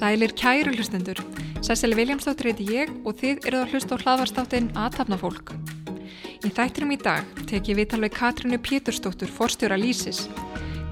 Sælir 0.00 0.32
kæru 0.32 0.72
hlustendur. 0.74 1.18
Sesseli 1.62 1.94
Viljámsdóttir 1.94 2.48
heiti 2.48 2.64
ég 2.72 2.88
og 3.06 3.18
þið 3.20 3.44
eruð 3.46 3.60
að 3.62 3.74
hlusta 3.74 3.94
á 3.94 4.02
hlaðvarstáttin 4.02 4.70
Aðtapna 4.74 5.18
fólk. 5.20 5.52
Í 6.40 6.50
þættinum 6.50 6.94
í 6.94 6.98
dag 6.98 7.28
tek 7.46 7.68
ég 7.68 7.78
viðtal 7.78 8.00
við 8.02 8.16
Katrínu 8.16 8.58
Pétursdóttur, 8.64 9.30
forstjóra 9.30 9.78
Lísis. 9.78 10.24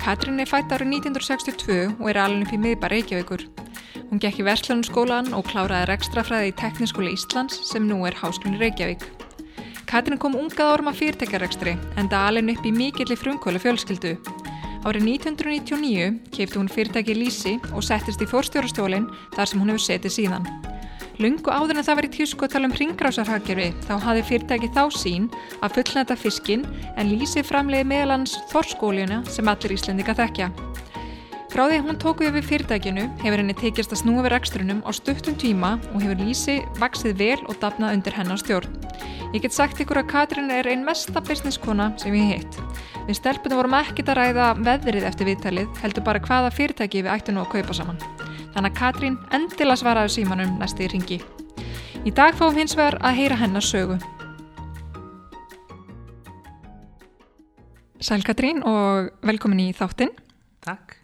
Katrín 0.05 0.39
er 0.39 0.51
fætt 0.51 0.71
árið 0.71 0.93
1962 1.01 1.79
og 1.97 2.07
er 2.13 2.21
alveg 2.23 2.47
upp 2.47 2.55
í 2.55 2.61
miðbar 2.67 2.95
Reykjavíkur. 2.95 3.47
Hún 4.09 4.21
gekk 4.23 4.41
í 4.41 4.45
Verslunum 4.47 4.87
skólan 4.87 5.27
og 5.37 5.45
kláraði 5.51 5.91
rekstrafræði 5.91 6.49
í 6.49 6.55
Tekniskóli 6.57 7.11
Íslands 7.13 7.59
sem 7.69 7.85
nú 7.85 8.01
er 8.09 8.17
Háskóli 8.17 8.57
Reykjavík. 8.57 9.05
Katrín 9.89 10.17
kom 10.21 10.37
ungað 10.37 10.73
árum 10.73 10.89
af 10.89 10.97
fyrirtækjarekstri 11.01 11.75
en 12.01 12.09
það 12.09 12.25
alveg 12.31 12.55
upp 12.55 12.69
í 12.69 12.73
mikilli 12.73 13.17
frumkvölu 13.21 13.61
fjölskyldu. 13.61 14.15
Árið 14.89 15.05
1999 15.13 16.09
keipti 16.33 16.57
hún 16.57 16.73
fyrirtæki 16.73 17.19
Lísi 17.19 17.55
og 17.75 17.85
settist 17.85 18.25
í 18.25 18.29
fórstjórastólinn 18.31 19.11
þar 19.37 19.51
sem 19.51 19.61
hún 19.61 19.75
hefur 19.75 19.85
setið 19.91 20.17
síðan. 20.17 20.49
Lungu 21.19 21.53
áður 21.53 21.81
en 21.81 21.85
það 21.85 21.99
var 21.99 22.07
í 22.07 22.13
tísku 22.15 22.47
að 22.47 22.53
tala 22.55 22.69
um 22.71 22.77
ringgrásarhagkerfi 22.79 23.71
þá 23.89 23.95
hafi 24.07 24.27
fyrirtæki 24.29 24.73
þá 24.73 24.85
sín 24.95 25.29
að 25.61 25.81
fullnæta 25.81 26.17
fiskin 26.17 26.65
en 26.97 27.11
Lísi 27.13 27.45
framleiði 27.45 27.91
meðalans 27.93 28.39
þorskóljuna 28.55 29.25
sem 29.29 29.51
allir 29.51 29.75
íslendika 29.77 30.17
þekkja. 30.17 30.53
Frá 31.49 31.65
því 31.65 31.79
hún 31.81 31.97
tóku 31.97 32.27
yfir 32.29 32.45
fyrirtækinu 32.45 33.07
hefur 33.23 33.41
henni 33.41 33.55
tekist 33.57 33.95
að 33.95 34.03
snúa 34.03 34.21
við 34.27 34.35
rekstrunum 34.35 34.83
á 34.85 34.93
stuttum 34.93 35.37
tíma 35.41 35.79
og 35.95 36.03
hefur 36.05 36.21
Lísi 36.21 36.59
vaksið 36.77 37.15
vel 37.17 37.39
og 37.49 37.57
dafnað 37.63 37.95
undir 37.97 38.17
hennar 38.19 38.41
stjórn. 38.41 38.75
Ég 39.33 39.43
get 39.45 39.57
sagt 39.57 39.81
ykkur 39.81 40.03
að 40.03 40.11
Katrin 40.13 40.53
er 40.53 40.69
einn 40.69 40.85
mesta 40.85 41.23
businesskona 41.25 41.91
sem 42.01 42.13
ég 42.17 42.35
heitt. 42.35 42.59
Við 43.09 43.17
stelpunum 43.17 43.63
vorum 43.63 43.79
ekkit 43.81 44.13
að 44.13 44.21
ræða 44.21 44.51
veðrið 44.61 45.09
eftir 45.09 45.29
viðtalið, 45.29 45.73
heldur 45.81 46.05
bara 46.05 46.21
hvaða 46.21 46.53
fyrirtæki 46.53 47.03
við 47.07 47.13
ættum 47.15 47.39
nú 47.39 47.47
að 47.47 47.53
kaupa 47.57 47.77
saman. 47.77 48.01
Þannig 48.53 48.69
að 48.69 48.79
Katrín 48.83 49.19
endilega 49.33 49.81
svaraði 49.81 50.15
símanum 50.19 50.55
næstu 50.61 50.85
í 50.85 50.91
ringi. 50.93 51.19
Í 52.05 52.13
dag 52.13 52.37
fáum 52.37 52.57
hins 52.61 52.77
vegar 52.77 53.01
að 53.01 53.21
heyra 53.23 53.41
hennar 53.41 53.65
sögu. 53.65 53.97
Sæl 58.05 58.21
Katrín 58.25 58.61
og 58.69 59.13
velkomin 59.25 59.65
í 59.65 59.73
þáttinn. 59.77 60.13
Takk. 60.65 60.98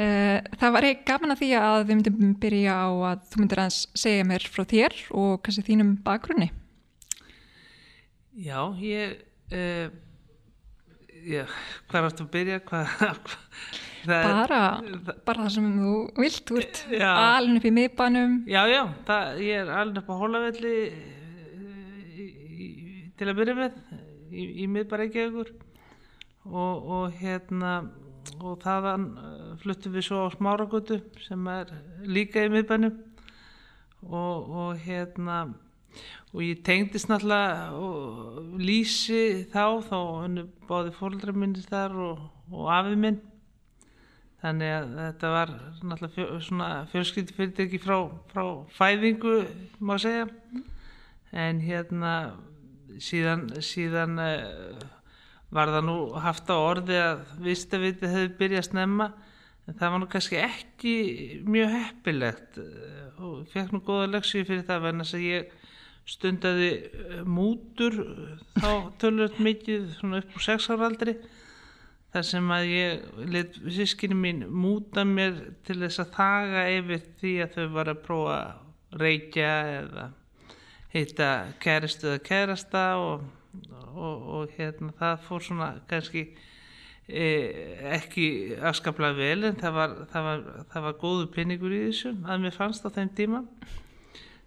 Eh, 0.00 0.38
það 0.56 0.72
var 0.72 0.86
ekki 0.88 1.06
gaman 1.10 1.34
að 1.34 1.40
því 1.42 1.48
að 1.58 1.78
við 1.82 1.90
myndum 1.90 2.34
byrja 2.40 2.76
á 2.78 2.88
að 3.10 3.24
þú 3.28 3.40
myndir 3.42 3.60
að 3.60 3.74
segja 4.00 4.28
mér 4.28 4.46
frá 4.48 4.62
þér 4.70 4.96
og 5.20 5.32
kannski 5.44 5.64
þínum 5.66 5.90
bakgrunni. 6.06 6.48
Já, 8.40 8.60
ég, 8.80 9.18
uh, 9.52 9.90
já, 11.26 11.42
hvað 11.90 11.98
er 11.98 12.06
þetta 12.06 12.24
að 12.24 12.32
byrja? 12.36 12.58
Hvað, 12.70 12.94
það, 14.06 14.24
bara, 14.30 14.62
það, 14.88 15.12
bara 15.28 15.44
það 15.44 15.54
sem 15.58 15.70
þú 15.74 15.94
vilt, 16.22 16.42
þú 16.48 16.60
ert 16.62 16.82
alin 17.10 17.60
upp 17.60 17.68
í 17.68 17.76
miðbænum. 17.76 18.36
Já, 18.48 18.60
já, 18.70 18.82
það, 19.10 19.44
ég 19.44 19.64
er 19.66 19.72
alin 19.82 20.00
upp 20.00 20.08
á 20.08 20.20
hólavelli 20.22 20.76
til 23.20 23.28
að 23.28 23.42
byrja 23.42 23.58
með 23.58 23.82
í, 24.32 24.48
í 24.64 24.70
miðbæreikjagur 24.78 25.52
og, 26.48 26.88
og 26.96 27.18
hérna 27.20 27.82
og 28.40 28.56
þaðan 28.62 29.10
fluttum 29.62 29.94
við 29.96 30.06
svo 30.06 30.26
á 30.26 30.34
smáragötu 30.34 31.00
sem 31.24 31.48
er 31.50 31.72
líka 32.06 32.44
í 32.46 32.52
miðbænum. 32.52 32.94
Og, 34.00 34.46
og 34.48 34.78
hérna 34.80 35.42
og 36.30 36.44
ég 36.44 36.62
tengdist 36.64 37.10
náttúrulega 37.10 37.74
lísi 38.62 39.48
þá 39.50 39.82
þá 39.88 39.98
hennu 40.22 40.46
báði 40.68 40.94
fólkdra 40.94 41.34
minnir 41.34 41.66
þar 41.66 41.96
og, 42.06 42.22
og 42.54 42.70
afið 42.70 43.02
minn. 43.02 43.18
Þannig 44.40 44.70
að 44.72 44.92
þetta 45.00 45.32
var 45.34 45.50
náttúrulega 45.82 46.14
fjö, 46.14 46.28
svona 46.46 46.68
fjölskyldi 46.92 47.36
fyrirtæki 47.36 47.80
frá, 47.82 47.98
frá 48.30 48.44
fæðingu 48.78 49.34
má 49.84 49.98
segja. 50.00 50.30
En 51.30 51.60
hérna 51.62 52.14
síðan 53.02 53.50
síðan 53.62 54.16
uh, 54.22 54.80
var 55.52 55.74
það 55.74 55.86
nú 55.86 55.98
haft 56.22 56.50
á 56.50 56.56
orði 56.56 56.96
að 57.02 57.26
vistavitið 57.44 58.14
hefði 58.14 58.32
byrjað 58.38 58.62
að 58.62 58.68
snemma 58.70 59.10
en 59.70 59.78
það 59.78 59.94
var 59.94 60.02
nú 60.02 60.10
kannski 60.10 60.38
ekki 60.42 60.94
mjög 61.46 61.74
heppilegt 61.76 62.60
og 63.20 63.46
fekk 63.52 63.74
nú 63.74 63.82
góða 63.86 64.10
leksíu 64.16 64.46
fyrir 64.48 64.66
það 64.66 64.86
venn 64.88 65.04
að 65.04 65.26
ég 65.26 65.58
stundaði 66.10 66.70
mútur 67.28 67.98
þá 68.58 68.70
tölvöld 68.98 69.38
mikið 69.42 69.92
svona 69.98 70.22
upp 70.24 70.34
á 70.34 70.38
sexáraldri 70.48 71.14
þar 72.10 72.26
sem 72.26 72.48
að 72.50 72.70
ég 72.72 73.26
lit 73.30 73.58
sískinni 73.70 74.18
mín 74.18 74.46
múta 74.50 75.04
mér 75.06 75.36
til 75.66 75.78
þess 75.84 76.02
að 76.02 76.16
þaga 76.16 76.64
yfir 76.74 77.04
því 77.20 77.34
að 77.44 77.52
þau 77.54 77.68
var 77.76 77.92
að 77.92 78.02
prófa 78.08 78.38
að 78.40 78.98
reykja 79.04 79.52
eða 79.76 80.06
heita 80.90 81.28
kæristu 81.62 82.10
eða 82.10 82.22
kærasta 82.26 82.84
og, 82.98 83.28
og, 83.94 84.24
og 84.40 84.56
hérna 84.56 84.96
það 84.98 85.26
fór 85.28 85.46
svona 85.46 85.68
kannski 85.90 86.24
ekki 87.10 88.26
afskaplega 88.70 89.16
vel 89.18 89.48
en 89.48 89.58
það 89.60 89.76
var, 89.76 89.94
það, 90.12 90.26
var, 90.28 90.42
það 90.72 90.86
var 90.86 90.96
góðu 91.02 91.28
pinningur 91.34 91.74
í 91.74 91.82
þessu 91.88 92.14
að 92.24 92.44
mér 92.44 92.56
fannst 92.56 92.86
á 92.86 92.90
þeim 92.94 93.12
tíma. 93.18 93.42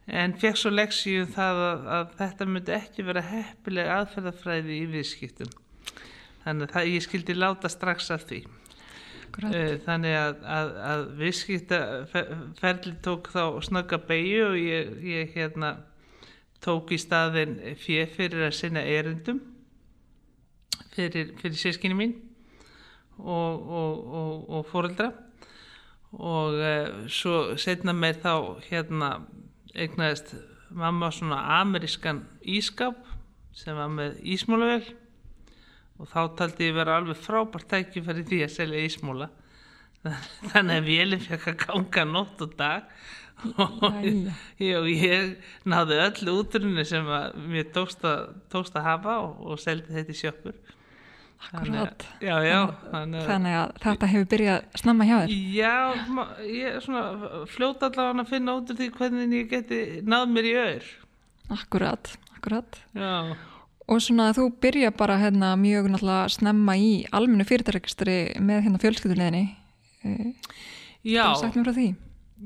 En 0.08 0.34
fekk 0.36 0.60
svo 0.60 0.72
leksíu 0.74 1.28
það 1.32 1.62
að, 1.68 1.86
að 1.98 2.18
þetta 2.20 2.48
myndi 2.50 2.76
ekki 2.76 3.06
vera 3.08 3.24
heppileg 3.24 3.92
aðferðafræði 3.94 4.80
í 4.82 4.90
viðskiptum. 4.92 5.54
Þannig 6.44 6.68
að 6.68 6.74
það, 6.76 6.90
ég 6.92 7.06
skildi 7.06 7.38
láta 7.38 7.72
strax 7.72 8.12
af 8.12 8.28
því. 8.28 8.44
Akkurat. 9.34 9.80
þannig 9.82 10.14
að, 10.14 10.42
að, 10.46 10.68
að 10.86 11.04
viðskiptaferli 11.18 12.92
tók 13.02 13.32
þá 13.34 13.46
snögga 13.66 13.98
beigju 14.06 14.44
og 14.46 14.58
ég, 14.60 14.92
ég 15.10 15.32
hérna 15.34 15.72
tók 16.62 16.94
í 16.94 17.00
staðin 17.02 17.56
fjö 17.82 18.06
fyrir 18.14 18.46
að 18.48 18.54
sinna 18.60 18.84
erindum 18.86 19.42
fyrir, 20.94 21.34
fyrir 21.42 21.58
sískinni 21.58 21.98
mín 21.98 22.14
og, 23.20 23.70
og, 23.80 24.02
og, 24.22 24.50
og 24.50 24.66
fóreldra 24.72 25.12
og 26.14 26.58
uh, 26.60 27.06
svo 27.10 27.56
setna 27.58 27.94
með 27.98 28.20
þá 28.26 28.34
hérna 28.68 29.14
eignaðist 29.74 30.36
mamma 30.74 31.10
svona 31.14 31.40
amerískan 31.60 32.24
ískap 32.42 33.00
sem 33.54 33.78
var 33.78 33.90
með 33.94 34.20
ísmólavel 34.36 34.84
og 36.02 36.10
þá 36.10 36.20
taldi 36.38 36.70
ég 36.70 36.78
vera 36.78 36.98
alveg 37.00 37.18
frábært 37.22 37.70
tækifæri 37.70 38.26
því 38.28 38.44
að 38.46 38.56
selja 38.56 38.86
ísmóla 38.88 39.30
þannig 40.52 40.80
að 40.80 40.88
vélinn 40.88 41.24
fekk 41.24 41.50
að 41.52 41.60
ganga 41.64 42.06
nótt 42.10 42.42
og 42.44 42.56
dag. 42.60 42.88
Og 43.60 44.06
ég, 44.62 44.88
ég 44.94 45.32
náði 45.68 46.00
öll 46.04 46.34
útrunni 46.36 46.86
sem 46.88 47.08
mér 47.50 47.72
tókst 47.76 48.04
að, 48.08 48.36
tókst 48.52 48.76
að 48.78 48.88
hafa 48.88 49.18
og, 49.24 49.40
og 49.48 49.62
seldi 49.62 49.96
þetta 49.96 50.14
í 50.14 50.20
sjöppur 50.20 50.60
Akkurát 51.44 52.06
já, 52.24 52.36
já, 52.46 52.60
þannig, 52.92 53.26
þannig 53.28 53.56
að 53.60 53.72
þetta 53.84 54.10
hefur 54.14 54.28
byrjað 54.32 54.68
snemma 54.80 55.08
hjá 55.10 55.16
þér. 55.20 55.34
Já, 55.54 55.76
ég 56.48 56.68
er 56.70 56.84
svona 56.86 57.42
fljóta 57.52 57.90
allavega 57.90 58.24
að 58.24 58.32
finna 58.32 58.56
út 58.60 58.72
úr 58.74 58.80
því 58.80 58.88
hvernig 58.98 59.36
ég 59.38 59.50
geti 59.52 59.80
náð 60.08 60.30
mér 60.34 60.48
í 60.50 60.54
öður 60.64 60.92
Akkurát, 61.54 62.14
akkurát 62.38 62.80
Já. 62.96 63.36
Og 63.92 64.00
svona 64.00 64.30
þú 64.34 64.48
byrja 64.64 64.94
bara 64.96 65.20
hérna 65.20 65.54
mjög 65.60 65.92
náttúrulega 65.92 66.32
snemma 66.32 66.78
í 66.80 66.92
almennu 67.12 67.46
fyrirtækistri 67.50 68.18
með 68.40 68.68
hérna 68.68 68.82
fjölskylduleginni 68.82 69.46
Já. 71.04 71.26
Það 71.28 71.34
er 71.34 71.42
sagt 71.42 71.58
mér 71.60 71.68
frá 71.68 71.76
því? 71.78 71.90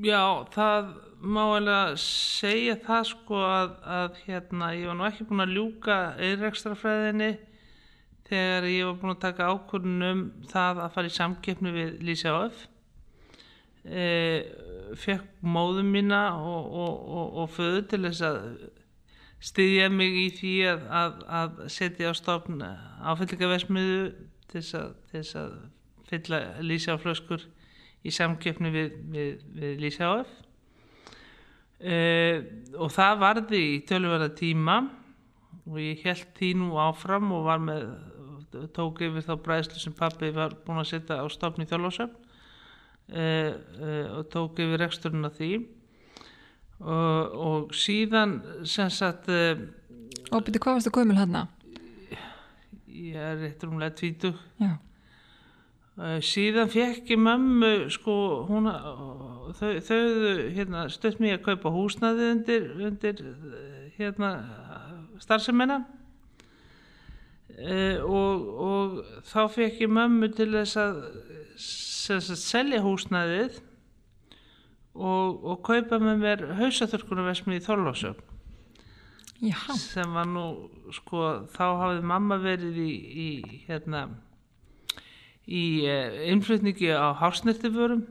Já, 0.04 0.22
það 0.54 0.90
má 1.18 1.42
alveg 1.56 1.98
segja 2.02 2.76
það 2.84 3.06
sko 3.08 3.38
að, 3.42 3.70
að 3.82 4.18
hérna 4.26 4.72
ég 4.76 4.90
var 4.90 4.98
nú 4.98 5.06
ekki 5.08 5.26
búin 5.26 5.42
að 5.42 5.54
ljúka 5.56 5.96
eirrekstrafræðinni 6.22 7.30
þegar 8.28 8.66
ég 8.68 8.88
var 8.88 8.98
búin 9.00 9.14
að 9.14 9.22
taka 9.22 9.52
ákvörnum 9.52 10.24
það 10.50 10.82
að 10.84 10.96
fara 10.96 11.10
í 11.10 11.14
samkeppni 11.14 11.72
við 11.74 11.94
Lísi 12.04 12.28
Áf 12.28 12.66
e, 13.84 14.08
fekk 15.00 15.44
móðum 15.44 15.92
mína 15.94 16.22
og, 16.36 16.66
og, 16.68 16.98
og, 17.08 17.38
og 17.42 17.54
föðu 17.56 17.84
til 17.88 18.02
þess 18.04 18.24
að 18.28 18.40
styðja 19.48 19.86
mig 19.94 20.18
í 20.18 20.26
því 20.34 20.54
að, 20.72 20.84
að, 21.00 21.20
að 21.40 21.60
setja 21.72 22.10
á 22.10 22.14
stofn 22.18 22.64
áfyllingaversmiðu 22.64 24.02
til 24.50 24.64
þess 24.64 25.38
að, 25.38 25.56
fylla 26.08 26.42
Lísi 26.64 26.92
Áf 26.92 27.02
flöskur 27.04 27.42
í 28.06 28.12
samkeppni 28.14 28.72
við, 28.74 29.00
við, 29.12 29.42
við 29.56 29.82
Lísi 29.84 30.04
Áf 30.04 30.30
e, 31.80 31.96
og 32.76 32.92
það 32.92 33.20
varði 33.24 33.64
í 33.74 33.82
tölverða 33.88 34.30
tíma 34.36 34.80
og 35.68 35.80
ég 35.82 36.04
held 36.06 36.30
því 36.38 36.52
nú 36.62 36.70
áfram 36.80 37.32
og 37.36 37.44
var 37.48 37.60
með 37.62 37.84
tók 38.76 39.02
yfir 39.06 39.26
þá 39.26 39.34
bræðslu 39.44 39.82
sem 39.82 39.96
pappi 39.96 40.30
var 40.34 40.56
búin 40.66 40.82
að 40.82 40.90
setja 40.92 41.20
á 41.22 41.26
stofni 41.32 41.66
í 41.66 41.70
þjálfásöfn 41.70 42.14
uh, 42.14 43.52
uh, 43.82 44.06
og 44.18 44.30
tók 44.32 44.62
yfir 44.64 44.82
reksturinn 44.84 45.28
af 45.28 45.38
því 45.38 45.52
og, 46.78 47.38
og 47.48 47.74
síðan 47.74 48.38
sem 48.68 48.90
sagt 48.90 49.30
uh, 49.32 49.54
Og 50.28 50.44
byrju, 50.44 50.60
hvað 50.60 50.76
varstu 50.76 50.92
gömul 50.92 51.16
hérna? 51.16 51.46
ég 52.98 53.16
er 53.16 53.38
rétt 53.38 53.64
rúmlega. 53.64 54.74
Uh, 55.98 56.18
síðan 56.22 56.70
fekk 56.70 57.10
ég 57.10 57.18
mömmu 57.18 57.88
sko 57.90 58.14
hún 58.46 58.68
þau, 59.58 59.72
þau 59.82 60.02
hérna, 60.54 60.84
stöðt 60.92 61.22
mér 61.22 61.38
að 61.38 61.46
kaupa 61.48 61.72
húsnaði 61.74 62.28
undir, 62.36 62.68
undir 62.86 63.22
hérna 63.96 64.30
starfsemina 65.18 65.80
uh, 67.58 67.98
og, 68.04 68.48
og 68.68 68.98
þá 69.28 69.40
fekk 69.54 69.82
ég 69.84 69.92
mömmu 69.92 70.30
til 70.36 70.50
þess 70.54 70.78
að 70.80 71.00
sem 71.58 72.20
sagt, 72.22 72.40
selja 72.40 72.80
húsnaðið 72.84 73.58
og, 74.94 75.44
og 75.44 75.60
kaupa 75.66 75.98
með 76.02 76.22
mér 76.22 76.44
hausaþurkunarvesmi 76.58 77.58
í 77.58 77.64
Þorlásöfn 77.64 78.24
Já. 79.38 79.58
sem 79.78 80.14
var 80.16 80.26
nú 80.26 80.44
sko 80.96 81.24
þá 81.54 81.66
hafði 81.82 82.06
mamma 82.10 82.40
verið 82.42 82.78
í, 82.82 82.92
í 83.26 83.28
hérna 83.68 84.08
í 85.46 85.64
uh, 85.86 86.22
innflutningi 86.32 86.90
á 86.94 87.14
hásnirtiförum 87.20 88.06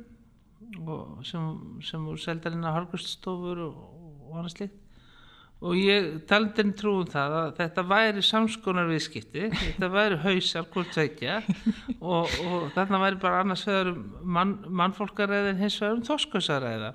og 0.87 1.23
sem, 1.27 1.79
sem 1.83 2.03
voru 2.03 2.19
seldarinn 2.21 2.67
á 2.67 2.75
harkuststofur 2.75 3.63
og, 3.67 3.79
og 4.27 4.39
annað 4.39 4.55
slikt 4.55 4.86
og 5.57 5.73
ég 5.79 6.09
taldi 6.29 6.61
henni 6.61 6.75
trúum 6.77 7.07
það 7.09 7.35
að 7.39 7.47
þetta 7.57 7.83
væri 7.89 8.21
samskonar 8.25 8.89
viðskipti 8.91 9.47
þetta 9.55 9.87
væri 9.95 10.19
hausar 10.21 10.67
hvort 10.73 10.91
tvekja 10.93 11.39
og, 11.97 12.29
og 12.45 12.67
þarna 12.75 12.99
væri 13.05 13.21
bara 13.23 13.39
annars 13.41 13.63
vegar 13.65 13.89
um 13.95 14.03
mann, 14.37 14.57
mannfólkaræði 14.69 15.55
en 15.55 15.63
hins 15.63 15.79
vegar 15.81 15.97
um 15.97 16.05
þoskasaræða 16.11 16.91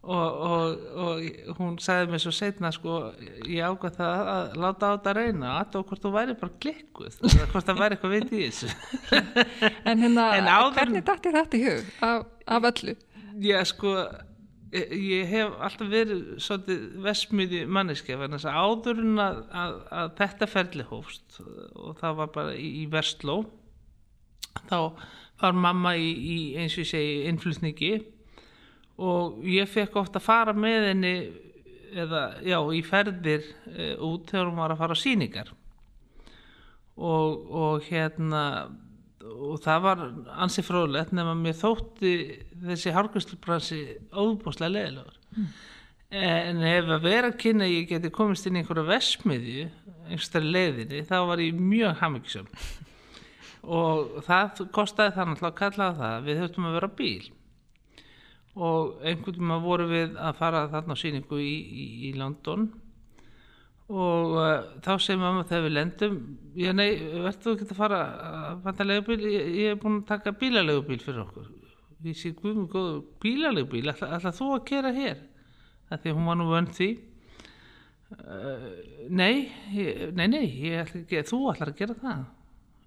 og, 0.00 0.36
og, 0.50 0.84
og 1.04 1.56
hún 1.58 1.74
sagði 1.80 2.12
mér 2.14 2.22
svo 2.24 2.30
setna 2.32 2.70
sko, 2.72 2.98
ég 3.48 3.64
ákvað 3.68 3.98
það 3.98 4.30
að 4.34 4.54
láta 4.64 4.88
á 4.88 4.92
þetta 4.96 5.12
reyna 5.18 5.50
og 5.60 5.82
hvort 5.90 6.04
þú 6.06 6.12
væri 6.14 6.36
bara 6.40 6.54
klikkuð 6.64 7.18
eða 7.28 7.48
hvort 7.52 7.68
það 7.68 7.82
væri 7.82 7.98
eitthvað 7.98 8.14
veit 8.14 8.32
í 8.32 8.46
þessu. 8.46 8.70
En 9.84 10.00
hérna, 10.04 10.24
En 10.38 10.48
áður- 10.48 10.72
hvernig 10.78 11.04
dætti 11.04 11.34
þetta 11.36 11.60
í 11.60 11.62
hug 11.66 11.92
af, 12.08 12.24
af 12.56 12.68
öllu? 12.72 12.96
Já, 13.44 13.60
sko, 13.68 13.92
ég, 14.72 14.92
ég 14.94 15.30
hef 15.30 15.56
alltaf 15.60 15.90
verið 15.90 16.22
svolítið 16.42 16.84
vesmiði 17.04 17.62
manneskja, 17.66 18.18
en 18.24 18.36
þess 18.36 18.48
að 18.50 18.60
áður 18.64 19.02
en 19.04 19.22
að, 19.24 19.40
að, 19.62 19.74
að 20.00 20.12
þetta 20.20 20.50
ferli 20.50 20.86
hófst 20.90 21.40
og 21.40 21.98
það 22.00 22.16
var 22.22 22.32
bara 22.36 22.54
í, 22.56 22.70
í 22.82 22.86
Vestló, 22.92 23.42
þá 24.70 24.78
var 25.40 25.56
mamma 25.66 25.94
í, 25.96 26.10
í 26.10 26.38
eins 26.60 26.76
og 26.76 26.84
ég 26.84 26.90
segi, 26.90 27.20
innflutningi. 27.30 27.92
Og 29.00 29.40
ég 29.48 29.70
fekk 29.70 29.96
ofta 29.96 30.20
að 30.20 30.26
fara 30.26 30.52
með 30.52 30.90
henni 30.90 31.14
eða, 31.96 32.24
já, 32.44 32.58
í 32.76 32.82
ferðir 32.84 33.46
e, 33.72 33.94
út 33.96 34.28
þegar 34.28 34.50
hún 34.50 34.60
var 34.60 34.74
að 34.74 34.82
fara 34.82 34.96
á 34.96 35.02
sýningar. 35.02 35.52
Og, 37.00 37.46
og 37.48 37.86
hérna 37.88 38.42
og 39.20 39.58
það 39.64 39.82
var 39.84 40.04
ansi 40.40 40.64
fróðlegt 40.64 41.12
nema 41.16 41.34
mér 41.36 41.58
þótti 41.58 42.12
þessi 42.66 42.94
hárgræslubransi 42.96 43.80
óbúslega 44.12 44.72
leðilegur 44.74 45.18
en 46.10 46.62
ef 46.66 46.88
að 46.90 47.04
vera 47.04 47.32
kynna 47.38 47.68
ég 47.70 47.90
geti 47.90 48.10
komist 48.14 48.48
inn 48.48 48.58
í 48.58 48.62
einhverja 48.62 48.88
vesmiðju 48.88 49.66
einhverstari 50.10 50.54
leiðinni 50.54 51.04
þá 51.06 51.18
var 51.28 51.42
ég 51.44 51.58
mjög 51.60 52.00
hamingisum 52.00 52.48
og 53.80 54.22
það 54.26 54.64
kostaði 54.74 55.14
það 55.16 55.30
náttúrulega 55.30 55.52
að 55.52 55.58
kalla 55.60 55.90
það 55.98 56.14
að 56.16 56.28
við 56.28 56.42
höfum 56.44 56.68
að 56.68 56.76
vera 56.78 56.90
bíl. 57.00 57.30
Og 58.60 59.02
einhvern 59.06 59.36
veginn 59.38 59.64
voru 59.64 59.88
við 59.90 60.16
að 60.18 60.38
fara 60.40 60.64
þarna 60.72 60.96
á 60.96 61.02
síningu 61.02 61.38
í, 61.38 61.52
í, 61.54 61.84
í 62.08 62.12
London 62.18 62.70
og 63.90 64.36
uh, 64.38 64.50
þá 64.84 64.92
segir 65.02 65.18
mamma 65.18 65.42
þegar 65.48 65.64
við 65.66 65.74
lendum 65.74 66.16
já 66.54 66.70
nei, 66.76 66.88
verður 67.00 67.40
þú 67.42 67.54
ekki 67.56 67.66
að 67.66 67.78
fara 67.80 68.00
að 68.30 68.64
fanta 68.66 68.86
legubíl, 68.86 69.20
ég, 69.26 69.48
ég 69.58 69.74
er 69.74 69.80
búin 69.82 70.00
að 70.00 70.08
taka 70.12 70.34
bílalegubíl 70.38 71.00
fyrir 71.02 71.24
okkur. 71.24 71.48
Ég 72.06 72.16
sé 72.16 72.32
guðum 72.36 72.68
góðu 72.70 73.00
bílalegubíl 73.22 73.90
ætla 73.92 74.34
þú 74.36 74.50
að 74.56 74.66
gera 74.70 74.92
hér? 74.94 75.22
Það 75.90 76.04
því 76.04 76.16
hún 76.16 76.28
var 76.30 76.38
nú 76.38 76.50
vönd 76.50 76.74
því. 76.76 76.90
Uh, 78.10 78.68
nei, 79.10 79.34
ég, 79.74 80.04
nei 80.18 80.26
nei 80.30 80.44
ætla 80.80 81.02
ekki, 81.02 81.24
þú 81.26 81.42
ætlar 81.52 81.74
að 81.74 81.82
gera 81.82 81.98
það. 81.98 82.28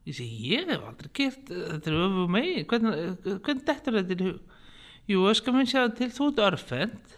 Ég 0.03 0.17
sé 0.17 0.25
ég 0.27 0.67
hef 0.67 0.83
aldrei 0.83 1.11
gert 1.15 1.51
þetta 1.51 1.91
er 1.91 1.99
öfu 2.03 2.23
megin, 2.31 2.65
hvernig, 2.67 3.03
hvernig 3.45 3.67
dettur 3.67 3.99
þetta 3.99 4.15
í 4.15 4.25
hug? 4.27 4.55
Jú, 5.07 5.21
öskar 5.27 5.55
minn 5.55 5.67
sjá 5.67 5.85
til 5.95 6.09
þú 6.11 6.29
ert 6.31 6.41
örfend 6.47 7.13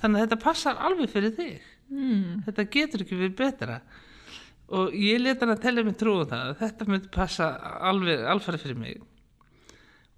þannig 0.00 0.20
að 0.20 0.22
þetta 0.24 0.38
passar 0.44 0.78
alveg 0.86 1.10
fyrir 1.10 1.34
þig 1.34 1.64
Mm. 1.94 2.44
þetta 2.48 2.68
getur 2.74 3.04
ekki 3.06 3.20
verið 3.22 3.38
betra 3.38 3.80
og 4.74 4.94
ég 4.96 5.20
leta 5.22 5.44
hann 5.46 5.54
að 5.56 5.64
tella 5.66 5.84
mig 5.86 5.98
trúum 6.00 6.26
það 6.28 6.46
að 6.52 6.62
þetta 6.62 6.86
myndi 6.90 7.10
passa 7.14 7.50
alveg 7.90 8.24
alfæri 8.32 8.58
fyrir 8.62 8.78
mig 8.80 9.02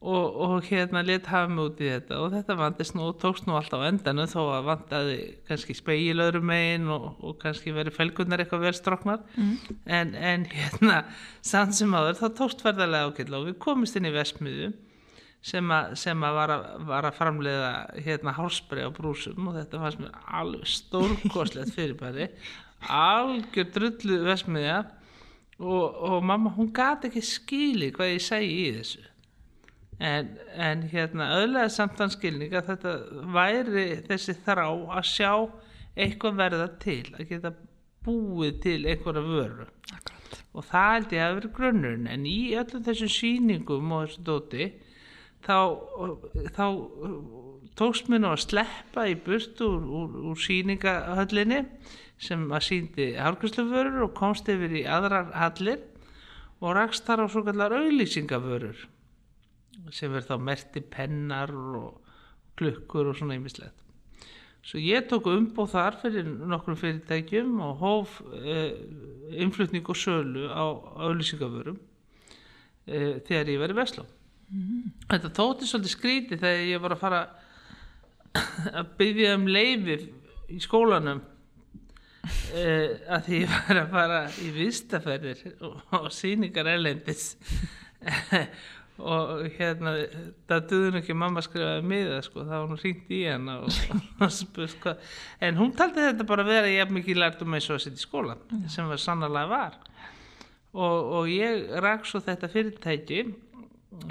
og, 0.07 0.37
og 0.45 0.67
hérna 0.69 1.01
let 1.03 1.27
hafa 1.33 1.49
mig 1.51 1.65
út 1.71 1.81
í 1.83 1.89
þetta 1.89 2.19
og 2.23 2.35
þetta 2.35 2.57
vandist 2.61 2.95
nú 2.95 3.07
og 3.09 3.17
tókst 3.23 3.47
nú 3.49 3.57
alltaf 3.59 3.81
á 3.83 3.89
endanu 3.89 4.27
þó 4.31 4.41
að 4.59 4.67
vandaði 4.69 5.17
kannski 5.49 5.75
speil 5.79 6.21
öðrum 6.23 6.47
megin 6.51 6.89
og, 6.95 7.07
og 7.25 7.39
kannski 7.43 7.73
verið 7.75 7.97
felgunar 7.97 8.43
eitthvað 8.45 8.67
vel 8.69 8.75
stroknar 8.77 9.23
Mm. 9.37 9.57
en, 9.99 10.15
en 10.15 10.45
hérna 10.53 10.99
sann 11.45 11.73
sem 11.75 11.93
áður 11.97 12.21
þá 12.21 12.27
tókst 12.43 12.63
verðarlega 12.65 13.11
ákveðla 13.11 13.41
og 13.41 13.49
við 13.51 13.59
komist 13.67 13.97
inn 13.99 14.09
í 14.09 14.15
vestmiðu 14.15 14.71
sem 15.47 15.71
að, 15.71 15.95
sem 16.01 16.23
að 16.27 16.37
var, 16.41 16.53
að, 16.57 16.69
var 16.89 17.07
að 17.07 17.19
framleiða 17.21 17.73
hérna 18.03 18.35
hálsbrei 18.35 18.87
á 18.87 18.91
brúsum 18.95 19.51
og 19.51 19.59
þetta 19.61 19.83
fannst 19.83 20.01
mér 20.03 20.15
alveg 20.41 20.71
stórkoslegt 20.71 21.75
fyrirbæri. 21.77 22.31
Algjör 22.93 23.69
drullu 23.75 24.23
vesmiðja 24.27 24.81
og, 25.59 25.85
og 26.09 26.25
mamma 26.27 26.51
hún 26.57 26.73
gati 26.75 27.11
ekki 27.11 27.23
skili 27.25 27.93
hvað 27.95 28.17
ég 28.17 28.25
segi 28.27 28.57
í 28.65 28.73
þessu. 28.81 29.05
En, 29.97 30.35
en 30.61 30.83
hérna 30.91 31.31
öðlega 31.39 31.71
samtan 31.73 32.13
skilning 32.13 32.53
að 32.53 32.73
þetta 32.73 32.97
væri 33.33 33.87
þessi 34.09 34.35
þrá 34.45 34.67
að 34.67 35.07
sjá 35.09 35.31
eitthvað 35.97 36.43
verða 36.43 36.67
til 36.83 37.05
að 37.15 37.31
geta 37.31 37.55
búið 38.05 38.59
til 38.67 38.81
einhverja 38.83 39.23
vöru. 39.25 39.69
Akkurat. 39.95 40.43
og 40.57 40.67
það 40.67 40.91
held 40.93 41.15
ég 41.15 41.23
að 41.23 41.39
vera 41.39 41.53
grunnurinn 41.57 42.11
en 42.11 42.27
í 42.29 42.41
öllum 42.59 42.85
þessum 42.85 43.13
sýningum 43.15 43.95
og 43.95 44.05
þessu 44.09 44.27
dóti 44.27 44.69
þá, 45.47 45.59
þá 46.57 46.67
tókst 47.79 48.11
mér 48.11 48.23
nú 48.25 48.33
að 48.33 48.43
sleppa 48.47 49.07
í 49.11 49.15
burt 49.21 49.61
úr, 49.65 49.85
úr, 49.85 50.19
úr 50.33 50.41
sýningahöllinni 50.41 51.63
sem 52.17 52.47
að 52.49 52.65
síndi 52.71 53.09
hálfgjörsluförur 53.21 54.07
og 54.07 54.15
komst 54.17 54.49
yfir 54.49 54.73
í 54.81 54.87
aðrar 54.89 55.35
hallir 55.37 55.83
og 56.63 56.77
rakst 56.79 57.05
þar 57.09 57.27
á 57.29 57.33
svo 57.33 57.45
kallar 57.45 57.77
auðlýsingavörur 57.77 58.87
sem 59.93 60.13
verð 60.13 60.31
þá 60.31 60.37
merti 60.41 60.81
pennar 60.81 61.53
og 61.53 62.01
klukkur 62.57 63.11
og 63.11 63.19
svona 63.19 63.37
ýmislegt. 63.37 63.77
Svo 64.67 64.81
ég 64.83 65.05
tók 65.07 65.29
umbóð 65.31 65.75
þar 65.77 65.99
fyrir 66.01 66.27
nokkrum 66.27 66.79
fyrirtækjum 66.81 67.61
og 67.63 67.83
hóf 67.85 68.17
uh, 68.25 68.73
innflutning 69.37 69.87
og 69.87 70.01
sölu 70.01 70.49
á 70.51 70.65
auðlýsingavörum 71.07 71.77
uh, 71.77 73.13
þegar 73.29 73.53
ég 73.53 73.63
verið 73.63 73.83
Vestló. 74.47 74.93
Þetta 75.11 75.33
þótti 75.35 75.69
svolítið 75.69 75.93
skríti 75.93 76.39
þegar 76.39 76.69
ég 76.71 76.83
var 76.83 76.95
að 76.95 77.03
fara 77.03 77.23
að 78.77 78.93
byggja 79.01 79.35
um 79.37 79.49
leifi 79.49 79.97
í 80.53 80.61
skólanum 80.63 81.23
uh, 81.25 82.91
að 83.17 83.27
því 83.27 83.43
ég 83.43 83.53
var 83.57 83.83
að 83.83 83.93
fara 83.95 84.23
í 84.43 84.53
viðstaferðir 84.55 85.45
og, 85.67 85.77
og 85.99 86.09
sýningar 86.15 86.75
erlendis. 86.77 87.35
Og 88.97 89.43
hérna 89.59 89.91
það 90.49 90.63
duður 90.71 90.95
ekki 91.03 91.13
að 91.13 91.19
mamma 91.21 91.43
skrifaði 91.45 91.83
miða 91.85 92.21
sko, 92.25 92.47
það 92.47 92.63
var 92.63 92.71
nú 92.71 92.77
hringt 92.81 93.11
í 93.13 93.19
hana 93.29 93.57
og, 93.67 93.81
og 94.25 94.31
spurt 94.33 94.79
hvað. 94.81 95.03
En 95.45 95.59
hún 95.59 95.75
taldi 95.77 96.01
þetta 96.01 96.25
bara 96.31 96.47
vera 96.49 96.71
jafn 96.73 96.97
mikið 96.97 97.21
lært 97.21 97.43
um 97.45 97.59
eins 97.59 97.67
og 97.69 97.77
að 97.77 97.83
setja 97.85 98.01
í 98.01 98.07
skóla 98.07 98.39
sem 98.73 98.89
var 98.89 99.03
sannarlega 99.03 99.51
var. 99.53 99.77
Og, 100.73 101.13
og 101.19 101.29
ég 101.29 101.69
rak 101.85 102.09
svo 102.09 102.23
þetta 102.25 102.49
fyrirtæki 102.55 103.21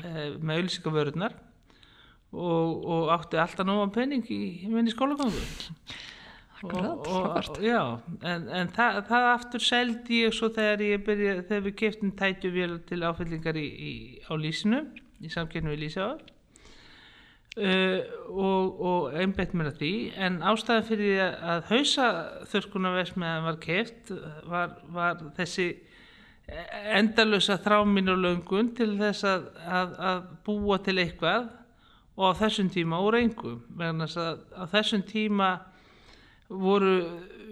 eh, 0.04 0.36
með 0.40 0.60
auðlýsingavörurnar 0.60 1.38
og, 2.36 2.86
og 2.86 3.14
átti 3.16 3.40
alltaf 3.40 3.68
nóga 3.68 3.88
penning 3.96 4.28
í 4.32 4.68
minni 4.72 4.94
skólagangu 4.94 5.44
og, 6.66 7.08
og, 7.08 7.58
já, 7.62 7.82
en, 8.26 8.48
en 8.50 8.70
það, 8.74 9.02
það 9.10 9.28
aftur 9.32 9.64
seldi 9.64 10.22
ég 10.24 10.36
svo 10.36 10.50
þegar 10.56 10.86
ég 10.86 11.04
byrja 11.06 11.34
þegar 11.44 11.66
við 11.68 11.76
keftum 11.82 12.14
tætjuvél 12.18 12.78
til 12.90 13.02
áfyllingar 13.06 13.60
í, 13.60 13.66
í, 13.66 13.92
á 14.26 14.34
lýsinu 14.40 14.82
í 15.22 15.32
samkynnu 15.32 15.74
við 15.74 15.84
lýsaður 15.86 16.24
uh, 17.60 18.00
og, 18.32 18.82
og 18.90 19.18
einbett 19.20 19.56
mér 19.56 19.74
að 19.74 19.82
því 19.84 19.94
en 20.28 20.40
ástæðan 20.52 20.88
fyrir 20.90 21.22
að, 21.26 21.66
hausa 21.72 22.08
þurrkunarvesmiðan 22.52 23.50
var 23.50 23.60
keft 23.64 24.16
var, 24.50 24.80
var 24.96 25.22
þessi 25.38 25.70
endalösa 26.46 27.58
þráminn 27.62 28.12
og 28.14 28.20
löngun 28.22 28.74
til 28.78 28.92
þess 29.00 29.26
að, 29.26 29.48
að, 29.66 29.96
að 30.10 30.20
búa 30.46 30.78
til 30.86 30.98
eitthvað 31.02 31.48
og 32.16 32.28
á 32.32 32.40
þessum 32.44 32.70
tíma 32.72 33.00
úr 33.04 33.18
engum 33.20 33.64
vegna 33.76 34.06
að 34.08 34.44
á 34.54 34.64
þessum 34.72 35.04
tíma 35.10 35.50
voru, 36.50 36.94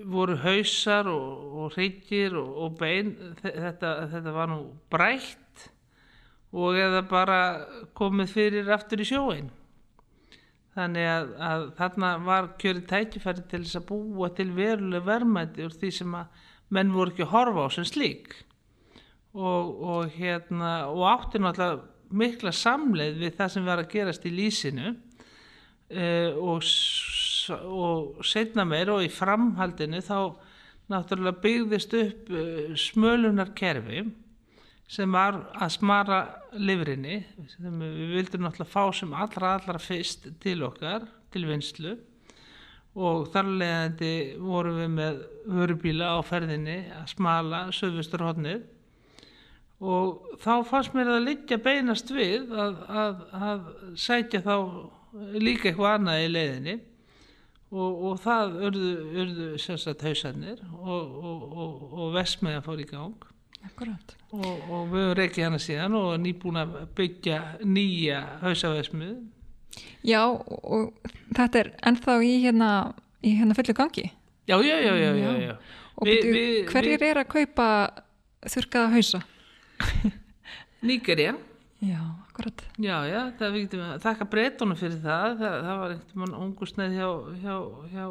voru 0.06 0.38
hausar 0.44 1.10
og, 1.10 1.58
og 1.58 1.74
hryggir 1.78 2.38
og, 2.38 2.54
og 2.66 2.78
bein. 2.78 3.16
Þetta, 3.42 3.96
þetta 4.14 4.36
var 4.36 4.54
nú 4.54 4.62
brætt 4.94 5.68
og 6.54 6.78
eða 6.78 7.02
bara 7.10 7.42
komið 7.98 8.34
fyrir 8.38 8.72
aftur 8.76 9.02
í 9.02 9.10
sjóin 9.10 9.50
þannig 10.74 11.10
að, 11.10 11.36
að 11.50 11.68
þarna 11.78 12.16
var 12.26 12.50
kjörið 12.62 12.88
tækifæri 12.90 13.46
til 13.50 13.62
þess 13.66 13.80
að 13.80 13.88
búa 13.90 14.30
til 14.38 14.50
veruleg 14.54 15.06
verðmætti 15.06 15.66
úr 15.66 15.76
því 15.82 15.92
sem 15.98 16.18
að 16.18 16.50
menn 16.74 16.94
voru 16.94 17.14
ekki 17.14 17.26
að 17.26 17.34
horfa 17.34 17.66
á 17.66 17.70
sem 17.74 17.88
slík 17.90 18.36
og, 19.34 19.82
og 19.82 20.14
hérna 20.14 20.74
og 20.92 21.04
átti 21.10 21.42
náttúrulega 21.42 21.82
mikla 22.14 22.54
samleið 22.54 23.20
við 23.24 23.38
það 23.40 23.54
sem 23.56 23.68
var 23.68 23.82
að 23.82 23.92
gerast 23.94 24.26
í 24.30 24.34
lýsinu. 24.34 24.96
Uh, 25.94 26.34
og, 26.40 26.66
og 27.68 28.26
setna 28.26 28.66
meir 28.66 28.90
og 28.94 29.04
í 29.06 29.12
framhaldinu 29.14 30.00
þá 30.02 30.18
náttúrulega 30.90 31.42
byggðist 31.44 31.96
upp 32.00 32.32
uh, 32.34 32.72
smölunarkerfi 32.80 34.06
sem 34.94 35.14
var 35.16 35.38
að 35.54 35.76
smara 35.76 36.20
livrinni 36.60 37.22
sem 37.52 37.84
við 37.84 38.16
vildum 38.18 38.48
náttúrulega 38.48 38.74
fá 38.74 38.96
sem 38.96 39.14
allra 39.14 39.56
allra 39.58 39.82
fyrst 39.82 40.28
til 40.44 40.64
okkar 40.68 41.06
til 41.34 41.46
vinslu 41.50 41.96
og 42.94 43.30
þar 43.34 43.50
leðandi 43.62 44.14
vorum 44.38 44.82
við 44.82 44.92
með 44.98 45.22
vörubíla 45.50 46.12
á 46.14 46.20
ferðinni 46.26 46.78
að 46.94 47.08
smala 47.16 47.64
söðvustur 47.74 48.26
hodnið 48.28 48.66
og 49.84 50.40
þá 50.44 50.54
fannst 50.70 50.96
mér 50.96 51.12
að 51.16 51.26
liggja 51.28 51.60
beinast 51.64 52.12
við 52.14 52.54
að, 52.56 52.80
að, 53.04 53.22
að 53.50 53.68
sætja 54.00 54.42
þá 54.46 54.56
líka 55.44 55.70
eitthvað 55.70 55.98
annað 55.98 56.24
í 56.24 56.32
leiðinni. 56.32 56.80
Og, 57.74 58.02
og 58.06 58.18
það 58.22 58.58
urðu, 58.68 58.90
urðu 59.24 59.46
sérstaklega 59.62 60.14
hausarnir 60.14 60.60
og, 60.78 61.16
og, 61.26 61.86
og 61.90 62.12
vesmiða 62.14 62.62
fór 62.66 62.84
í 62.84 62.90
gang. 62.90 63.30
Og 63.74 64.90
við 64.92 65.00
höfum 65.00 65.16
reykið 65.18 65.48
hana 65.48 65.62
síðan 65.62 65.96
og 65.98 66.12
nýbúin 66.22 66.60
að 66.62 66.76
byggja 66.98 67.40
nýja 67.66 68.20
hausavesmið 68.44 69.16
Já 70.04 70.22
og 70.28 70.92
þetta 71.34 71.62
er 71.62 71.70
ennþá 71.90 72.18
í 72.28 72.34
hérna, 72.44 72.70
í 73.24 73.34
hérna 73.40 73.56
fullu 73.58 73.76
gangi. 73.78 74.10
Já, 74.50 74.58
já, 74.60 74.76
já, 74.84 74.94
já, 75.00 75.12
já, 75.16 75.32
já. 75.48 75.54
Og 75.96 76.10
vi, 76.10 76.18
vi, 76.28 76.44
hverjir 76.68 77.00
vi... 77.00 77.10
er 77.10 77.22
að 77.22 77.30
kaupa 77.32 77.68
þurkaða 78.52 78.92
hausa? 78.98 79.22
Nýgerja 80.88 81.36
Já, 81.84 82.00
akkurat. 82.30 82.62
Já, 82.80 82.96
já, 83.12 83.20
það 83.36 83.56
viktum 83.58 83.82
við 83.82 83.90
að 83.92 84.04
þakka 84.06 84.26
breytunum 84.32 84.78
fyrir 84.80 85.02
það. 85.04 85.34
Það, 85.42 85.56
það 85.66 85.80
var 85.82 85.94
einhvern 85.94 86.22
veginn 86.22 86.38
ungusneið 86.46 86.94
hjá, 86.96 87.10
hjá, 87.44 87.56
hjá 87.92 88.06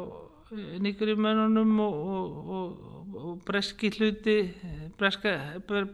nýgerjumönunum 0.85 1.79
og, 1.81 1.95
og, 2.13 2.51
og, 2.57 3.15
og 3.17 3.39
breski 3.47 3.89
hluti 3.95 4.37
breska, 4.99 5.33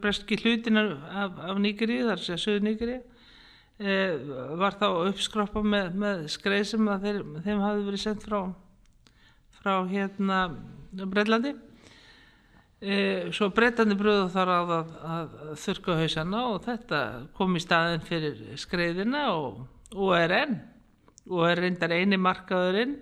breski 0.02 0.36
hlutin 0.42 0.80
af, 0.80 1.38
af 1.50 1.60
nýgerji, 1.62 2.02
þar 2.08 2.22
sé 2.24 2.34
að 2.36 2.42
söðu 2.44 2.64
nýgerji 2.66 2.98
e, 3.80 3.96
var 4.60 4.76
þá 4.80 4.86
uppskroppa 5.08 5.62
með, 5.64 5.94
með 6.02 6.26
skreið 6.34 6.66
sem 6.72 6.92
þeir, 7.06 7.22
þeim 7.46 7.64
hafi 7.64 7.86
verið 7.88 8.04
sendt 8.04 8.26
frá 8.28 8.40
frá 9.60 9.74
hérna 9.88 10.42
Breitlandi 10.90 11.54
E, 12.80 13.28
svo 13.36 13.50
breytandi 13.52 13.92
bröðu 13.92 14.30
þar 14.32 14.50
að, 14.54 14.70
að, 14.72 14.92
að 15.12 15.56
þurka 15.60 15.96
hausana 15.98 16.38
og 16.48 16.62
þetta 16.64 17.00
kom 17.36 17.58
í 17.58 17.60
staðin 17.60 18.04
fyrir 18.06 18.38
skreiðina 18.56 19.26
og, 19.34 19.58
og 19.92 20.14
er 20.16 20.32
enn 20.38 20.54
og 21.28 21.42
er 21.50 21.60
reyndar 21.60 21.92
eini 21.92 22.16
markaðurinn 22.16 22.94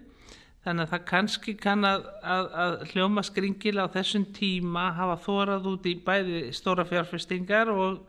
þannig 0.64 0.82
að 0.82 0.90
það 0.90 1.04
kannski 1.12 1.54
kann 1.62 1.86
að, 1.86 2.08
að 2.26 2.74
hljóma 2.90 3.22
skringil 3.22 3.78
á 3.78 3.86
þessum 3.94 4.24
tíma 4.34 4.88
hafa 4.96 5.14
þórað 5.28 5.68
út 5.70 5.86
í 5.86 5.94
bæði 6.08 6.40
stóra 6.58 6.82
fjárfestingar 6.88 7.70
og, 7.70 8.00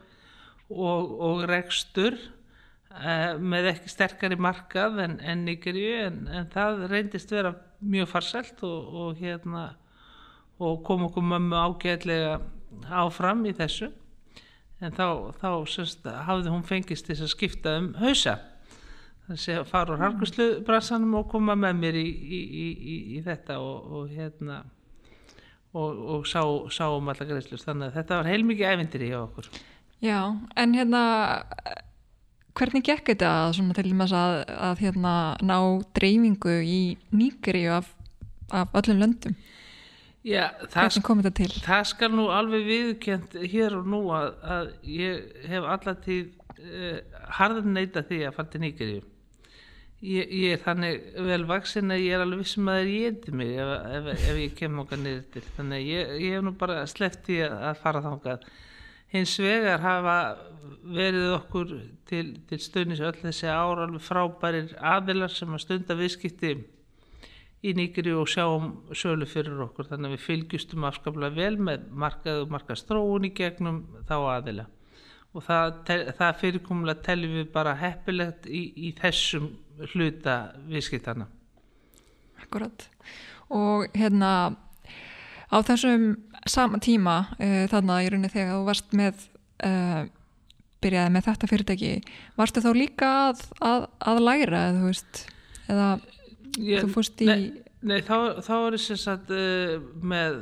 og, 0.73 1.13
og 1.29 1.43
rekstur 1.51 2.17
e, 2.17 3.13
með 3.37 3.75
ekki 3.75 3.93
sterkari 3.93 4.39
markað 4.41 5.03
en, 5.05 5.19
en 5.21 5.45
Nigeríu 5.45 6.01
en, 6.07 6.23
en 6.33 6.49
það 6.49 6.87
reyndist 6.95 7.29
vera 7.29 7.53
mjög 7.79 8.09
farsælt 8.15 8.65
og 8.65 9.21
hérna 9.21 9.69
og 10.59 10.83
kom 10.85 11.07
okkur 11.07 11.25
mömmu 11.25 11.55
ágæðlega 11.55 12.39
áfram 12.91 13.45
í 13.47 13.55
þessu. 13.55 13.89
En 14.79 14.95
þá, 14.95 15.35
þá 15.39 15.49
semst, 15.67 16.05
hafði 16.27 16.53
hún 16.53 16.63
fengist 16.67 17.09
þess 17.09 17.25
að 17.25 17.33
skipta 17.33 17.75
um 17.81 17.89
hausa. 17.99 18.37
Þannig 19.27 19.59
að 19.59 19.67
fara 19.69 19.93
úr 19.93 20.03
harkuslu 20.03 20.47
brassanum 20.65 21.17
og 21.19 21.27
koma 21.31 21.55
með 21.59 21.81
mér 21.83 21.97
í, 21.99 22.07
í, 22.07 22.39
í, 22.39 22.95
í 23.17 23.23
þetta 23.25 23.59
og, 23.61 23.91
og 23.97 24.13
hérna 24.15 24.61
og, 25.77 25.99
og 26.15 26.23
sá, 26.27 26.41
sá 26.73 26.87
um 26.95 27.11
alla 27.11 27.27
greiðslur. 27.27 27.61
Þannig 27.61 27.89
að 27.89 27.99
þetta 27.99 28.21
var 28.21 28.31
heilmikið 28.31 28.71
ævindir 28.73 29.05
í 29.05 29.11
okkur. 29.19 29.51
Já, 29.99 30.19
en 30.55 30.73
hérna 30.73 31.03
hvernig 32.57 32.85
gekk 32.87 33.13
þetta 33.13 33.31
svona, 33.55 33.75
til 33.77 33.91
þess 33.91 34.15
að, 34.15 34.35
að 34.69 34.83
hérna, 34.85 35.13
ná 35.45 35.57
dreifingu 35.97 36.55
í 36.63 36.81
nýgri 37.15 37.67
af, 37.71 37.91
af 38.55 38.73
öllum 38.79 39.03
löndum? 39.03 39.37
Já, 40.27 40.49
það, 40.67 40.97
það 41.63 41.85
skal 41.87 42.09
nú 42.11 42.25
alveg 42.35 42.65
viðkjönd 42.67 43.37
hér 43.53 43.77
og 43.77 43.85
nú 43.87 44.01
að, 44.11 44.33
að 44.43 44.73
ég 44.83 45.45
hef 45.47 45.67
allatíð 45.75 46.25
uh, 46.59 46.97
harðan 47.37 47.71
neyta 47.77 48.03
því 48.03 48.25
að 48.27 48.35
fara 48.35 48.51
til 48.51 48.61
Nýgeríu 48.65 49.05
ég, 50.03 50.31
ég 50.31 50.55
er 50.55 50.63
þannig 50.63 51.05
vel 51.27 51.41
vaksin 51.49 51.93
að 51.93 52.03
ég 52.03 52.15
er 52.15 52.23
alveg 52.23 52.43
vissum 52.43 52.71
að 52.71 52.79
það 52.79 52.83
er 52.83 52.91
ég 52.95 53.29
mig 53.39 53.53
ef, 53.59 53.71
ef, 53.99 54.09
ef 54.15 54.41
ég 54.43 54.57
kem 54.57 54.81
okkar 54.83 55.01
niður 55.03 55.23
til. 55.33 55.45
Þannig 55.57 55.85
ég, 55.87 56.11
ég 56.23 56.35
hef 56.37 56.45
nú 56.45 56.53
bara 56.59 56.81
sleppt 56.89 57.31
í 57.33 57.39
að, 57.45 57.69
fara 57.79 58.03
þángað 58.05 58.49
hins 59.13 59.37
vegar 59.41 59.81
hafa 59.81 60.17
verið 60.85 61.31
okkur 61.39 61.71
til, 62.09 62.25
til 62.49 62.59
stundins 62.61 63.01
öll 63.01 63.15
þessi 63.17 63.49
ára 63.49 63.87
alveg 63.87 64.03
frábærir 64.05 64.75
aðilar 64.77 65.33
sem 65.33 65.55
að 65.55 65.63
stunda 65.65 65.97
viðskipti 65.97 66.53
í 67.63 67.73
nýgri 67.75 68.13
og 68.15 68.29
sjáum 68.31 68.69
sölu 68.95 69.27
fyrir 69.29 69.63
okkur. 69.67 69.89
Þannig 69.89 70.11
að 70.11 70.15
við 70.15 70.25
fylgjustum 70.25 70.85
afskaplega 70.87 71.35
vel 71.35 71.55
með 71.69 71.87
markað 71.91 72.43
og 72.43 72.53
markastróun 72.55 73.27
í 73.27 73.33
gegnum 73.35 73.81
þá 74.07 74.17
aðila. 74.35 74.67
Og 75.35 75.43
það, 75.45 75.73
það 76.17 76.37
fyrirkomulega 76.41 77.05
teljum 77.05 77.35
við 77.37 77.49
bara 77.53 77.75
heppilegt 77.77 78.47
í, 78.49 78.63
í 78.89 78.93
þessum 78.97 79.51
hluta 79.93 80.39
viðskiptana 80.69 81.27
Akkurat 82.39 82.87
og 83.49 83.89
hérna 83.97 84.31
á 85.49 85.57
þessum 85.65 86.11
sama 86.49 86.79
tíma 86.83 87.17
uh, 87.39 87.65
þannig 87.71 87.93
að 87.95 88.03
ég 88.03 88.13
rauni 88.13 88.31
þegar 88.31 88.55
þú 88.55 88.67
varst 88.67 88.95
með 88.95 89.25
uh, 89.65 90.03
byrjaði 90.79 91.13
með 91.15 91.27
þetta 91.27 91.49
fyrirtæki 91.51 91.91
varstu 92.39 92.63
þá 92.63 92.69
líka 92.77 93.09
að, 93.29 93.43
að, 93.65 93.87
að 94.11 94.21
læra 94.23 94.63
eða 94.69 94.79
þú 94.79 94.91
veist 94.91 95.23
eða 95.69 95.89
Ég, 96.57 96.81
þú 96.83 96.93
fórst 96.93 97.21
í 97.21 97.25
nei, 97.29 97.51
nei 97.81 97.99
þá, 98.01 98.41
þá 98.45 98.55
er 98.57 98.77
þess 98.77 98.91
að 98.95 99.03
sagt, 99.03 99.29
uh, 99.29 99.77
með 100.01 100.41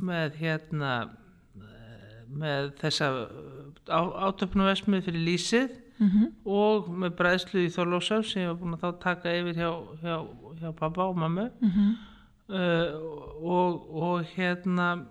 með 0.00 0.36
hérna 0.40 0.92
með 2.30 2.72
þessa 2.80 3.10
átöfnuvesmið 3.90 5.06
fyrir 5.08 5.24
lísið 5.26 5.72
mm 5.98 6.08
-hmm. 6.08 6.26
og 6.44 6.90
með 7.02 7.16
bræðslu 7.18 7.64
í 7.66 7.72
Þorlósaf 7.74 8.26
sem 8.26 8.42
ég 8.42 8.52
var 8.52 8.60
búin 8.60 8.76
að 8.76 8.84
þá 8.84 9.00
taka 9.02 9.34
yfir 9.34 9.58
hjá, 9.58 9.70
hjá, 10.02 10.16
hjá 10.60 10.70
pappa 10.78 11.08
og 11.08 11.16
mammu 11.16 11.48
mm 11.60 11.70
-hmm. 11.70 11.90
uh, 12.48 12.90
og, 13.42 13.72
og 14.02 14.24
hérna 14.36 15.06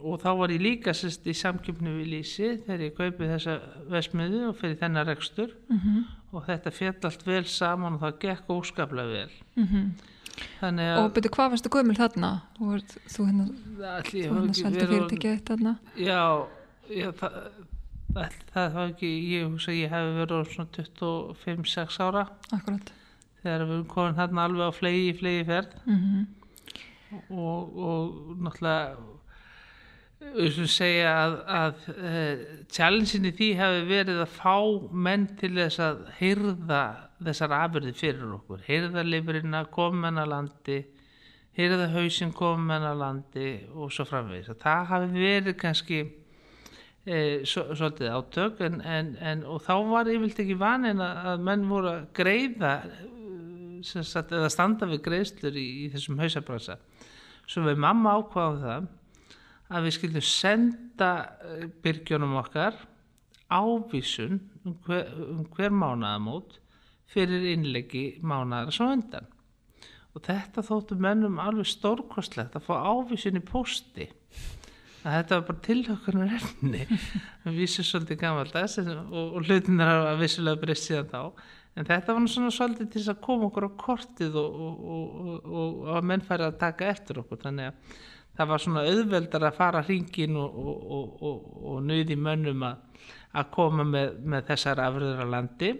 og 0.00 0.20
þá 0.20 0.30
var 0.38 0.50
ég 0.50 0.60
líka 0.60 0.92
sérst 0.92 1.26
í 1.26 1.34
samkjöfnu 1.34 1.92
við 1.98 2.06
Lísi 2.10 2.48
þegar 2.66 2.80
ég 2.80 2.96
kaupið 2.96 3.32
þessa 3.34 3.60
vesmiðu 3.90 4.48
og 4.48 4.56
fyrir 4.56 4.76
þennar 4.80 5.06
rekstur 5.06 5.50
mm 5.68 5.76
-hmm. 5.76 6.04
Og 6.36 6.44
þetta 6.46 6.72
fjall 6.74 7.08
allt 7.08 7.24
vel 7.26 7.44
saman 7.50 7.96
og 7.96 8.04
það 8.04 8.18
gekk 8.26 8.52
óskaplega 8.52 9.08
vel 9.14 9.32
mm 9.56 9.66
-hmm. 9.72 9.88
Og 10.36 11.14
betur 11.16 11.30
hvað 11.32 11.50
varst 11.50 11.66
þú 11.66 11.70
gömul 11.78 11.96
þarna? 11.96 12.30
Þú 12.58 12.64
þú 13.08 13.24
hérna, 13.26 13.44
hérna 14.12 14.54
sælti 14.54 14.86
fyrirtekið 14.86 15.30
eitt 15.30 15.48
þarna 15.48 15.78
Já, 15.96 16.46
já 16.90 17.08
það, 17.12 17.32
það, 18.12 18.32
það 18.52 18.72
var 18.74 18.88
ekki 18.88 19.12
ég 19.32 19.48
hugsa 19.48 19.70
að 19.70 19.80
ég 19.80 19.90
hef 19.90 20.14
verið 20.20 20.52
svona 20.52 20.68
25-6 20.76 22.00
ára 22.00 22.28
Akkurat 22.52 22.92
þegar 23.46 23.66
við 23.66 23.74
erum 23.76 23.86
komin 23.90 24.18
þarna 24.18 24.44
alveg 24.48 24.70
á 24.70 24.72
flegi 24.74 25.12
flegi 25.20 25.44
ferð 25.44 25.76
mm 25.86 25.98
-hmm. 26.02 26.24
og, 27.30 27.78
og 27.78 28.36
náttúrulega 28.42 28.96
segja 30.70 31.12
að, 31.20 31.36
að 31.58 31.86
uh, 31.92 32.44
challenge-in 32.72 33.30
í 33.30 33.32
því 33.36 33.48
hefur 33.60 33.88
verið 33.90 34.20
að 34.24 34.34
fá 34.36 34.56
menn 35.06 35.26
til 35.40 35.54
þess 35.56 35.80
að 35.86 36.04
hyrða 36.18 36.82
þessar 37.26 37.56
afurði 37.56 37.94
fyrir 37.96 38.36
okkur. 38.36 38.62
Hyrðalifurinn 38.66 39.56
að 39.56 39.72
koma 39.74 40.06
menn 40.06 40.22
að 40.22 40.32
landi 40.34 40.78
hyrðahauðsin 41.56 42.34
koma 42.36 42.74
menn 42.74 42.86
að 42.86 43.00
landi 43.00 43.50
og 43.72 43.92
svo 43.94 44.04
framvegis. 44.08 44.52
Það 44.60 44.86
hafi 44.90 45.10
verið 45.14 45.58
kannski 45.60 46.00
e, 47.06 47.18
svolítið 47.48 48.12
átök 48.12 48.60
en, 48.66 48.80
en, 48.84 49.12
en, 49.20 49.44
og 49.48 49.62
þá 49.64 49.74
var 49.88 50.10
yfirlt 50.12 50.42
ekki 50.44 50.58
vanin 50.60 51.00
að 51.04 51.44
menn 51.46 51.64
voru 51.70 51.94
að 51.94 52.08
greiða 52.16 52.74
sagt, 53.86 54.34
eða 54.34 54.50
standa 54.52 54.88
við 54.90 55.02
greiðslur 55.06 55.56
í, 55.56 55.66
í 55.86 55.88
þessum 55.94 56.20
hausabransa 56.20 56.78
svo 57.46 57.64
við 57.68 57.80
mamma 57.80 58.16
ákvaðum 58.18 58.62
það 58.64 58.88
að 59.70 59.86
við 59.86 59.96
skildum 59.96 60.26
senda 60.26 61.10
byrgjunum 61.84 62.36
okkar 62.42 62.76
ávísun 63.50 64.40
um 64.66 64.76
hver, 64.86 65.10
um 65.14 65.46
hver 65.54 65.74
mánaðamót 65.74 66.58
fyrir 67.10 67.46
innleggi 67.52 68.18
mánaðar 68.22 68.74
svo 68.74 68.90
undan. 68.94 69.26
Og 70.16 70.24
þetta 70.26 70.64
þóttu 70.64 70.96
mennum 70.98 71.40
alveg 71.42 71.68
stórkostlegt 71.70 72.56
að 72.56 72.66
fá 72.66 72.74
ávísun 72.88 73.38
í 73.38 73.44
posti 73.44 74.08
að 75.06 75.20
þetta 75.20 75.36
var 75.36 75.44
bara 75.46 75.62
tilhökkunar 75.66 76.32
efni 76.34 76.80
við 77.44 77.60
vísum 77.60 77.86
svolítið 77.86 78.20
gammaldags 78.24 78.80
og, 78.82 79.12
og 79.14 79.46
hlutinar 79.46 79.92
hafa 79.92 80.16
vissulega 80.18 80.62
breyst 80.62 80.88
síðan 80.88 81.12
þá. 81.12 81.46
En 81.76 81.86
þetta 81.86 82.16
var 82.16 82.28
svona 82.32 82.52
svolítið 82.56 82.90
til 82.94 83.04
að 83.12 83.22
koma 83.26 83.50
okkur 83.50 83.68
á 83.68 83.70
kortið 83.78 84.38
og, 84.40 84.60
og, 84.96 85.48
og 85.60 85.90
að 85.98 86.06
menn 86.10 86.24
færi 86.24 86.46
að 86.46 86.58
taka 86.62 86.88
eftir 86.88 87.20
okkur. 87.20 87.42
Þannig 87.44 87.68
að 87.68 87.98
það 88.36 88.52
var 88.52 88.62
svona 88.62 88.86
auðveldar 88.86 89.48
að 89.48 89.58
fara 89.58 89.82
hringin 89.86 90.36
og 90.38 91.76
nöði 91.86 92.16
mönnum 92.20 92.64
að, 92.68 93.04
að 93.36 93.52
koma 93.56 93.86
með, 93.88 94.16
með 94.24 94.48
þessar 94.52 94.82
afriðra 94.86 95.28
landi. 95.32 95.74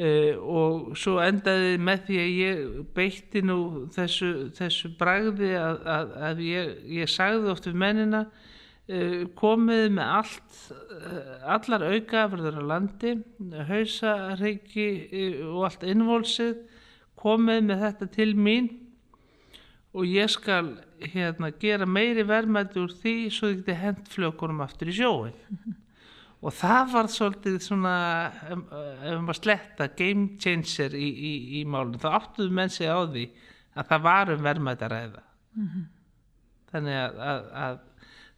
Uh, 0.00 0.36
og 0.38 0.92
svo 0.96 1.18
endaði 1.20 1.74
með 1.82 2.04
því 2.06 2.18
að 2.22 2.36
ég 2.38 2.60
beitti 2.94 3.40
nú 3.44 3.56
þessu, 3.92 4.28
þessu 4.56 4.92
bragði 4.96 5.50
að, 5.58 5.80
að, 5.92 6.12
að 6.28 6.42
ég, 6.46 6.70
ég 6.94 7.10
sagði 7.10 7.50
oft 7.50 7.66
við 7.66 7.80
mennina 7.82 8.20
uh, 8.30 9.26
komið 9.36 9.82
með 9.98 10.12
allt 10.14 10.60
uh, 10.72 11.34
allar 11.56 11.84
aukaafröður 11.90 12.60
á 12.62 12.70
landi 12.70 13.16
hausa, 13.68 14.14
reiki 14.40 14.86
og 15.50 15.66
allt 15.68 15.84
innvolsið 15.90 16.54
komið 17.20 17.66
með 17.68 17.84
þetta 17.88 18.10
til 18.14 18.30
mín 18.38 18.70
og 19.90 20.06
ég 20.06 20.30
skal 20.30 20.74
hérna 21.00 21.50
gera 21.60 21.86
meiri 21.88 22.22
verðmætti 22.26 22.82
úr 22.82 22.92
því 22.94 23.14
svo 23.34 23.50
þið 23.50 23.60
geti 23.62 23.78
hent 23.80 24.10
flökunum 24.12 24.62
aftur 24.62 24.90
í 24.92 24.94
sjóin 24.94 25.34
og 26.44 26.54
það 26.56 26.92
var 26.94 27.10
svolítið 27.12 27.58
svona 27.64 27.94
ef 28.46 28.60
maður 28.62 29.18
um 29.18 29.32
sletta 29.36 29.88
game 29.96 30.36
changer 30.40 30.94
í, 30.96 31.08
í, 31.08 31.32
í 31.60 31.64
málunum 31.68 32.00
þá 32.00 32.10
áttuðu 32.20 32.54
menn 32.56 32.72
sig 32.72 32.88
á 32.88 33.00
því 33.02 33.26
að 33.74 33.90
það 33.90 34.06
var 34.06 34.32
um 34.34 34.44
verðmætt 34.44 34.82
að 34.82 34.92
ræða. 34.94 35.22
Mm 35.50 35.66
-hmm. 35.66 35.84
þannig 36.70 36.96
að, 37.00 37.20
að, 37.30 37.44
að 37.64 37.78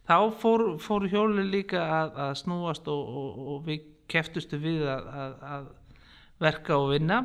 þá 0.09 0.17
fór, 0.41 0.63
fór 0.81 1.07
hjóli 1.09 1.45
líka 1.47 1.83
að, 2.01 2.17
að 2.25 2.33
snúast 2.41 2.87
og, 2.91 3.15
og, 3.21 3.39
og 3.53 3.65
við 3.67 3.87
keftustu 4.09 4.57
við 4.61 4.83
að 4.89 5.69
verka 6.41 6.77
og 6.77 6.91
vinna 6.91 7.23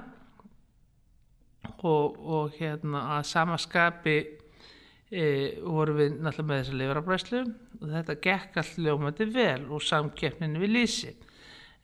og, 1.86 2.18
og 2.18 2.58
hérna 2.58 3.04
að 3.16 3.28
samaskapi 3.30 4.16
e, 4.18 5.24
voru 5.62 5.96
við 5.98 6.18
náttúrulega 6.18 6.48
með 6.50 6.62
þessa 6.62 6.78
livrabræslu 6.82 7.42
og 7.78 7.92
þetta 7.94 8.18
gekk 8.28 8.60
allt 8.62 8.78
ljómandi 8.84 9.28
vel 9.32 9.66
og 9.68 9.84
samkeppninu 9.84 10.62
við 10.62 10.74
lísi 10.76 11.12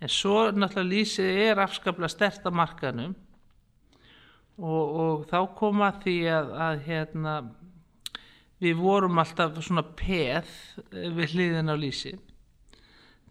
en 0.00 0.12
svo 0.12 0.48
náttúrulega 0.52 0.90
lísi 0.90 1.28
er 1.46 1.62
afskaplega 1.62 2.12
stert 2.12 2.48
á 2.48 2.50
markanum 2.54 3.14
og, 4.58 4.84
og 5.04 5.28
þá 5.30 5.38
koma 5.58 5.90
því 6.02 6.18
að, 6.30 6.52
að 6.68 6.82
hérna 6.88 7.36
við 8.62 8.78
vorum 8.80 9.18
alltaf 9.20 9.58
svona 9.64 9.84
peð 9.96 10.50
við 10.92 11.34
hliðin 11.34 11.72
á 11.72 11.76
lísi 11.76 12.14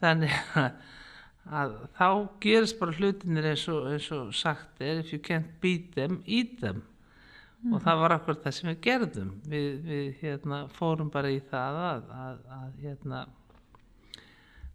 þannig 0.04 0.34
að, 0.60 0.74
að 1.44 1.76
þá 1.98 2.08
gerist 2.44 2.80
bara 2.80 2.96
hlutinir 2.96 3.50
eins 3.52 3.68
og, 3.72 3.88
eins 3.92 4.10
og 4.16 4.34
sagt 4.36 4.82
er 4.82 5.02
if 5.02 5.12
you 5.12 5.20
can't 5.20 5.52
beat 5.62 5.92
them, 5.98 6.22
eat 6.26 6.56
them 6.62 6.82
mm. 7.64 7.74
og 7.74 7.84
það 7.84 8.02
var 8.04 8.16
akkur 8.18 8.40
það 8.44 8.58
sem 8.58 8.72
við 8.72 8.82
gerðum 8.88 9.34
við, 9.52 9.70
við 9.90 10.10
hérna, 10.22 10.64
fórum 10.78 11.12
bara 11.12 11.32
í 11.34 11.42
það 11.52 11.80
að, 11.84 12.10
að, 12.24 12.42
að 12.58 12.82
hérna 12.86 13.24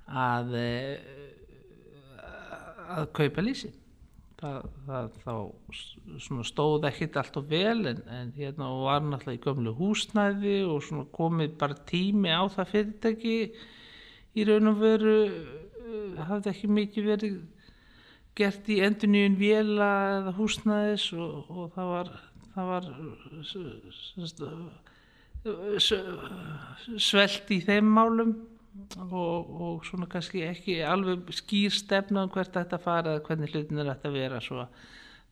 að 0.08 0.56
eh, 0.60 0.96
að 2.88 3.10
kaupa 3.16 3.44
lísi 3.44 3.70
það, 4.38 4.68
það 4.86 5.08
þá 5.24 6.44
stóð 6.48 6.86
ekkit 6.88 7.18
allt 7.20 7.38
og 7.40 7.48
vel 7.50 7.80
en, 7.90 8.02
en 8.12 8.32
hérna 8.36 8.70
og 8.72 8.84
var 8.86 9.04
náttúrulega 9.04 9.40
í 9.40 9.44
gömlu 9.44 9.74
húsnæði 9.78 10.58
og 10.68 11.08
komið 11.16 11.56
bara 11.60 11.80
tími 11.88 12.32
á 12.32 12.44
það 12.52 12.72
fyrirtæki 12.74 13.38
í 14.38 14.46
raun 14.48 14.72
og 14.72 14.80
veru 14.82 15.16
hafði 16.28 16.52
ekki 16.52 16.70
mikið 16.78 17.08
verið 17.12 17.38
gert 18.38 18.68
í 18.70 18.80
endurníun 18.86 19.38
vila 19.38 19.92
eða 20.18 20.34
húsnæðis 20.36 21.08
og, 21.18 21.48
og 21.50 21.72
það 21.74 21.92
var 21.94 22.12
það 22.54 22.66
var 22.72 22.84
svelt 26.98 27.52
í 27.54 27.60
þeim 27.64 27.90
málum 27.94 28.32
og, 28.98 29.50
og 29.66 29.86
svona 29.86 30.08
kannski 30.10 30.42
ekki 30.46 30.80
alveg 30.86 31.30
skýr 31.34 31.74
stefna 31.74 32.26
um 32.26 32.32
hvert 32.34 32.54
þetta 32.54 32.80
fara 32.82 33.16
eða 33.16 33.24
hvernig 33.26 33.54
hlutin 33.54 33.80
er 33.82 33.90
þetta 33.92 34.10
að 34.10 34.18
vera. 34.18 34.42
Svo 34.42 34.66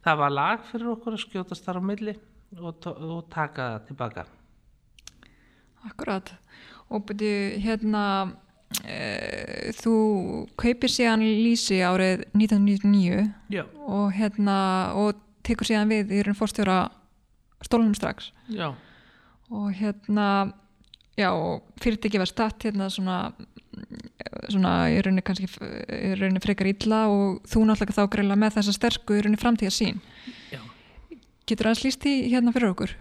það 0.06 0.22
var 0.22 0.34
lag 0.34 0.64
fyrir 0.70 0.92
okkur 0.94 1.16
að 1.16 1.24
skjótast 1.24 1.66
þar 1.66 1.80
á 1.82 1.88
milli 1.90 2.16
og, 2.60 2.86
og 2.86 3.22
taka 3.32 3.70
það 3.74 3.86
tilbaka 3.90 4.26
Akkurat. 5.86 6.32
Og 6.90 7.04
byrju 7.06 7.60
hérna 7.62 8.02
e, 8.84 9.72
þú 9.78 9.94
kaupir 10.58 10.92
síðan 10.92 11.24
Lísi 11.24 11.80
árið 11.86 12.26
1999 12.34 13.26
Já. 13.52 13.64
og 13.86 14.12
hérna 14.16 14.58
og 14.98 15.22
tekur 15.46 15.68
síðan 15.68 15.90
við 15.90 16.14
í 16.16 16.22
raun 16.26 16.38
fórstjóra 16.38 16.86
stólunum 17.64 17.94
strax 17.96 18.32
já. 18.50 18.74
og 19.50 19.68
hérna 19.78 20.52
já, 21.16 21.30
fyrirtæki 21.80 22.18
var 22.18 22.30
statt 22.30 22.66
hérna 22.66 22.90
svona 22.90 23.32
svona 24.50 24.72
í 24.92 25.00
rauninni 25.04 25.24
kannski 25.24 25.46
í 25.48 26.12
rauninni 26.16 26.42
frekar 26.42 26.68
illa 26.70 27.06
og 27.12 27.42
þú 27.48 27.66
náttúrulega 27.68 27.96
þá 27.96 28.12
greila 28.12 28.38
með 28.38 28.58
þessa 28.58 28.76
sterku 28.76 29.16
í 29.16 29.24
rauninni 29.24 29.40
framtíða 29.40 29.74
sín 29.74 30.00
já. 30.52 30.60
getur 31.46 31.70
það 31.70 31.80
slýst 31.82 32.08
í 32.08 32.14
hérna 32.32 32.54
fyrir 32.56 32.72
okkur? 32.72 32.96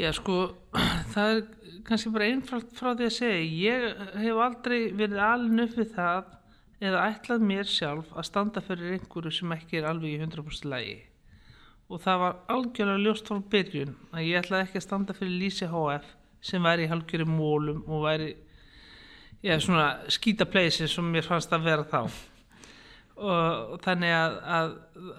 Já 0.00 0.10
sko 0.16 0.38
það 1.14 1.36
er 1.36 1.42
kannski 1.86 2.12
bara 2.14 2.30
einfalt 2.30 2.74
frá 2.78 2.92
því 2.92 3.08
að 3.08 3.16
segja 3.16 3.42
ég 3.62 4.04
hef 4.22 4.42
aldrei 4.46 4.78
verið 4.92 5.22
alin 5.26 5.64
upp 5.66 5.78
við 5.78 5.94
það 5.96 6.30
eða 6.82 7.06
ætlað 7.12 7.48
mér 7.52 7.70
sjálf 7.70 8.12
að 8.16 8.28
standa 8.28 8.62
fyrir 8.64 8.96
einhverju 8.98 9.34
sem 9.38 9.56
ekki 9.56 9.80
er 9.80 9.88
alveg 9.90 10.16
í 10.16 10.22
100% 10.22 10.70
lægi 10.72 10.98
og 11.92 12.00
það 12.00 12.22
var 12.22 12.40
algjörlega 12.54 13.04
ljóst 13.04 13.28
frá 13.28 13.42
byrjun 13.52 13.94
að 14.12 14.26
ég 14.26 14.40
ætlaði 14.40 14.66
ekki 14.66 14.80
að 14.80 14.86
standa 14.86 15.16
fyrir 15.16 15.38
Lísi 15.42 15.68
HF 15.68 16.08
sem 16.42 16.64
væri 16.64 16.86
í 16.86 16.90
halgjöru 16.90 17.28
mólum 17.28 17.82
og 17.86 18.06
væri 18.06 18.32
já, 19.42 19.58
svona 19.60 19.88
skítapleisi 20.10 20.88
sem 20.88 21.10
mér 21.12 21.26
fannst 21.26 21.52
að 21.52 21.66
vera 21.66 21.86
þá. 21.86 22.00
Og 23.22 23.74
þannig 23.84 24.12
að, 24.16 24.36
að 24.56 24.70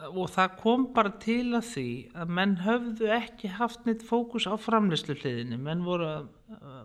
og 0.09 0.31
það 0.33 0.55
kom 0.59 0.87
bara 0.95 1.13
til 1.23 1.53
að 1.53 1.67
því 1.69 1.89
að 2.19 2.31
menn 2.39 2.55
höfðu 2.65 3.11
ekki 3.15 3.51
haft 3.59 3.85
neitt 3.87 4.03
fókus 4.03 4.47
á 4.49 4.57
framleyslu 4.59 5.15
hliðinu 5.21 5.59
menn 5.61 5.85
voru 5.85 6.09
að 6.09 6.25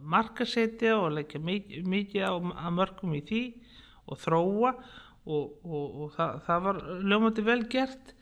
markasetja 0.03 0.97
og 0.99 1.13
leggja 1.17 1.41
mikið, 1.43 2.23
á, 2.25 2.33
að 2.35 2.75
mörgum 2.77 3.17
í 3.19 3.23
því 3.29 3.43
og 4.09 4.21
þróa 4.23 4.73
og, 5.29 5.45
og, 5.65 5.87
og 6.05 6.13
það, 6.17 6.41
það 6.47 6.65
var 6.67 6.81
ljómandi 7.05 7.45
vel 7.47 7.61
gert 7.73 8.15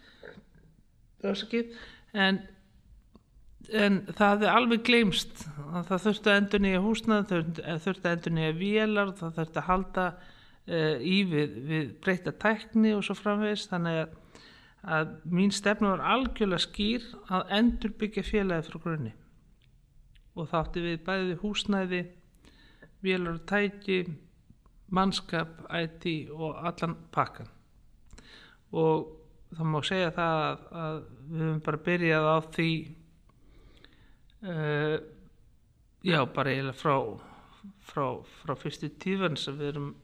en, 1.27 2.41
en 3.73 3.99
það 4.13 4.33
hefði 4.33 4.51
alveg 4.53 4.87
gleymst 4.87 5.45
það 5.89 6.05
þurfti 6.07 6.33
að 6.33 6.41
endur 6.41 6.65
nýja 6.65 6.85
húsnað 6.85 7.29
það 7.33 7.83
þurfti 7.87 8.09
að 8.09 8.17
endur 8.17 8.37
nýja 8.37 8.57
vélar 8.61 9.13
það 9.19 9.39
þurfti 9.41 9.63
að 9.63 9.69
halda 9.71 10.07
uh, 10.15 10.97
í 11.01 11.19
við, 11.31 11.59
við 11.71 11.93
breyta 12.05 12.35
tækni 12.45 12.95
og 12.97 13.05
svo 13.07 13.19
framvegist 13.19 13.73
þannig 13.73 14.03
að, 14.05 14.17
að 14.97 15.15
mín 15.39 15.55
stefna 15.55 15.95
var 15.95 16.05
algjörlega 16.15 16.67
skýr 16.67 17.07
að 17.27 17.55
endur 17.61 17.97
byggja 18.03 18.27
félagi 18.27 18.69
frá 18.71 18.83
grunni 18.83 19.15
og 20.37 20.49
þátti 20.53 20.85
við 20.85 21.03
bæði 21.07 21.37
húsnæði 21.41 22.01
vélar 23.05 23.39
og 23.39 23.45
tæki 23.49 24.01
mannskap, 24.95 25.65
IT 25.75 26.31
og 26.31 26.59
allan 26.63 26.97
pakkan 27.15 27.51
og 28.77 29.09
það 29.57 29.71
má 29.73 29.79
segja 29.87 30.13
það 30.15 30.41
að, 30.45 30.65
að 30.83 30.97
við 31.27 31.45
höfum 31.45 31.61
bara 31.67 31.85
byrjað 31.89 32.27
á 32.27 32.37
því 32.57 32.71
uh, 34.47 34.97
já 36.07 36.19
bara 36.35 36.53
eiginlega 36.53 36.81
frá, 36.81 36.97
frá, 37.91 38.07
frá 38.43 38.55
fyrstu 38.61 38.91
tífans 39.03 39.49
að 39.51 39.63
við 39.63 39.73
erum 39.73 39.95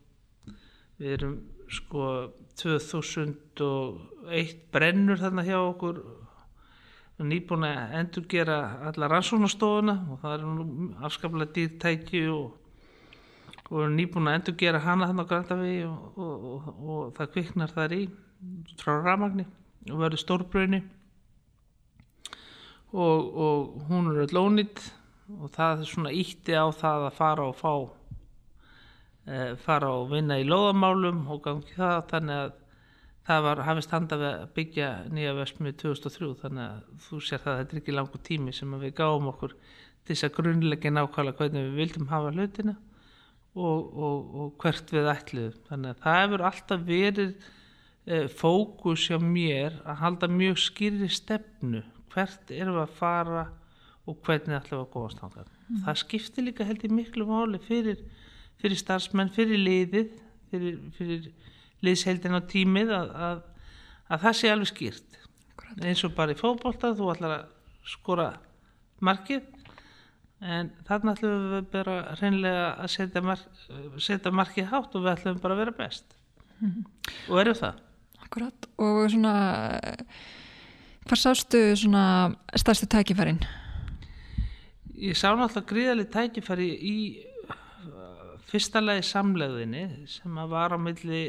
við 1.03 1.15
erum 1.17 1.37
sko 1.73 2.09
2001 2.61 4.57
brennur 4.75 5.21
þarna 5.21 5.45
hjá 5.47 5.59
okkur 5.61 6.03
nýbúin 7.29 7.67
að 7.67 7.95
endur 8.01 8.27
gera 8.31 8.57
alla 8.89 9.09
rannsónastofuna 9.11 9.95
og 10.13 10.21
það 10.23 10.35
er 10.35 10.45
nú 10.47 10.89
afskaplega 11.07 11.55
dýrtæki 11.57 12.23
og, 12.33 12.55
og 13.71 13.93
nýbúin 13.95 14.31
að 14.31 14.39
endur 14.39 14.57
gera 14.63 14.83
hana 14.85 15.09
þannig 15.11 15.27
á 15.27 15.31
Grandavegi 15.33 15.85
og, 15.89 16.19
og, 16.19 16.71
og, 16.83 17.03
það 17.19 17.33
kviknar 17.37 17.75
þar 17.75 17.97
í 17.97 18.03
frá 18.81 18.97
ramagni 19.03 19.47
og 19.91 20.03
verður 20.03 20.23
stórbröðni 20.23 20.83
og, 22.93 23.79
hún 23.89 24.13
er 24.13 24.25
öll 24.27 24.41
ónýtt 24.43 24.83
og 25.33 25.53
það 25.55 25.85
er 25.85 25.93
svona 25.93 26.15
ítti 26.15 26.57
á 26.57 26.67
það 26.75 27.07
að 27.09 27.19
fara 27.19 27.47
og 27.49 27.57
fá 27.57 27.75
e, 29.27 29.37
fara 29.63 29.93
og 30.01 30.11
vinna 30.13 30.41
í 30.41 30.49
lóðamálum 30.49 31.25
og 31.33 31.45
gangi 31.47 31.79
það 31.79 32.03
þannig 32.11 32.43
að 32.43 32.59
það 33.27 33.45
var 33.47 33.63
hafist 33.69 33.95
handa 33.95 34.19
við 34.19 34.29
að 34.31 34.45
byggja 34.57 34.89
nýja 35.15 35.35
vesmið 35.39 35.77
2003 35.85 36.31
þannig 36.43 36.65
að 36.65 37.03
þú 37.07 37.21
sér 37.23 37.43
það 37.45 37.53
að 37.53 37.61
þetta 37.61 37.77
er 37.77 37.83
ekki 37.83 37.97
langur 37.97 38.25
tími 38.29 38.55
sem 38.57 38.77
við 38.83 38.95
gáum 38.99 39.29
okkur 39.31 39.55
til 40.03 40.15
þess 40.15 40.27
að 40.27 40.35
grunnlegin 40.39 40.99
ákvæmlega 40.99 41.39
hvernig 41.39 41.69
við 41.69 41.79
vildum 41.79 42.11
hafa 42.11 42.33
hlutina 42.35 42.77
og, 43.55 43.81
og, 43.93 44.37
og 44.43 44.55
hvert 44.63 44.95
við 44.95 45.11
ætluðum 45.13 45.67
þannig 45.69 45.93
að 45.93 46.05
það 46.07 46.21
hefur 46.23 46.47
alltaf 46.49 46.87
verið 46.89 47.33
e, 48.07 48.21
fókus 48.43 49.07
hjá 49.07 49.19
mér 49.23 49.79
að 49.87 50.01
halda 50.03 50.31
mjög 50.33 50.63
skýri 50.65 51.11
stefnu 51.13 51.85
hvert 52.13 52.51
erum 52.53 52.79
við 52.81 52.87
að 52.87 52.97
fara 52.99 53.47
og 54.09 54.19
hvernig 54.27 54.59
ætlum 54.59 54.81
við 54.81 54.83
að 54.83 54.93
góðast 54.97 55.23
þangað. 55.23 55.51
Mm. 55.69 55.83
Það 55.85 55.99
skiptir 56.03 56.47
líka 56.49 56.67
held 56.67 56.83
ég 56.83 56.95
miklu 56.95 57.27
máli 57.29 57.61
fyrir, 57.63 58.01
fyrir 58.59 58.81
starfsmenn, 58.81 59.31
fyrir 59.33 59.63
liðið, 59.63 60.17
fyrir, 60.51 60.81
fyrir 60.97 61.29
liðsheldin 61.83 62.39
á 62.39 62.41
tímið 62.51 62.93
að, 62.97 63.11
að, 63.29 63.43
að 64.09 64.25
það 64.27 64.39
sé 64.39 64.53
alveg 64.53 64.71
skýrt. 64.73 65.19
Akkurat. 65.53 65.85
eins 65.85 66.05
og 66.07 66.15
bara 66.17 66.35
í 66.35 66.39
fókbólta, 66.39 66.95
þú 66.97 67.11
ætlar 67.13 67.37
að 67.37 67.89
skora 67.93 68.29
markið 69.03 69.49
en 70.43 70.71
þarna 70.89 71.15
ætlum 71.17 71.49
við 71.53 71.67
bara 71.73 71.97
reynlega 72.19 72.69
að 72.83 72.93
setja, 72.97 73.23
mark, 73.25 73.65
setja 74.03 74.33
markið 74.35 74.71
hátt 74.73 74.95
og 74.99 75.05
við 75.05 75.13
ætlum 75.15 75.43
bara 75.43 75.57
að 75.57 75.65
vera 75.65 75.77
best. 75.79 76.17
Mm. 76.63 76.87
Og 77.29 77.43
erum 77.43 77.59
það. 77.59 77.83
Akkurat 78.23 78.71
og 78.81 79.03
svona 79.13 79.35
Hvað 81.03 81.19
sástu 81.19 81.61
svona 81.75 82.05
starstu 82.55 82.87
tækifærin? 82.87 83.41
Ég 85.03 85.19
sá 85.19 85.33
náttúrulega 85.35 85.67
gríðarlega 85.67 86.13
tækifæri 86.15 86.69
í 86.79 86.99
uh, 87.51 88.37
fyrsta 88.47 88.79
lagi 88.79 89.03
samleðinni 89.09 90.07
sem 90.11 90.39
að 90.39 90.53
var 90.55 90.77
á 90.77 90.79
milli 90.79 91.25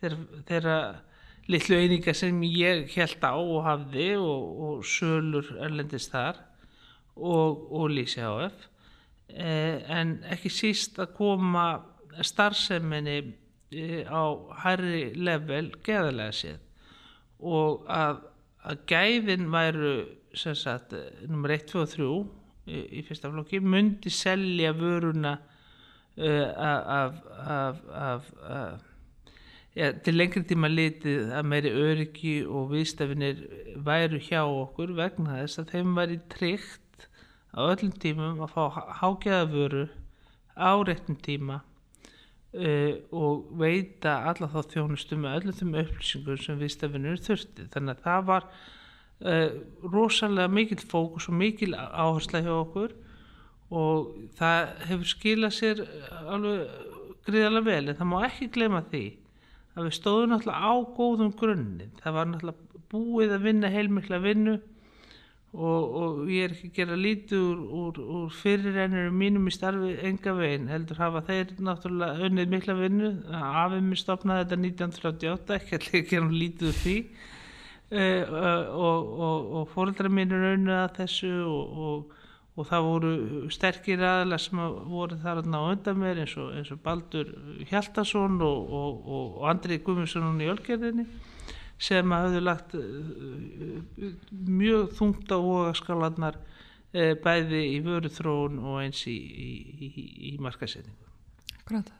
þeirra, 0.00 0.78
litlu 1.50 1.80
eininga 1.80 2.14
sem 2.16 2.40
ég 2.46 2.90
held 2.94 3.26
á 3.26 3.34
og 3.34 3.60
hafði 3.66 4.10
og, 4.20 4.48
og 4.66 4.86
sölur 4.86 5.50
erlendist 5.58 6.12
þar 6.14 6.40
og, 7.16 7.66
og 7.74 7.90
Lísi 7.92 8.22
HF 8.22 8.66
eh, 9.34 9.82
en 9.90 10.18
ekki 10.30 10.52
síst 10.52 11.00
að 11.02 11.14
koma 11.18 11.66
starfseminni 12.26 13.18
eh, 13.74 14.02
á 14.06 14.24
hærri 14.64 15.10
level 15.18 15.72
geðalega 15.84 16.36
séð. 16.36 16.60
Og 17.40 17.86
að 17.88 18.20
að 18.68 18.82
gæðin 18.90 19.48
væru 19.52 19.94
sem 20.36 20.54
sagt 20.54 20.94
nummer 21.28 21.54
1, 21.54 21.66
2 21.70 21.80
og 21.80 21.88
3 21.94 22.10
í, 22.70 22.82
í 23.00 23.04
fyrsta 23.06 23.30
flokki 23.32 23.60
myndi 23.64 24.12
selja 24.12 24.72
vöruna 24.76 25.36
uh, 25.40 26.46
af, 26.56 27.22
af, 27.40 27.80
af, 27.88 28.30
af 28.44 28.89
ja, 29.78 29.92
til 29.92 30.16
lengri 30.16 30.42
tíma 30.48 30.70
litið 30.70 31.32
að 31.36 31.48
meiri 31.52 31.72
öryggi 31.86 32.36
og 32.46 32.70
viðstafinir 32.74 33.42
væru 33.86 34.20
hjá 34.22 34.42
okkur 34.44 34.94
vegna 34.98 35.40
þess 35.40 35.62
að 35.62 35.74
þeim 35.74 35.96
væri 35.98 36.20
tryggt 36.32 37.08
á 37.54 37.60
öllum 37.66 37.96
tímum 38.02 38.44
að 38.44 38.54
fá 38.54 38.84
hágæða 39.00 39.50
vöru 39.54 39.88
á 40.58 40.70
réttum 40.86 41.18
tíma 41.20 41.62
Uh, 42.50 42.96
og 43.14 43.44
veita 43.62 44.24
alla 44.26 44.48
þá 44.50 44.72
þjónustu 44.72 45.14
með 45.22 45.36
öllum 45.36 45.54
þeim 45.54 45.76
upplýsingum 45.84 46.38
sem 46.42 46.56
viðstafinur 46.58 47.20
þurfti 47.22 47.66
þannig 47.70 47.92
að 47.92 48.00
það 48.08 48.24
var 48.26 48.46
uh, 49.22 49.52
rosalega 49.92 50.50
mikil 50.50 50.80
fókus 50.82 51.28
og 51.30 51.36
mikil 51.38 51.76
áhersla 51.78 52.40
hjá 52.42 52.50
okkur 52.56 52.96
og 53.70 54.10
það 54.40 54.72
hefur 54.88 55.10
skilað 55.12 55.54
sér 55.60 55.84
alveg 56.24 56.74
gríðarlega 57.28 57.68
vel 57.68 57.84
en 57.84 58.00
það 58.00 58.10
má 58.10 58.18
ekki 58.26 58.50
glema 58.58 58.82
því 58.90 59.04
að 59.76 59.86
við 59.86 59.96
stóðum 59.96 60.34
náttúrulega 60.34 60.66
á 60.66 60.72
góðum 60.96 61.32
grunninn. 61.38 61.94
Það 62.02 62.16
var 62.16 62.28
náttúrulega 62.30 62.84
búið 62.90 63.34
að 63.36 63.46
vinna 63.46 63.70
heilmikla 63.70 64.20
vinnu 64.22 64.56
og, 65.50 65.94
og 66.00 66.30
ég 66.30 66.46
er 66.46 66.54
ekki 66.54 66.70
að 66.70 66.76
gera 66.78 66.98
lítið 66.98 67.42
úr, 67.42 67.62
úr, 67.80 68.00
úr 68.18 68.36
fyrirrennurum 68.38 69.18
mínum 69.18 69.48
í 69.50 69.54
starfi 69.54 69.96
enga 70.06 70.34
veginn, 70.38 70.70
heldur 70.70 71.02
hafa 71.02 71.24
þeir 71.26 71.56
náttúrulega 71.58 72.28
unnið 72.28 72.54
mikla 72.54 72.78
vinnu. 72.78 73.10
Afið 73.34 73.84
mér 73.88 74.02
stopnaði 74.02 74.46
þetta 74.46 74.60
1938 74.66 75.58
ekki 75.58 75.80
að 75.80 76.10
gera 76.14 76.32
lítið 76.34 76.70
úr 76.70 76.80
því. 76.84 76.96
Uh, 77.90 78.22
og, 78.70 79.08
og, 79.18 79.46
og 79.58 79.70
fóröldra 79.72 80.10
mín 80.12 80.30
er 80.30 80.52
unnið 80.52 80.76
að 80.76 80.92
þessu 81.00 81.30
og 81.42 82.18
það 82.68 82.86
voru 82.86 83.10
sterkir 83.52 84.02
aðlar 84.04 84.42
sem 84.42 84.60
voru 84.90 85.18
þar 85.22 85.42
á 85.46 85.60
undan 85.60 86.00
mér 86.00 86.22
eins 86.24 86.36
og 86.36 86.80
Baldur 86.84 87.32
Hjaltarsson 87.70 88.40
og 88.44 89.42
Andrið 89.50 89.84
Gumminsson 89.86 90.40
í 90.40 90.48
Ölgerðinni 90.50 91.06
sem 91.80 92.12
hafðu 92.12 92.42
lagt 92.44 92.74
eh, 92.76 94.10
mjög 94.30 94.90
þungt 94.98 95.32
á 95.32 95.38
vogaskalarnar 95.40 96.36
eh, 96.92 97.14
bæði 97.16 97.62
í 97.76 97.78
vöruþróun 97.86 98.60
og 98.60 98.82
eins 98.82 99.00
í, 99.08 99.16
í, 99.16 99.50
í, 99.88 100.04
í 100.30 100.36
markasetningu. 100.44 101.08
Gráta. 101.68 101.96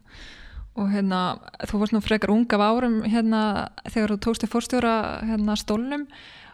Og 0.79 0.93
hérna, 0.93 1.41
þú 1.67 1.81
varst 1.81 1.95
nú 1.97 2.03
frekar 2.05 2.33
ung 2.33 2.45
af 2.55 2.63
árum 2.63 3.01
hérna 3.09 3.43
þegar 3.89 4.15
þú 4.15 4.19
tókst 4.27 4.45
í 4.47 4.51
fórstjóra 4.51 4.95
hérna 5.27 5.57
stólnum, 5.59 6.07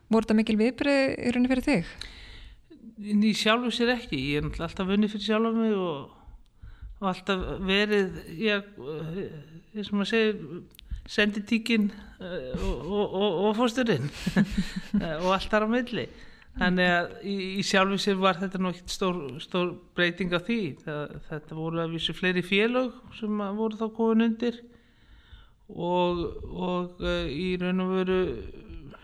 voru 0.08 0.24
þetta 0.24 0.38
mikil 0.38 0.56
viðbrið 0.62 1.02
í 1.18 1.34
rauninni 1.34 1.52
fyrir 1.52 1.66
þig? 1.66 1.90
Ný 2.96 3.32
sjálfu 3.36 3.72
sér 3.74 3.94
ekki, 3.96 4.18
ég 4.34 4.44
er 4.44 4.62
alltaf 4.64 4.86
vunnið 4.88 5.12
fyrir 5.14 5.26
sjálf 5.26 5.56
mig 5.56 5.74
og, 5.74 6.14
og 7.00 7.08
alltaf 7.10 7.42
verið, 7.66 8.16
ég, 8.40 8.70
ég 9.76 9.86
sem 9.88 10.02
að 10.02 10.10
segja, 10.10 10.60
senditíkin 11.06 11.90
uh, 11.90 12.64
og, 12.64 13.04
og, 13.04 13.36
og 13.46 13.52
fósturinn 13.58 14.08
og 15.22 15.28
allt 15.34 15.50
þar 15.52 15.66
á 15.66 15.74
milli. 15.76 16.06
Þannig 16.56 16.88
að 16.88 17.10
í, 17.28 17.34
í 17.60 17.64
sjálfu 17.68 17.98
sér 18.00 18.16
var 18.20 18.38
þetta 18.40 18.62
ekkert 18.70 18.94
stór, 18.94 19.18
stór 19.44 19.74
breyting 19.96 20.32
á 20.32 20.40
því. 20.40 20.60
Það, 20.86 21.16
þetta 21.28 21.58
voru 21.58 21.82
að 21.82 21.96
vísu 21.98 22.14
fleiri 22.16 22.44
félög 22.46 22.94
sem 23.18 23.42
voru 23.58 23.76
þá 23.76 23.86
góðin 23.98 24.28
undir. 24.30 24.62
Og, 25.68 26.22
uh, 27.02 27.26
í 27.28 27.56
raun 27.60 27.84
og 27.84 27.92
veru 27.98 28.20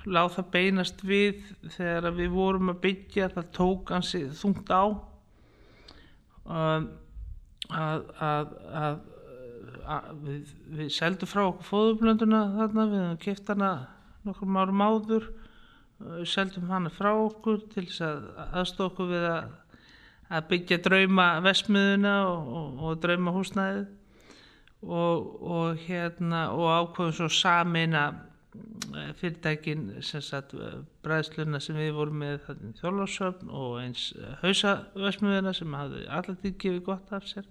láð 0.06 0.34
það 0.36 0.50
beinast 0.56 1.04
við 1.06 1.42
þegar 1.76 2.16
við 2.16 2.34
vorum 2.34 2.72
að 2.72 2.82
byggja 2.86 3.30
það 3.36 3.50
tók 3.58 3.92
hansi 3.94 4.24
þungt 4.40 4.72
á 4.74 4.84
um, 6.46 6.88
að, 7.70 8.04
að, 8.18 8.54
að 8.82 10.10
við, 10.24 10.56
við 10.78 10.90
seldum 10.96 11.30
frá 11.30 11.44
okkur 11.46 11.68
fóðublönduna 11.68 12.42
þarna, 12.56 12.88
við 12.90 13.04
hefum 13.04 13.22
kæft 13.22 13.54
hana 13.54 13.70
nokkur 14.26 14.58
árum 14.58 14.84
áður 14.86 15.30
seldum 16.26 16.70
hana 16.70 16.90
frá 16.92 17.12
okkur 17.14 17.62
til 17.72 17.86
þess 17.86 18.04
að 18.06 18.22
aðstóða 18.60 18.88
okkur 18.90 19.10
við 19.12 19.26
að, 19.30 19.50
að 20.32 20.46
byggja 20.50 20.78
drauma 20.86 21.26
vesmiðuna 21.44 22.14
og, 22.28 22.52
og, 22.58 22.82
og 22.88 23.02
drauma 23.02 23.34
húsnæðið 23.36 23.84
og, 24.82 25.26
og 25.56 25.82
hérna 25.86 26.44
og 26.56 26.66
ákvæðum 26.72 27.16
svo 27.18 27.28
samina 27.32 28.04
eh, 28.10 28.31
fyrirtækin 29.18 29.86
sagt 30.04 30.52
bræðsluna 31.04 31.60
sem 31.62 31.78
við 31.78 31.94
vorum 31.96 32.20
með 32.20 32.50
þjóðlásöfn 32.80 33.48
og 33.48 33.78
eins 33.80 34.10
hausavesmiðuna 34.42 35.54
sem 35.56 35.76
hafði 35.78 36.04
allir 36.12 36.38
gefið 36.60 36.82
gott 36.90 37.14
af 37.16 37.26
sér. 37.30 37.48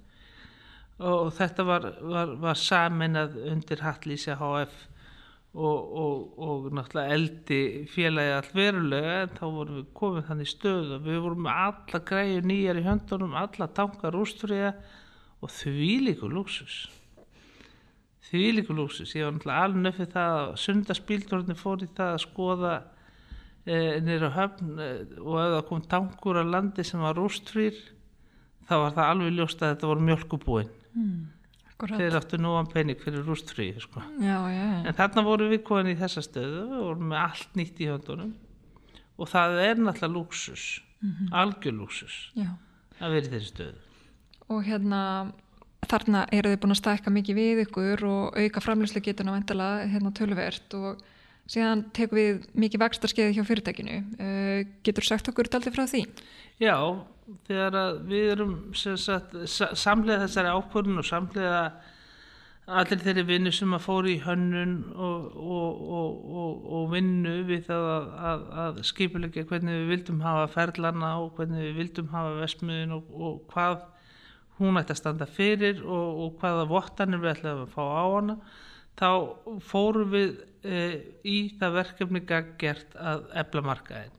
Og 1.02 1.32
þetta 1.34 1.66
var, 1.66 1.88
var, 2.06 2.36
var 2.44 2.60
saminað 2.60 3.40
undir 3.50 3.82
Hattlísi 3.82 4.36
HF 4.38 4.76
og, 5.58 5.98
og, 6.04 6.40
og 6.40 6.70
náttúrulega 6.78 7.18
eldi 7.18 7.62
félagi 7.92 8.36
all 8.38 8.52
verulega 8.56 9.16
en 9.24 9.36
þá 9.40 9.44
vorum 9.48 9.80
við 9.80 9.90
komið 9.98 10.28
þannig 10.30 10.52
stöð 10.54 10.96
og 10.96 11.06
við 11.10 11.22
vorum 11.26 11.46
með 11.48 11.62
alla 11.66 12.04
græur 12.12 12.48
nýjar 12.48 12.80
í 12.80 12.86
höndunum, 12.86 13.36
alla 13.42 13.68
tankar 13.76 14.16
úrstfriða 14.22 14.76
og 15.42 15.52
því 15.58 15.92
líku 16.06 16.30
lúksus 16.32 16.86
því 18.32 18.44
líku 18.58 18.76
lúksus 18.76 19.16
ég 19.18 19.28
var 19.28 19.36
náttúrulega 19.36 19.66
alveg 19.68 19.86
nöfið 19.86 20.12
það 20.16 20.38
að 20.40 20.52
sundarspíldorðin 20.64 21.60
fór 21.60 21.84
í 21.84 21.90
það 21.98 22.14
að 22.16 22.24
skoða 22.26 22.76
e, 23.66 23.78
nýra 24.06 24.32
höfn 24.38 24.72
e, 24.80 24.92
og 25.20 25.36
ef 25.42 25.52
það 25.56 25.66
kom 25.70 25.84
tankur 25.92 26.40
á 26.40 26.44
landi 26.48 26.86
sem 26.88 27.04
var 27.04 27.20
úrstfrýr 27.22 27.82
þá 28.70 28.76
var 28.86 28.96
það 28.96 29.12
alveg 29.12 29.38
ljóst 29.38 29.62
að 29.62 29.74
þetta 29.74 29.92
voru 29.92 30.08
mjölkubúinn 30.08 30.72
mm, 30.96 31.20
þeir 31.90 32.18
áttu 32.20 32.40
núan 32.40 32.70
pening 32.72 33.00
fyrir 33.02 33.26
rústfrí 33.26 33.72
sko. 33.82 34.04
en 34.22 34.96
þarna 34.98 35.26
voru 35.26 35.50
við 35.52 35.64
komin 35.68 35.92
í 35.96 36.00
þessa 36.00 36.24
stöðu 36.26 36.66
við 36.70 36.84
vorum 36.86 37.08
með 37.12 37.24
allt 37.26 37.60
nýtt 37.60 37.82
í 37.82 37.90
höndunum 37.90 38.34
og 39.18 39.32
það 39.32 39.60
er 39.66 39.82
náttúrulega 39.82 40.14
luxus 40.16 40.66
mm 41.02 41.10
-hmm. 41.12 41.32
algjör 41.42 41.78
luxus 41.80 42.18
Já. 42.36 42.52
að 43.00 43.16
vera 43.16 43.26
í 43.26 43.32
þessi 43.36 43.50
stöðu 43.54 43.80
og 44.52 44.64
hérna 44.68 45.32
þarna 45.90 46.26
eru 46.34 46.52
þið 46.52 46.62
búin 46.62 46.76
að 46.76 46.82
stækka 46.82 47.14
mikið 47.14 47.40
við 47.40 47.64
ykkur 47.66 48.04
og 48.10 48.38
auka 48.38 48.64
framlýslu 48.64 49.02
getuna 49.04 49.36
vendala 49.36 49.70
hérna 49.90 50.14
töluvert 50.16 50.76
og 50.78 51.02
síðan 51.52 51.86
tekum 51.96 52.20
við 52.20 52.44
mikið 52.54 52.84
vextarskeiði 52.86 53.38
hjá 53.38 53.48
fyrirtækinu. 53.48 53.98
Uh, 54.20 54.60
getur 54.86 55.08
sagt 55.08 55.32
okkur 55.32 55.50
daldi 55.52 55.74
frá 55.74 55.88
því? 55.90 56.06
Já, 56.62 56.76
þegar 57.48 57.80
við 58.08 58.36
erum 58.36 58.54
samlega 58.76 60.28
þessari 60.28 60.54
ákvörðun 60.54 61.02
og 61.02 61.08
samlega 61.08 61.64
allir 62.72 63.02
þeirri 63.02 63.24
vinnu 63.28 63.52
sem 63.52 63.74
að 63.76 63.84
fóri 63.84 64.14
í 64.16 64.22
hönnun 64.24 64.76
og, 64.94 65.24
og, 65.36 65.80
og, 65.98 66.68
og 66.78 66.92
vinnu 66.94 67.40
við 67.50 67.66
það 67.68 67.88
að, 67.96 68.12
að, 68.30 68.44
að 68.64 68.78
skipulegja 68.88 69.48
hvernig 69.50 69.80
við 69.80 69.90
vildum 69.96 70.22
hafa 70.24 70.46
ferlana 70.54 71.16
og 71.24 71.34
hvernig 71.40 71.66
við 71.66 71.80
vildum 71.82 72.12
hafa 72.14 72.38
vestmiðin 72.40 72.96
og 72.96 73.42
hvað 73.52 73.82
hún 74.62 74.80
ætti 74.82 74.96
að 74.96 75.02
standa 75.02 75.28
fyrir 75.30 75.84
og 75.84 76.40
hvaða 76.42 76.68
vottanir 76.70 77.22
við 77.22 77.36
ætlum 77.36 77.66
að 77.66 77.76
fá 77.76 77.84
á 77.84 78.06
hana 78.06 78.38
þá 79.02 79.10
fórum 79.66 80.12
við 80.12 80.34
e, 80.64 80.82
í 81.26 81.38
það 81.60 81.78
verkefni 81.80 82.24
gert 82.26 82.98
að 83.00 83.24
ebla 83.42 83.64
markaðin 83.66 84.18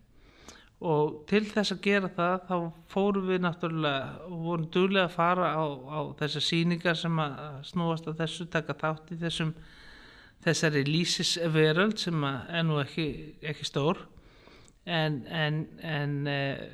og 0.82 1.20
til 1.30 1.44
þess 1.46 1.76
að 1.76 1.84
gera 1.84 2.08
það 2.10 2.48
þá 2.48 2.56
fórum 2.90 3.28
við 3.28 3.44
náttúrulega 3.44 4.24
og 4.26 4.40
vorum 4.48 4.70
duglega 4.74 5.06
að 5.06 5.14
fara 5.14 5.52
á, 5.54 5.64
á 5.70 6.00
þessar 6.18 6.46
síningar 6.48 6.98
sem 6.98 7.22
að 7.22 7.36
snúast 7.68 8.08
að 8.10 8.24
þessu 8.24 8.48
taka 8.50 8.76
þátt 8.80 9.12
í 9.14 9.20
þessum 9.20 9.54
þessari 10.42 10.82
lísisveröld 10.88 12.00
sem 12.02 12.24
er 12.26 12.64
nú 12.66 12.80
ekki, 12.82 13.06
ekki 13.46 13.66
stór. 13.68 14.00
En, 14.82 15.20
en, 15.30 15.60
en 15.86 16.16
eh, 16.26 16.64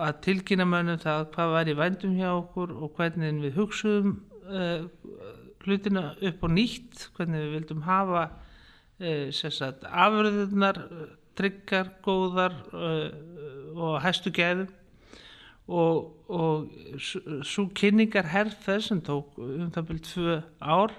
að 0.00 0.20
tilkynna 0.26 0.66
mönnum 0.68 1.00
það 1.02 1.26
hvað 1.34 1.54
var 1.54 1.70
í 1.70 1.76
vændum 1.78 2.18
hjá 2.18 2.28
okkur 2.32 2.74
og 2.76 2.92
hvernig 2.96 3.40
við 3.44 3.56
hugsuðum 3.58 4.16
eh, 4.50 4.84
hlutina 5.64 6.04
upp 6.28 6.44
og 6.46 6.54
nýtt 6.56 7.08
hvernig 7.16 7.44
við 7.44 7.56
vildum 7.58 7.82
hafa 7.88 8.28
eh, 9.00 9.28
afröðunar 9.30 10.84
tryggar, 11.40 11.90
góðar 12.04 12.54
uh, 12.74 13.08
og 13.76 14.00
hæstu 14.04 14.32
gæðum. 14.34 14.68
Og, 15.70 16.08
og 16.26 17.44
svo 17.46 17.68
kynningar 17.78 18.26
herþess 18.32 18.90
sem 18.90 19.00
tók 19.06 19.38
um 19.38 19.68
það 19.70 19.86
byrjum 19.86 20.06
tvö 20.08 20.38
ár 20.58 20.94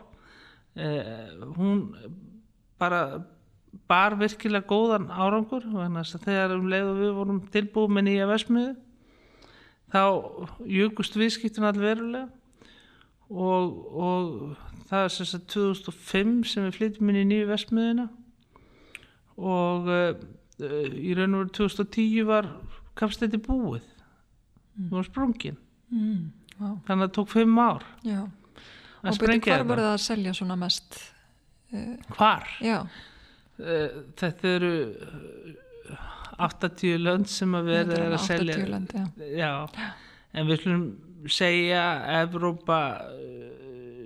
uh, 0.79 1.49
hún 1.57 1.81
bara 2.79 3.01
bar 3.91 4.15
virkilega 4.19 4.67
góðan 4.67 5.09
árangur 5.11 5.65
þegar 6.11 6.55
um 6.57 6.69
leið 6.71 6.89
og 6.89 6.99
við 6.99 7.13
vorum 7.17 7.41
tilbúið 7.53 7.93
með 7.95 8.07
nýja 8.07 8.27
vesmiðu 8.29 8.73
þá 9.91 10.03
jökust 10.71 11.17
viðskiptun 11.19 11.67
allverulega 11.67 12.27
og, 13.31 13.77
og 13.91 14.57
það 14.89 15.05
er 15.05 15.15
þess 15.15 15.37
að 15.37 15.47
2005 15.55 16.35
sem 16.51 16.67
við 16.67 16.77
flyttum 16.77 17.11
inn 17.11 17.21
í 17.21 17.27
nýju 17.29 17.47
vesmiðuna 17.51 18.07
og 19.41 19.89
uh, 19.91 20.11
í 20.61 21.15
raun 21.17 21.37
og 21.37 21.45
veru 21.45 21.55
2010 21.61 22.27
var 22.27 22.49
kapstætti 22.99 23.39
búið 23.41 23.85
mm. 23.87 24.89
það 24.89 24.97
var 24.97 25.07
sprungin 25.07 25.57
mm. 25.91 26.25
þannig 26.59 26.91
að 26.91 27.05
það 27.05 27.15
tók 27.17 27.31
fimm 27.31 27.61
ár 27.61 27.87
Já. 28.05 28.19
og 29.01 29.23
byrju 29.23 29.39
hvar 29.47 29.65
voru 29.71 29.87
það 29.87 29.95
að 29.95 30.03
selja 30.05 30.35
svona 30.37 30.59
mest 30.59 30.99
uh, 31.71 31.95
hvar? 32.17 32.51
Uh, 32.59 32.99
þetta 34.21 34.53
eru 34.55 34.73
80 36.41 36.97
lönd 37.01 37.29
sem 37.29 37.53
að 37.57 37.69
vera 37.69 38.03
að 38.09 38.17
selja 38.25 38.57
lönd, 38.65 38.93
já. 38.95 39.05
Já. 39.37 39.53
en 40.33 40.47
við 40.47 40.63
slumum 40.63 41.29
segja 41.29 41.81
að 41.85 42.21
Evrópa 42.21 42.79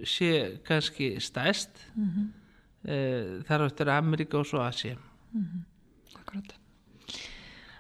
sé 0.06 0.32
kannski 0.68 1.16
stæst 1.24 1.86
mm 1.96 2.10
-hmm. 2.10 3.44
þar 3.48 3.66
áttur 3.70 3.90
Ameríka 3.90 4.38
og 4.38 4.46
svo 4.46 4.62
Asia 4.62 4.98
Mm 5.36 5.44
-hmm. 5.44 6.20
Akkurat. 6.20 6.56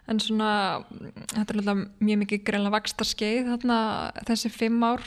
En 0.07 0.19
svona, 0.19 0.83
þetta 1.33 1.53
er 1.53 1.57
alltaf 1.57 1.77
mjög 1.99 2.17
mikið 2.17 2.43
greinlega 2.43 2.71
vaksta 2.71 3.03
skeið 3.03 3.47
þarna 3.51 4.11
þessi 4.27 4.49
fimm 4.49 4.83
ár. 4.83 5.01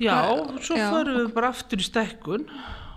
Já, 0.00 0.16
svo 0.60 0.76
já. 0.76 0.90
förum 0.90 1.16
við 1.18 1.32
bara 1.34 1.48
aftur 1.48 1.78
í 1.78 1.82
stekkun 1.82 2.46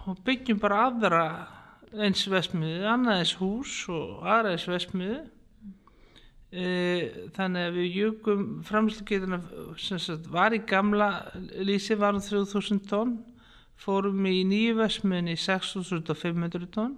og 0.05 0.17
byggjum 0.25 0.59
bara 0.59 0.85
aðra 0.87 1.47
eins 1.93 2.25
vesmiði, 2.29 2.83
annaðis 2.89 3.35
hús 3.39 3.75
og 3.93 4.25
aðraðis 4.25 4.67
vesmiði. 4.71 5.21
Uh, 6.53 7.29
þannig 7.33 7.67
að 7.67 7.77
við 7.79 7.95
jökum 7.97 8.41
framslugeituna 8.67 9.39
sem 9.81 10.01
sagt, 10.01 10.27
var 10.29 10.53
í 10.53 10.59
gamla 10.69 11.07
lísi 11.65 11.97
varum 11.97 12.21
3000 12.21 12.83
tónn, 12.91 13.15
fórum 13.73 14.21
í 14.29 14.43
nýju 14.45 14.75
vesmiðin 14.77 15.31
í 15.33 15.39
6500 15.41 16.69
tónn 16.75 16.93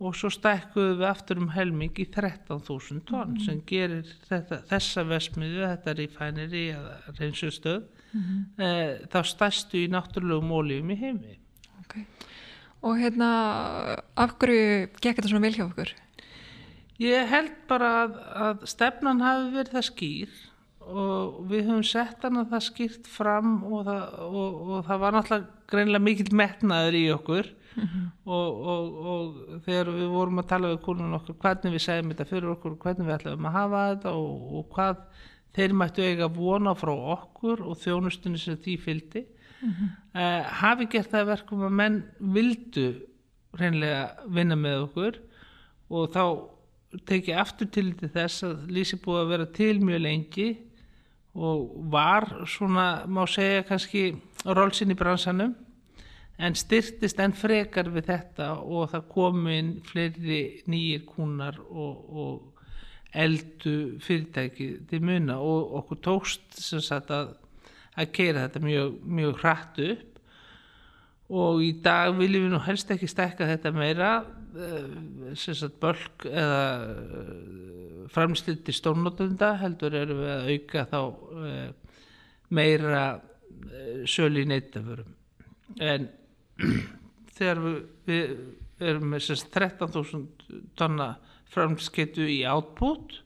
og 0.00 0.16
svo 0.16 0.30
stækkuðu 0.32 0.94
við 0.96 1.06
aftur 1.10 1.40
um 1.42 1.50
helming 1.52 1.98
í 2.00 2.06
13.000 2.08 3.02
tonn 3.08 3.34
mm. 3.34 3.40
sem 3.44 3.60
gerir 3.68 4.08
þetta, 4.30 4.62
þessa 4.70 5.04
vesmiðu, 5.10 5.60
þetta 5.66 5.94
rífæniri 5.98 6.62
eða 6.72 6.94
reynsustöð 7.18 7.82
mm 7.82 8.22
-hmm. 8.22 8.46
e, 8.64 8.70
þá 9.12 9.20
stæstu 9.28 9.82
í 9.82 9.90
náttúrulegum 9.92 10.56
ólífum 10.56 10.94
í 10.94 10.98
heimi. 11.02 11.36
Okay. 11.84 12.06
Og 12.80 12.96
hérna, 12.96 13.30
af 14.16 14.36
hverju 14.40 14.88
gekk 15.00 15.18
þetta 15.18 15.28
svona 15.28 15.44
vel 15.44 15.56
hjá 15.56 15.66
okkur? 15.66 15.92
Ég 17.00 17.28
held 17.28 17.52
bara 17.68 17.90
að, 18.04 18.16
að 18.46 18.64
stefnan 18.68 19.22
hafi 19.24 19.52
verið 19.54 19.76
það 19.76 19.86
skýr 19.88 20.38
og 20.90 21.40
við 21.50 21.68
höfum 21.68 21.86
sett 21.86 22.24
hann 22.24 22.40
að 22.40 22.52
það 22.54 22.66
skýrt 22.66 23.08
fram 23.08 23.56
og 23.68 23.86
það, 23.86 24.04
og, 24.26 24.60
og 24.60 24.84
það 24.88 25.02
var 25.04 25.16
náttúrulega 25.16 25.70
greinlega 25.70 26.04
mikill 26.04 26.36
metnaður 26.40 26.98
í 26.98 27.02
okkur 27.14 27.50
mm 27.50 27.84
-hmm. 27.84 28.06
og, 28.24 28.62
og, 28.72 28.84
og 29.12 29.60
þegar 29.66 29.90
við 29.96 30.08
vorum 30.14 30.42
að 30.42 30.48
tala 30.52 30.72
við 30.72 30.80
kúlunum 30.86 31.18
okkur 31.20 31.38
hvernig 31.44 31.76
við 31.76 31.84
segjum 31.86 32.12
þetta 32.12 32.30
fyrir 32.32 32.54
okkur 32.54 32.78
hvernig 32.84 33.06
við 33.06 33.16
ætlum 33.18 33.46
að 33.46 33.58
hafa 33.58 33.84
þetta 33.90 34.14
og, 34.22 34.54
og 34.58 34.64
hvað 34.74 34.96
þeir 35.54 35.72
mættu 35.74 36.02
eiga 36.02 36.28
vona 36.28 36.74
frá 36.74 36.94
okkur 37.16 37.62
og 37.62 37.78
þjónustunni 37.78 38.38
sem 38.38 38.56
því 38.56 38.76
fylgdi 38.80 39.24
mm 39.60 39.70
-hmm. 39.70 39.88
uh, 40.14 40.44
hafi 40.62 40.86
gert 40.86 41.10
það 41.10 41.26
verkum 41.26 41.62
að 41.62 41.76
menn 41.80 42.02
vildu 42.18 42.88
reynlega 43.52 44.16
vinna 44.28 44.56
með 44.56 44.82
okkur 44.86 45.20
og 45.90 46.10
þá 46.14 46.24
tekið 47.06 47.38
aftur 47.38 47.66
til 47.70 47.94
þess 47.94 48.42
að 48.42 48.70
Lísi 48.74 48.96
búið 48.96 49.20
að 49.20 49.30
vera 49.32 49.46
til 49.46 49.80
mjög 49.80 50.00
lengi 50.00 50.48
og 51.34 51.90
var 51.90 52.46
svona 52.46 53.06
má 53.06 53.26
segja 53.30 53.62
kannski 53.62 54.16
rólsinn 54.44 54.90
í 54.90 54.98
bransanum 54.98 55.54
en 56.40 56.56
styrtist 56.56 57.20
enn 57.20 57.34
frekar 57.36 57.90
við 57.92 58.08
þetta 58.10 58.52
og 58.64 58.90
það 58.90 59.08
komin 59.12 59.74
fleiri 59.86 60.40
nýjir 60.70 61.04
kúnar 61.06 61.58
og, 61.68 61.94
og 62.10 62.50
eldu 63.12 63.98
fyrirtæki 64.02 64.70
til 64.88 65.02
muna 65.04 65.38
og 65.42 65.74
okkur 65.80 66.00
tókst 66.06 66.60
sagt, 66.60 67.10
að, 67.10 67.34
að 67.98 68.12
keira 68.14 68.46
þetta 68.46 68.62
mjög, 68.64 68.98
mjög 69.18 69.40
hratt 69.42 69.80
upp. 69.86 70.06
Og 71.30 71.62
í 71.62 71.70
dag 71.82 72.12
viljum 72.18 72.48
við 72.48 72.54
nú 72.54 72.60
helst 72.64 72.90
ekki 72.90 73.08
stekka 73.10 73.46
þetta 73.46 73.70
meira 73.74 74.10
eh, 74.58 75.66
bölk 75.82 76.26
eða 76.26 76.62
eh, 76.90 78.06
framsliti 78.10 78.74
stórnótunda 78.74 79.52
heldur 79.60 79.94
erum 79.94 80.24
við 80.24 80.32
að 80.34 80.50
auka 80.54 80.86
þá 80.90 81.00
eh, 81.46 81.98
meira 82.50 83.04
sölu 84.10 84.42
í 84.42 84.48
neytaförum 84.50 85.14
en 85.78 86.08
þegar 87.36 87.62
við, 87.62 87.78
við 88.08 88.88
erum 88.90 89.12
með 89.12 89.30
13.000 89.54 90.62
tonna 90.78 91.12
framskeitu 91.50 92.26
í 92.30 92.40
átbút 92.48 93.20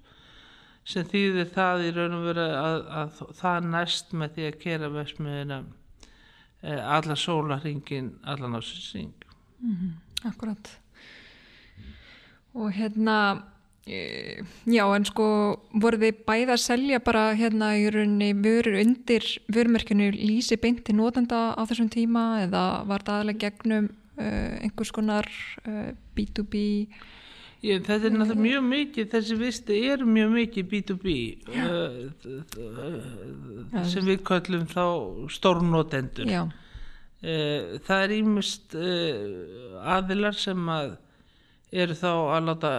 sem 0.85 1.07
þýðir 1.09 1.51
það 1.55 1.87
í 1.87 1.91
raun 1.97 2.19
og 2.19 2.27
veru 2.29 2.45
að, 2.45 2.79
að 3.01 3.23
það 3.41 3.69
næst 3.73 4.13
með 4.13 4.37
því 4.37 4.47
að 4.49 4.61
kera 4.65 4.93
vesmiðina 4.93 5.61
eh, 6.63 6.81
allan 6.81 7.21
sólaringin 7.21 8.13
allan 8.23 8.59
ásins 8.61 8.93
ring 8.95 9.15
mm 9.61 9.77
-hmm, 9.77 9.93
Akkurat. 10.29 10.79
Og 12.55 12.73
hérna 12.73 13.45
Eh, 13.87 14.41
já 14.65 14.85
en 14.97 15.05
sko 15.05 15.25
voru 15.77 15.99
þið 16.01 16.21
bæða 16.25 16.55
að 16.55 16.63
selja 16.63 17.01
bara 17.05 17.25
hérna 17.37 17.75
í 17.77 17.91
rauninni 17.93 18.31
vörur 18.33 18.79
undir 18.81 19.27
vörumerkinu 19.53 20.07
lísi 20.15 20.57
beinti 20.57 20.95
nótenda 20.97 21.53
á 21.53 21.61
þessum 21.69 21.91
tíma 21.93 22.47
eða 22.47 22.63
var 22.89 23.05
það 23.05 23.19
aðlega 23.19 23.43
gegnum 23.43 23.91
uh, 24.17 24.57
einhvers 24.65 24.93
konar 24.97 25.29
uh, 25.69 25.93
B2B 26.17 26.63
Ég, 27.65 27.81
Þetta 27.87 28.11
er 28.11 28.13
náttúrulega 28.13 28.45
mjög 28.45 28.67
mikið 28.69 29.07
þessi 29.15 29.39
visti 29.41 29.79
er 29.89 30.05
mjög 30.05 30.35
mikið 30.35 30.67
B2B 30.73 31.07
uh, 31.55 31.95
sem 33.89 34.05
við 34.05 34.21
kallum 34.29 34.67
þá 34.69 34.85
stórnótendur 35.33 36.29
það 37.25 38.03
er 38.03 38.13
ímest 38.19 38.75
aðilar 39.95 40.37
sem 40.37 40.61
að 40.69 40.91
eru 41.75 41.95
þá 41.99 42.11
að 42.13 42.45
láta 42.49 42.73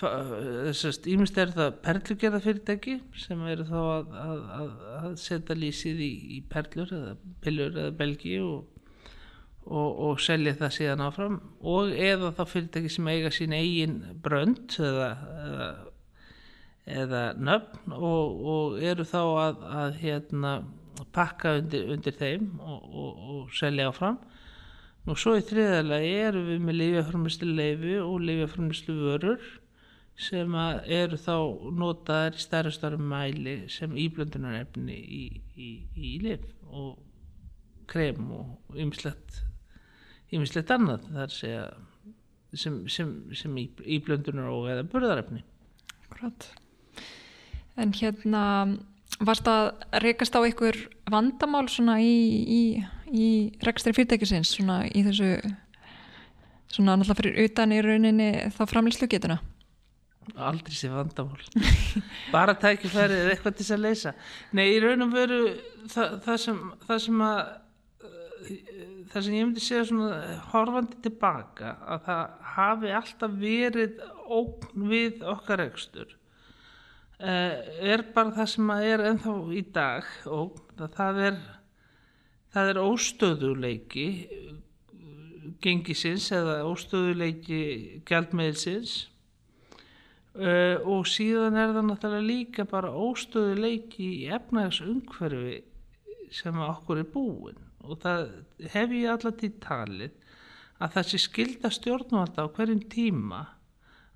þessast 0.00 1.06
ímest 1.10 1.38
er 1.40 1.52
það 1.54 1.78
perlugerða 1.84 2.40
fyrirtæki 2.44 2.96
sem 3.18 3.40
eru 3.48 3.64
þá 3.68 3.78
að, 3.80 4.10
að, 4.24 4.42
að, 4.56 4.74
að 4.98 5.14
setja 5.22 5.56
lísið 5.56 6.02
í, 6.04 6.10
í 6.36 6.40
perlur 6.50 6.92
eða 6.98 7.14
pillur 7.44 7.78
eða 7.78 7.94
belgi 8.02 8.36
og, 8.44 8.66
og, 9.70 10.00
og 10.08 10.20
selja 10.22 10.56
það 10.58 10.74
síðan 10.76 11.04
áfram. 11.06 11.38
Og 11.62 11.94
eða 11.94 12.32
þá 12.36 12.42
fyrirtæki 12.50 12.90
sem 12.92 13.10
eiga 13.12 13.30
sín 13.34 13.54
eigin 13.56 14.00
brönd 14.24 14.76
eða, 14.82 15.10
eða, 15.46 15.70
eða 17.00 17.22
nöfn 17.38 17.94
og, 17.96 18.42
og 18.54 18.82
eru 18.90 19.06
þá 19.06 19.22
að 19.22 19.96
hérna 20.02 20.58
pakka 21.14 21.56
undir, 21.60 21.86
undir 21.94 22.16
þeim 22.18 22.52
og 22.60 23.54
selja 23.56 23.88
áfram. 23.90 24.20
Og 25.08 25.16
svo 25.18 25.32
í 25.38 25.44
þriðalagi 25.46 26.10
erum 26.26 26.48
við 26.50 26.64
með 26.66 26.78
lifjaframislu 26.82 27.54
leifi 27.56 27.96
og 28.02 28.20
lifjaframislu 28.26 28.96
vörur 28.98 29.46
sem 30.20 30.56
eru 30.92 31.16
þá 31.16 31.36
notaðar 31.80 32.36
í 32.36 32.42
stærra 32.42 32.72
starf 32.74 33.00
mæli 33.00 33.54
sem 33.72 33.94
íblöndunarefni 33.96 34.98
í, 35.00 35.22
í, 35.56 35.70
í 35.96 36.10
lif 36.20 36.44
og 36.68 36.98
krem 37.90 38.28
og 38.36 38.76
ymslegt 38.76 39.40
ymslegt 40.34 40.70
annað 40.74 41.06
þar 41.14 41.34
segja 41.34 41.64
sem, 42.54 42.76
sem, 42.90 43.10
sem 43.36 43.58
íblöndunar 43.58 44.50
og 44.50 44.70
eða 44.72 44.86
burðarefni. 44.90 45.42
Akkurat. 46.06 46.48
En 47.80 47.94
hérna 47.96 48.44
varst 49.20 49.48
að 49.50 49.70
rekast 50.04 50.36
á 50.36 50.40
einhver 50.42 50.76
vandamál 51.10 51.66
svona 51.70 51.98
í, 52.02 52.14
í, 52.46 52.62
í 53.10 53.28
rekstri 53.66 53.94
fyrirtækisins 53.96 54.54
svona 54.56 54.82
í 54.88 55.04
þessu 55.06 55.36
svona 56.70 56.96
náttúrulega 56.96 57.18
fyrir 57.18 57.48
utan 57.48 57.74
í 57.74 57.80
rauninni 57.84 58.30
þá 58.54 58.62
framlýslu 58.70 59.10
getuna 59.10 59.40
aldrei 60.36 60.74
sé 60.74 60.90
vandamál. 60.92 61.40
Bara 62.34 62.54
tækifæri 62.58 63.16
eða 63.16 63.34
eitthvað 63.34 63.56
til 63.56 63.64
þess 63.64 63.74
að 63.74 63.84
leysa. 63.84 64.12
Nei, 64.56 64.66
í 64.74 64.78
raun 64.82 65.06
og 65.06 65.14
veru 65.14 65.40
það, 65.90 66.16
það, 66.26 66.38
sem, 66.44 66.60
það 66.86 67.02
sem 67.06 67.24
að 67.26 67.40
það 69.10 69.24
sem 69.24 69.36
ég 69.36 69.44
myndi 69.46 69.62
segja 69.64 69.88
svona 69.88 70.38
horfandi 70.52 71.00
tilbaka 71.04 71.74
að 71.94 72.06
það 72.06 72.22
hafi 72.54 72.94
alltaf 73.00 73.36
verið 73.42 74.00
ókn 74.30 74.88
við 74.90 75.24
okkar 75.34 75.64
ekstur 75.66 76.16
eh, 77.18 77.56
er 77.92 78.04
bara 78.14 78.34
það 78.38 78.50
sem 78.54 78.74
að 78.74 78.88
er 78.88 79.04
ennþá 79.10 79.36
í 79.56 79.64
dag 79.74 80.10
ókn 80.26 80.88
það 80.96 81.22
er 81.28 81.38
það 82.54 82.72
er 82.72 82.82
óstöðuleiki 82.82 84.08
gengisins 85.60 86.30
eða 86.34 86.60
óstöðuleiki 86.70 87.62
gældmeðilsins 88.08 88.98
Uh, 90.30 90.78
og 90.86 91.08
síðan 91.10 91.56
er 91.58 91.72
það 91.74 91.86
náttúrulega 91.88 92.22
líka 92.22 92.64
bara 92.70 92.92
óstöðu 92.94 93.56
leiki 93.58 94.04
í 94.22 94.28
efnæðs 94.30 94.78
umhverfi 94.84 95.56
sem 96.30 96.60
okkur 96.62 97.00
er 97.02 97.08
búin 97.10 97.58
og 97.90 98.02
það 98.02 98.26
hef 98.72 98.92
ég 98.96 99.10
alltaf 99.12 99.38
til 99.40 99.52
talið 99.62 100.18
að 100.80 100.94
það 100.94 101.08
sé 101.10 101.20
skilda 101.20 101.70
stjórnvalda 101.74 102.46
á 102.46 102.52
hverjum 102.56 102.84
tíma 102.92 103.40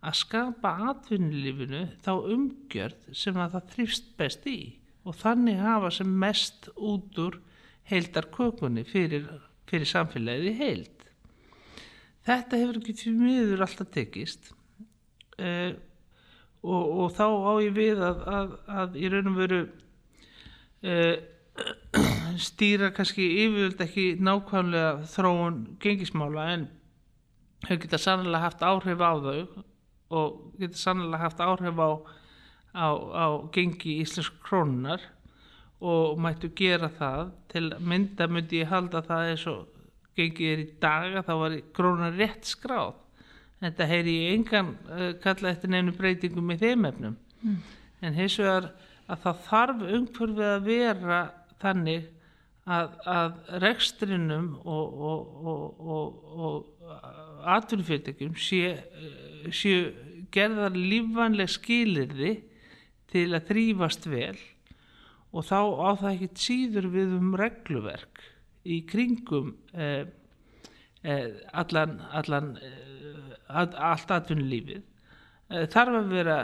að 0.04 0.18
skapa 0.20 0.72
atvinnulífinu 0.90 1.82
þá 2.04 2.12
umgjörð 2.34 3.10
sem 3.16 3.38
að 3.40 3.56
það 3.56 3.70
þrýfst 3.74 4.10
best 4.20 4.48
í 4.48 4.58
og 5.04 5.16
þannig 5.20 5.60
hafa 5.60 5.90
sem 5.92 6.10
mest 6.20 6.68
út 6.76 7.20
úr 7.20 7.40
heildar 7.88 8.30
kökunni 8.32 8.84
fyrir, 8.88 9.26
fyrir 9.68 9.88
samfélagið 9.88 10.48
í 10.48 10.54
heild. 10.60 11.08
Þetta 12.24 12.60
hefur 12.60 12.80
ekki 12.80 12.96
fyrir 12.96 13.18
miður 13.20 13.64
alltaf 13.66 13.90
tekist 13.92 14.48
uh, 15.36 15.72
og, 16.64 16.84
og 17.04 17.12
þá 17.16 17.26
á 17.28 17.52
ég 17.60 17.76
við 17.76 18.00
að, 18.00 18.24
að, 18.38 18.56
að 18.80 18.98
í 19.00 19.12
raun 19.12 19.32
og 19.34 19.38
veru 19.42 19.62
uh, 20.88 21.16
stýra 22.40 22.90
kannski 22.94 23.26
yfirvöld 23.44 23.82
ekki 23.84 24.06
nákvæmlega 24.22 25.04
þróun 25.12 25.58
gengismála 25.82 26.46
en 26.54 26.66
þau 27.64 27.78
geta 27.82 28.00
sannlega 28.00 28.42
haft 28.44 28.64
áhrif 28.64 29.02
á 29.02 29.12
þau 29.24 29.64
og 30.14 30.40
geta 30.60 30.80
sannlega 30.80 31.22
haft 31.22 31.42
áhrif 31.44 31.80
á, 31.80 31.90
á, 32.74 32.86
á 32.94 33.26
gengi 33.54 33.98
íslensk 34.04 34.40
krónunar 34.44 35.04
og 35.84 36.18
mættu 36.22 36.48
gera 36.56 36.88
það. 36.88 37.30
Til 37.52 37.70
mynda 37.80 38.28
myndi 38.30 38.62
ég 38.62 38.70
halda 38.72 39.02
það 39.04 39.30
eins 39.32 39.46
og 39.50 39.66
gengið 40.16 40.52
er 40.52 40.62
í 40.62 40.68
dag 40.80 41.18
að 41.18 41.26
þá 41.28 41.34
var 41.42 41.56
krónunar 41.76 42.18
rétt 42.18 42.48
skráð. 42.48 42.94
Þetta 43.64 43.88
heyri 43.88 44.14
ég 44.20 44.38
engan 44.38 44.74
uh, 44.92 45.12
kalla 45.22 45.50
eftir 45.50 45.70
nefnu 45.72 45.94
breytingum 45.96 46.52
í 46.52 46.60
þeim 46.60 46.88
efnum. 46.90 47.16
Mm. 47.44 47.62
en 48.00 48.14
hins 48.16 48.36
vegar 48.40 48.70
að 49.04 49.24
það 49.24 49.40
þarf 49.48 49.82
umhverfið 49.98 50.46
að 50.48 50.68
vera 50.68 51.18
þannig 51.60 52.06
að, 52.64 52.94
að 53.04 53.36
rekstrinum 53.64 54.54
og, 54.64 55.02
og, 55.10 55.48
og, 55.52 56.18
og 56.34 56.94
atvinnufyrirtækjum 57.54 58.34
séu 58.40 59.52
sé 59.52 59.74
gerðar 60.34 60.76
lífanleg 60.76 61.52
skilirði 61.52 62.34
til 63.12 63.28
að 63.36 63.50
þrýfast 63.50 64.08
vel 64.10 64.38
og 65.34 65.44
þá 65.46 65.58
á 65.60 65.90
það 66.00 66.10
ekkit 66.14 66.42
síður 66.46 66.90
við 66.94 67.14
um 67.18 67.34
regluverk 67.38 68.22
í 68.64 68.80
kringum 68.88 69.52
eh, 69.76 70.06
eh, 71.04 71.28
allan, 71.52 71.98
allan 72.16 72.54
eh, 72.62 73.34
að, 73.50 73.74
allt 73.76 74.14
atvinnulífið. 74.14 74.84
Eh, 75.50 75.66
þarf 75.74 75.98
að 76.00 76.12
vera 76.14 76.38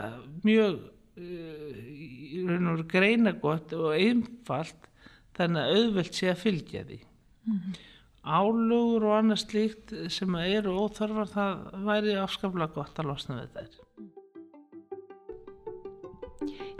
mjög 0.45 0.77
uh, 1.21 2.83
greina 2.91 3.33
gott 3.41 3.73
og 3.77 3.95
einfalt 3.95 4.90
þannig 5.37 5.61
að 5.61 5.77
auðvelt 5.77 6.17
sé 6.17 6.31
að 6.31 6.41
fylgja 6.45 6.83
því 6.87 6.99
mm 7.01 7.57
-hmm. 7.57 7.77
álögur 8.23 9.07
og 9.09 9.17
annað 9.17 9.43
slíkt 9.45 9.93
sem 10.09 10.35
eru 10.35 10.75
óþarfar 10.83 11.31
það 11.35 11.85
væri 11.89 12.17
afskaplega 12.23 12.73
gott 12.75 12.99
að 12.99 13.09
losna 13.11 13.41
við 13.41 13.49
þær 13.55 13.79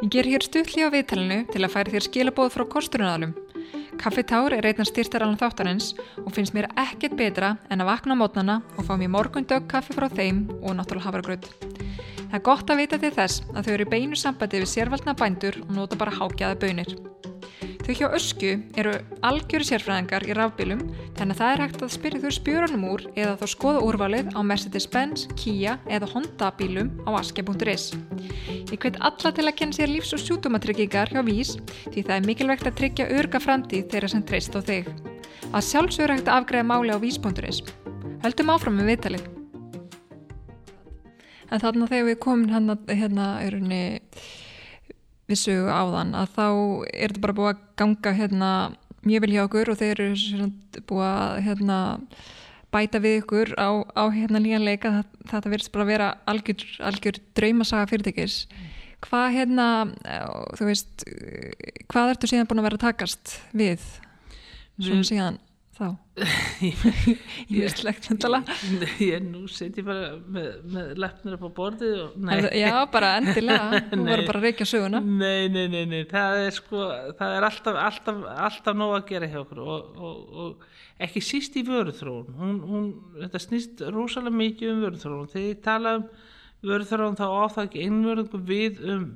Ég 0.01 0.09
ger 0.09 0.25
hér 0.25 0.41
stuðli 0.41 0.81
á 0.81 0.89
viðtalinu 0.89 1.45
til 1.53 1.61
að 1.61 1.73
færi 1.75 1.91
þér 1.93 2.05
skilabóð 2.07 2.53
frá 2.55 2.65
kosturunalum 2.65 3.35
Kaffetár 4.01 4.53
er 4.55 4.65
einnig 4.65 4.87
styrtaralan 4.89 5.37
þáttarins 5.37 5.91
og 6.23 6.31
finnst 6.33 6.55
mér 6.55 6.69
ekkert 6.79 7.13
betra 7.19 7.51
en 7.69 7.83
að 7.83 7.91
vakna 7.91 8.15
á 8.17 8.21
mótnana 8.21 8.55
og 8.73 8.87
fá 8.87 8.95
mér 8.97 9.11
morgundögg 9.13 9.67
kaffi 9.69 9.93
frá 9.93 10.07
þeim 10.09 10.47
og 10.61 10.73
náttúrulega 10.77 11.05
havragröð. 11.05 11.49
Það 12.31 12.37
er 12.39 12.45
gott 12.47 12.73
að 12.73 12.81
vita 12.81 12.97
til 12.97 13.11
þess 13.13 13.43
að 13.51 13.67
þau 13.67 13.73
eru 13.75 13.89
beinu 13.91 14.17
sambandi 14.17 14.63
við 14.63 14.71
sérvaldna 14.73 15.13
bændur 15.19 15.59
og 15.67 15.73
nota 15.75 15.99
bara 15.99 16.15
hákjaða 16.17 16.57
bönir. 16.63 16.95
Þau 17.91 17.97
hjá 17.99 18.15
ösku 18.15 18.49
eru 18.79 18.91
algjöru 19.27 19.65
sérfræðingar 19.67 20.23
í 20.23 20.35
rafbílum 20.37 20.79
þannig 21.17 21.33
að 21.33 21.39
það 21.41 21.49
er 21.51 21.61
hægt 21.61 21.81
að 21.83 21.89
spyrja 21.91 22.19
þau 22.21 22.31
spjörunum 22.37 22.85
úr 22.87 23.01
eða 23.19 23.33
þá 23.41 23.51
skoða 23.51 23.81
úrvalið 23.83 24.29
á 24.31 24.39
Mercedes-Benz, 24.47 25.25
Kia 25.35 25.73
eða 25.91 26.07
Honda 26.13 26.53
bílum 26.55 26.93
á 27.03 27.19
aske.is. 27.19 27.89
Ég 28.71 28.77
hveit 28.79 28.95
alla 28.95 29.33
til 29.35 29.43
að 29.43 29.57
kenna 29.59 29.75
sér 29.75 29.91
lífs- 29.91 30.15
og 30.15 30.23
sjútumatryggingar 30.23 31.11
hjá 31.11 31.19
Vís 31.27 31.57
því 31.91 32.05
það 32.07 32.15
er 32.15 32.29
mikilvægt 32.29 32.69
að 32.71 32.77
tryggja 32.79 33.11
örga 33.11 33.41
framtíð 33.43 33.89
þeirra 33.91 34.11
sem 34.13 34.23
treyst 34.23 34.55
á 34.55 34.63
þig. 34.63 34.87
Að 35.51 35.67
sjálfsögur 35.67 36.15
hægt 36.15 36.31
að 36.31 36.37
afgræða 36.45 36.69
máli 36.71 36.95
á 36.95 37.03
Vís.is. 37.03 37.59
Höldum 38.23 38.53
áfram 38.55 38.79
með 38.79 38.93
viðtalið. 38.93 39.27
En 41.51 41.59
þarna 41.59 41.91
þegar 41.91 42.07
við 42.13 42.21
komum 42.23 42.47
hérna, 42.55 42.79
hérna 42.87 43.33
við 45.31 45.41
sögu 45.41 45.71
á 45.71 45.81
þann 45.95 46.13
að 46.19 46.35
þá 46.35 46.45
er 46.91 47.11
þetta 47.11 47.23
bara 47.25 47.37
búið 47.39 47.51
að 47.51 47.63
ganga 47.81 48.13
hérna, 48.17 48.51
mjög 49.07 49.25
vel 49.25 49.31
hjá 49.33 49.41
okkur 49.45 49.71
og 49.73 49.79
þeir 49.79 50.03
eru 50.05 50.49
búið 50.89 51.07
að 51.07 51.39
hérna, 51.47 51.79
bæta 52.71 53.01
við 53.03 53.17
ykkur 53.21 53.53
á, 53.59 53.69
á 53.97 54.03
hérna 54.13 54.41
nýjan 54.43 54.67
leika 54.67 54.93
þetta 55.31 55.51
verðist 55.51 55.73
bara 55.73 55.87
að 55.87 55.91
vera 55.91 56.09
algjör, 56.31 56.67
algjör 56.87 57.19
dröymasaga 57.35 57.89
fyrirtækis. 57.91 58.37
Hvað 59.01 59.27
hérna 59.35 59.67
þú 60.59 60.67
veist 60.69 61.05
hvað 61.91 62.13
ertu 62.13 62.29
síðan 62.29 62.47
búin 62.47 62.61
að 62.61 62.69
vera 62.69 62.79
að 62.79 62.85
takast 62.85 63.39
við? 63.57 63.87
Svona 64.81 65.07
síðan 65.07 65.39
þá? 65.81 65.87
Ég 67.51 67.65
er 67.65 67.73
slegt 67.73 68.07
hendala 68.11 68.41
ég 69.01 69.23
nú 69.25 69.47
seti 69.49 69.83
bara 69.85 70.11
með, 70.21 70.49
með 70.73 70.91
leppnir 71.01 71.37
upp 71.37 71.45
á 71.47 71.51
borði 71.57 71.89
já 72.59 72.75
bara 72.93 73.13
endilega. 73.19 73.81
Þú 73.91 74.01
verður 74.05 74.27
bara 74.29 74.41
að 74.41 74.45
reykja 74.47 74.67
söguna. 74.69 75.01
Nei, 75.05 75.49
nei, 75.53 75.65
nei, 75.71 75.85
nei, 75.89 76.03
það 76.11 76.43
er 76.43 76.55
sko 76.57 76.83
það 77.17 77.37
er 77.37 77.47
alltaf, 77.49 77.79
alltaf, 77.87 78.21
alltaf 78.47 78.77
nóg 78.77 78.95
að 78.99 79.09
gera 79.13 79.31
hjá 79.31 79.41
okkur 79.41 79.63
og, 79.65 79.97
og, 79.97 80.37
og 80.45 81.01
ekki 81.01 81.23
síst 81.25 81.57
í 81.57 81.65
vöruþrón 81.67 82.37
hún, 82.37 82.61
hún, 82.67 82.93
þetta 83.23 83.41
snýst 83.41 83.83
rosalega 83.89 84.43
mikið 84.43 84.75
um 84.75 84.85
vöruþrón 84.85 85.33
þegar 85.33 85.49
ég 85.49 85.65
tala 85.65 85.97
um 85.97 86.07
vöruþrón 86.61 87.17
þá 87.17 87.25
á 87.27 87.45
það 87.57 87.67
ekki 87.67 87.85
einverðingu 87.87 88.45
við 88.51 88.81
um 88.93 89.11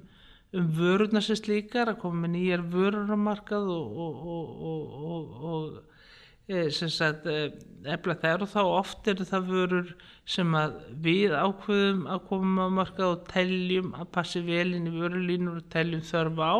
um 0.56 0.70
vörurna 0.78 1.22
sem 1.24 1.38
slíkar 1.40 1.92
að 1.92 2.00
koma 2.04 2.26
með 2.26 2.36
nýjar 2.36 2.64
vörur 2.72 3.12
á 3.12 3.18
markað 3.20 3.68
og, 3.74 3.98
og, 4.06 4.30
og, 5.50 5.80
og 6.46 6.54
e, 6.54 6.70
sem 6.72 6.90
sagt 6.94 7.26
e, 7.26 7.52
efla 7.90 8.16
þær 8.22 8.46
og 8.46 8.52
þá 8.52 8.62
oft 8.64 9.08
eru 9.10 9.26
það 9.26 9.48
vörur 9.50 9.92
sem 10.30 10.58
að 10.58 10.76
við 11.02 11.34
ákveðum 11.34 12.06
að 12.10 12.24
koma 12.30 12.68
á 12.70 12.70
markað 12.80 13.14
og 13.16 13.28
teljum 13.30 13.94
að 13.98 14.12
passi 14.14 14.42
vel 14.46 14.74
inn 14.78 14.90
í 14.90 14.94
vörulínur 14.94 15.62
og 15.62 15.70
teljum 15.74 16.06
þörfa 16.06 16.50
á. 16.54 16.58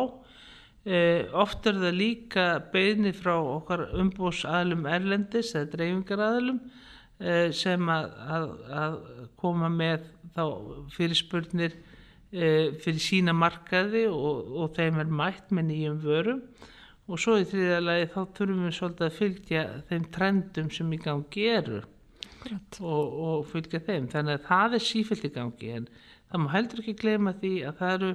E, 0.86 0.98
oft 1.34 1.66
er 1.66 1.80
það 1.82 1.98
líka 1.98 2.46
beðni 2.72 3.14
frá 3.14 3.34
okkar 3.38 3.88
umbúsaðlum 3.98 4.86
erlendis 4.90 5.54
eða 5.54 5.72
dreifingaraðlum 5.74 6.60
e, 7.18 7.50
sem 7.54 7.90
að, 7.90 8.12
að, 8.26 8.46
að 8.82 9.00
koma 9.38 9.70
með 9.70 10.06
þá 10.34 10.44
fyrirspurnir 10.94 11.74
e, 12.30 12.74
fyrir 12.82 13.02
sína 13.02 13.34
markaði 13.34 14.06
og, 14.10 14.50
og 14.62 14.74
þeim 14.78 15.02
er 15.02 15.20
mætt 15.22 15.54
með 15.54 15.70
nýjum 15.70 16.02
vörum 16.02 16.42
og 17.06 17.20
svo 17.22 17.36
í 17.38 17.46
þriðja 17.46 17.82
lagi 17.82 18.08
þá 18.12 18.20
þurfum 18.38 18.64
við 18.66 18.76
svolítið 18.78 19.06
að 19.06 19.18
fylgja 19.20 19.64
þeim 19.90 20.06
trendum 20.14 20.70
sem 20.74 20.92
í 20.92 21.00
gangi 21.02 21.44
eru. 21.52 21.82
Og, 22.46 23.14
og 23.26 23.44
fylgja 23.50 23.82
þeim. 23.82 24.08
Þannig 24.10 24.38
að 24.38 24.46
það 24.46 24.78
er 24.78 24.84
sífælt 24.86 25.26
í 25.26 25.34
gangi 25.34 25.70
en 25.80 25.88
það 26.30 26.42
má 26.42 26.48
heldur 26.54 26.82
ekki 26.82 26.96
gleyma 27.00 27.34
því 27.40 27.52
að 27.66 27.78
það 27.80 27.94
eru 27.96 28.10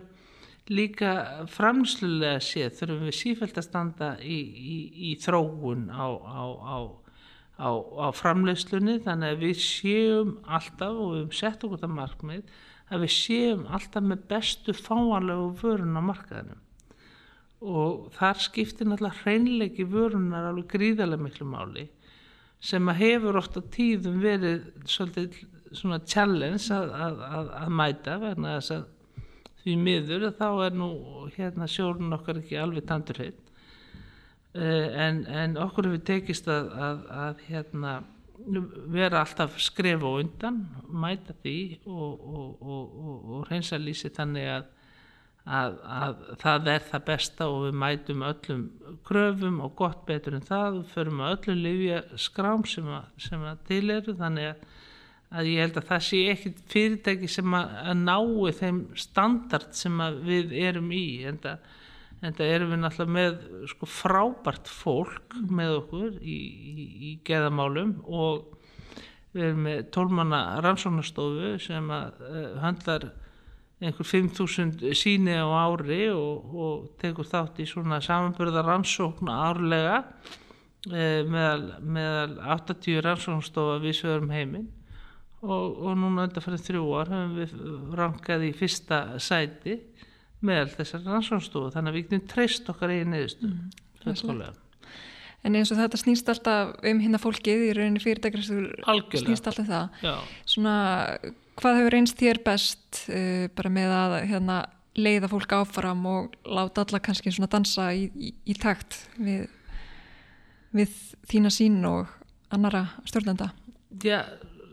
líka 0.72 1.12
framslulega 1.52 2.42
séð 2.44 2.76
þurfum 2.80 3.08
við 3.10 3.18
sífælt 3.18 3.60
að 3.60 3.68
standa 3.68 4.10
í, 4.24 4.40
í, 4.40 4.78
í 5.10 5.14
þróun 5.20 5.88
á, 5.92 6.08
á, 6.08 6.44
á, 6.72 6.80
á 7.68 8.08
framleyslunni 8.16 9.00
þannig 9.06 9.36
að 9.36 9.46
við 9.46 9.64
séum 9.66 10.36
alltaf 10.46 10.96
og 10.96 11.16
við 11.16 11.22
hefum 11.24 11.40
sett 11.42 11.66
okkur 11.68 11.82
það 11.82 11.96
markmið 11.98 12.60
að 12.92 13.06
við 13.06 13.14
séum 13.16 13.66
alltaf 13.72 14.06
með 14.06 14.28
bestu 14.32 14.76
fáanlegu 14.78 15.50
vörun 15.64 16.00
á 16.00 16.04
markaðinum 16.12 16.62
og 17.62 18.10
þar 18.18 18.40
skiptir 18.42 18.90
náttúrulega 18.90 19.22
hreinleiki 19.22 19.86
vörunar 19.86 20.50
alveg 20.50 20.70
gríðarlega 20.74 21.26
miklu 21.28 21.46
máli 21.50 21.88
sem 22.62 22.90
að 22.90 23.02
hefur 23.02 23.38
ofta 23.42 23.62
tíðum 23.74 24.18
verið 24.22 24.66
svolítið 24.90 25.38
svona 25.78 26.02
challenge 26.06 26.68
að, 26.74 26.90
að, 26.94 27.22
að, 27.28 27.52
að 27.62 27.76
mæta 27.80 28.18
vegna 28.22 28.56
þess 28.58 28.74
að 28.76 28.90
því 29.62 29.76
miður 29.78 30.28
þá 30.38 30.48
er 30.66 30.78
nú 30.78 30.90
hérna 31.36 31.70
sjórun 31.70 32.18
okkar 32.18 32.42
ekki 32.42 32.58
alveg 32.58 32.88
tandurheit 32.90 33.52
eh, 34.58 34.90
en, 35.06 35.22
en 35.30 35.58
okkur 35.62 35.92
hefur 35.92 36.04
tekist 36.10 36.50
að 36.50 37.46
hérna 37.48 38.00
vera 38.90 39.22
alltaf 39.22 39.60
skref 39.62 40.02
og 40.02 40.24
undan 40.24 40.64
mæta 40.90 41.36
því 41.44 41.58
og, 41.86 42.22
og, 42.26 42.62
og, 42.62 43.26
og 43.38 43.50
reynsa 43.52 43.78
lýsi 43.78 44.10
þannig 44.14 44.50
að 44.58 44.70
að, 45.46 45.78
að 45.82 46.22
það 46.42 46.70
er 46.70 46.86
það 46.86 47.04
besta 47.08 47.48
og 47.50 47.66
við 47.66 47.78
mætum 47.82 48.24
öllum 48.28 48.62
kröfum 49.08 49.60
og 49.66 49.74
gott 49.80 50.06
betur 50.06 50.38
en 50.38 50.46
það. 50.46 50.78
Við 50.78 50.94
förum 50.94 51.24
að 51.24 51.36
öllum 51.36 51.64
lifja 51.66 52.02
skrám 52.22 52.66
sem 52.70 52.88
að, 52.94 53.10
sem 53.26 53.46
að 53.50 53.66
til 53.70 53.84
eru. 53.96 54.16
Þannig 54.20 54.50
að, 54.52 54.66
að 55.32 55.52
ég 55.52 55.66
held 55.66 55.80
að 55.82 55.90
það 55.90 56.08
sé 56.08 56.22
ekkit 56.36 56.64
fyrirtæki 56.74 57.32
sem 57.32 57.58
að, 57.58 57.78
nái 58.04 58.56
þeim 58.60 58.82
standard 59.08 59.72
sem 59.78 60.04
við 60.28 60.56
erum 60.62 60.92
í. 60.94 61.06
En 61.26 61.42
það 61.42 62.46
erum 62.48 62.76
við 62.76 62.84
náttúrulega 62.84 63.18
með 63.18 63.68
sko, 63.74 63.90
frábært 63.90 64.70
fólk 64.70 65.38
með 65.50 65.78
okkur 65.80 66.20
í, 66.22 66.38
í, 66.38 66.90
í 67.10 67.16
geðamálum 67.26 67.98
og 68.06 68.58
við 69.32 69.48
erum 69.48 69.66
með 69.66 69.82
tólmanna 69.96 70.44
rannsóknastofu 70.62 71.56
sem 71.64 71.90
að 71.96 72.22
uh, 72.28 72.48
handlar 72.62 73.10
einhver 73.82 74.06
5.000 74.06 74.94
síni 74.98 75.34
á 75.34 75.46
ári 75.50 76.04
og, 76.14 76.54
og 76.54 76.90
tekur 77.02 77.26
þátt 77.26 77.64
í 77.64 77.66
svona 77.70 77.98
samanbyrða 78.04 78.62
rannsókn 78.68 79.32
árlega 79.34 80.04
e, 80.86 81.24
meðal, 81.26 81.66
meðal 81.82 82.36
80 82.60 83.02
rannsóknstofa 83.08 83.80
við 83.82 83.98
sögurum 84.04 84.34
heiminn. 84.36 84.70
Og, 85.42 85.80
og 85.82 85.96
núna 85.98 86.28
undan 86.28 86.46
fyrir 86.46 86.62
þrjú 86.62 86.90
ár 87.02 87.10
höfum 87.10 87.38
við 87.40 87.56
rankað 87.98 88.46
í 88.46 88.52
fyrsta 88.54 89.00
sæti 89.18 89.80
meðal 90.46 90.70
þessar 90.76 91.08
rannsóknstofa 91.08 91.74
þannig 91.74 91.90
að 91.92 91.98
við 91.98 92.06
getum 92.06 92.28
treyst 92.30 92.70
okkar 92.70 92.94
eigin 92.94 93.16
neðustu 93.16 93.50
mm, 93.50 93.72
En 95.42 95.58
eins 95.58 95.72
og 95.74 95.80
þetta 95.80 95.98
snýst 95.98 96.28
alltaf 96.30 96.76
um 96.86 97.00
hérna 97.02 97.18
fólkið 97.22 97.64
í 97.66 97.70
rauninni 97.74 98.02
fyrirtækri 98.04 98.44
snýst 98.46 99.48
alltaf 99.50 99.66
það. 99.66 100.02
Já. 100.06 100.14
svona 100.46 100.76
hvað 101.62 101.80
hefur 101.80 101.98
einst 102.00 102.22
þér 102.22 102.42
best 102.46 103.04
uh, 103.08 103.48
bara 103.56 103.74
með 103.74 103.96
að 103.96 104.16
hérna, 104.32 104.62
leiða 104.98 105.30
fólk 105.32 105.54
áfram 105.56 106.06
og 106.10 106.38
láta 106.44 106.86
alla 106.86 107.02
kannski 107.04 107.32
svona 107.32 107.52
dansa 107.52 107.92
í, 107.96 108.10
í, 108.12 108.34
í 108.52 108.56
takt 108.60 108.98
við, 109.22 109.46
við 110.76 110.98
þína 111.32 111.52
sín 111.54 111.80
og 111.88 112.12
annara 112.52 112.88
stjórnenda? 113.08 113.52
Já, 114.04 114.26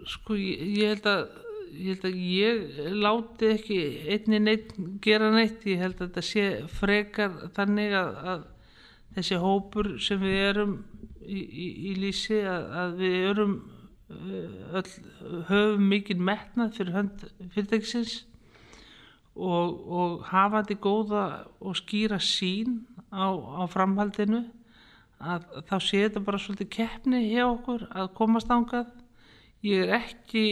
sko 0.08 0.38
ég, 0.38 0.64
ég 0.78 0.96
held 0.96 1.06
að 1.12 1.28
ég 1.78 1.94
held 1.94 2.06
að 2.08 2.20
ég 2.24 2.92
láti 2.96 3.50
ekki 3.54 3.78
einni 4.10 4.40
neitt 4.42 4.72
gera 5.04 5.28
neitt 5.30 5.66
ég 5.68 5.82
held 5.82 5.98
að 5.98 6.08
þetta 6.08 6.24
sé 6.26 6.46
frekar 6.72 7.34
þannig 7.54 7.94
að, 7.94 8.14
að 8.32 8.46
þessi 9.18 9.40
hópur 9.42 9.90
sem 10.02 10.22
við 10.22 10.38
erum 10.48 10.74
í, 11.22 11.42
í 11.90 11.94
lísi 12.00 12.40
að, 12.42 12.70
að 12.82 12.96
við 13.02 13.18
erum 13.30 13.54
öll, 14.08 14.92
höfum 15.50 15.88
mikið 15.90 16.22
metnað 16.30 16.76
fyrir 16.78 16.94
hönd 16.96 17.24
fyrirtækisins 17.54 18.14
og, 19.36 19.74
og 19.88 20.14
hafandi 20.30 20.78
góða 20.80 21.24
og 21.60 21.76
skýra 21.78 22.20
sín 22.22 22.86
á, 23.12 23.28
á 23.32 23.62
framhaldinu 23.68 24.46
að 25.18 25.44
þá 25.68 25.76
sé 25.82 26.00
þetta 26.06 26.24
bara 26.24 26.40
svolítið 26.40 26.72
keppni 26.78 27.20
hjá 27.26 27.44
okkur 27.48 27.84
að 27.90 28.10
komast 28.16 28.50
ángað 28.54 28.88
ég 29.66 29.84
er 29.84 29.94
ekki 29.98 30.44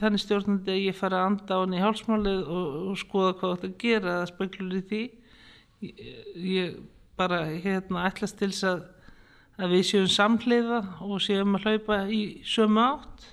þannig 0.00 0.22
stjórnandi 0.24 0.74
að 0.74 0.84
ég 0.88 0.98
fara 0.98 1.22
að 1.22 1.30
anda 1.30 1.58
á 1.58 1.62
henni 1.62 1.78
í 1.78 1.82
hálsmálið 1.82 2.40
og, 2.44 2.78
og 2.90 3.00
skoða 3.00 3.34
hvað 3.38 3.54
þetta 3.54 3.82
gera 3.84 4.14
eða 4.16 4.30
speklur 4.32 4.78
í 4.78 4.84
því. 4.90 5.02
Ég, 5.86 5.98
ég 6.42 6.78
bara 7.18 7.44
hérna 7.46 8.06
ætlast 8.08 8.38
til 8.40 8.50
þess 8.50 8.66
að 8.66 8.80
að 9.58 9.74
við 9.74 9.86
séum 9.88 10.08
samhliða 10.12 10.80
og 11.04 11.22
séum 11.22 11.56
að 11.58 11.66
hlaupa 11.66 12.00
í 12.14 12.22
sömu 12.46 12.82
átt 12.84 13.26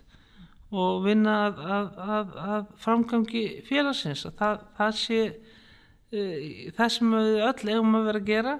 og 0.76 1.04
vinna 1.06 1.36
að, 1.46 1.60
að, 1.78 2.00
að, 2.16 2.38
að 2.56 2.70
framgangi 2.82 3.44
félagsins 3.68 4.26
að 4.28 4.40
það, 4.40 4.64
það 4.80 4.96
sé 5.02 5.20
uh, 5.32 6.48
það 6.78 6.96
sem 6.98 7.18
við 7.18 7.44
öll 7.50 7.74
eigum 7.76 8.00
að 8.00 8.08
vera 8.10 8.24
að 8.24 8.32
gera 8.32 8.56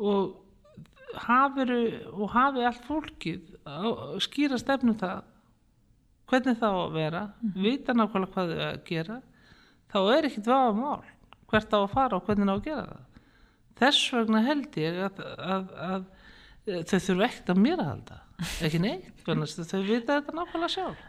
og 0.00 1.20
hafiru 1.20 1.82
og 2.14 2.30
hafi 2.32 2.64
allt 2.64 2.86
fólkið 2.86 3.50
skýra 4.22 4.58
stefnum 4.60 4.96
það 4.98 5.26
hvernig 6.30 6.58
það 6.60 6.76
á 6.78 6.80
að 6.80 6.96
vera 6.96 7.22
mm. 7.26 7.54
vita 7.64 7.94
nákvæmlega 7.96 8.32
hvað 8.34 8.52
þau 8.54 8.64
að 8.68 8.80
gera 8.86 9.18
þá 9.90 9.98
er 10.14 10.28
ekkit 10.28 10.50
vafa 10.50 10.74
mál 10.78 11.08
hvert 11.50 11.74
á 11.74 11.78
að 11.80 11.92
fara 11.94 12.18
og 12.18 12.28
hvernig 12.28 12.46
það 12.46 12.54
á 12.54 12.58
að 12.58 12.66
gera 12.68 12.86
það 12.86 13.06
þess 13.80 14.12
vegna 14.14 14.42
held 14.46 14.80
ég 14.80 15.00
að 15.04 16.08
þau 16.66 16.98
þurfu 16.98 17.24
ekkert 17.26 17.54
að 17.54 17.62
mér 17.62 17.80
að 17.80 17.90
halda 17.90 18.20
ekki 18.66 18.80
neitt, 18.82 19.24
þau 19.24 19.80
vita 19.84 20.18
þetta 20.18 20.36
nákvæmlega 20.36 20.72
sjálf 20.74 21.08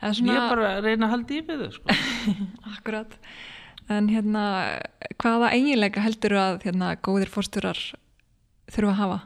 svona... 0.00 0.32
ég 0.32 0.40
er 0.40 0.50
bara 0.50 0.72
að 0.74 0.82
reyna 0.86 1.06
að 1.06 1.14
halda 1.14 1.36
í 1.36 1.44
við 1.46 1.62
þau 1.62 1.70
sko. 1.76 1.96
Akkurat 2.74 3.16
en 3.92 4.10
hérna, 4.10 4.44
hvaða 5.22 5.52
eiginleika 5.54 6.02
heldur 6.02 6.36
að 6.40 6.60
hérna, 6.66 6.92
góðir 6.98 7.30
fórstjórar 7.30 7.80
þurfu 8.72 8.90
að 8.90 9.00
hafa? 9.00 9.18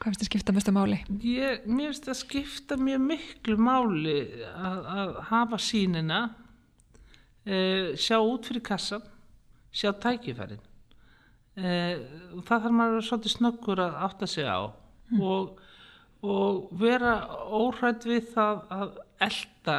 Hvað 0.00 0.12
finnst 0.12 0.22
þið 0.22 0.30
skipta 0.30 0.54
mestu 0.56 0.72
máli? 0.72 1.00
Ég, 1.26 1.64
mér 1.66 1.90
finnst 1.90 2.06
það 2.08 2.20
skipta 2.22 2.78
mjög 2.80 3.02
miklu 3.08 3.56
máli 3.60 4.20
að, 4.54 4.78
að 4.94 5.16
hafa 5.28 5.58
sínina 5.60 6.20
e, 7.44 7.58
sjá 8.00 8.16
út 8.22 8.48
fyrir 8.48 8.64
kassan 8.70 9.04
sjá 9.74 9.92
tækifærin 10.02 10.58
eh, 10.58 10.69
það 11.56 12.46
þarf 12.46 12.76
maður 12.76 13.06
svolítið 13.06 13.34
snöggur 13.34 13.82
að 13.82 13.96
átta 14.06 14.28
sig 14.30 14.46
á 14.46 14.70
mm. 15.10 15.20
og, 15.20 15.58
og 16.22 16.68
vera 16.80 17.14
óhrætt 17.50 18.06
við 18.08 18.30
það 18.34 18.62
að 18.76 18.94
elda 19.26 19.78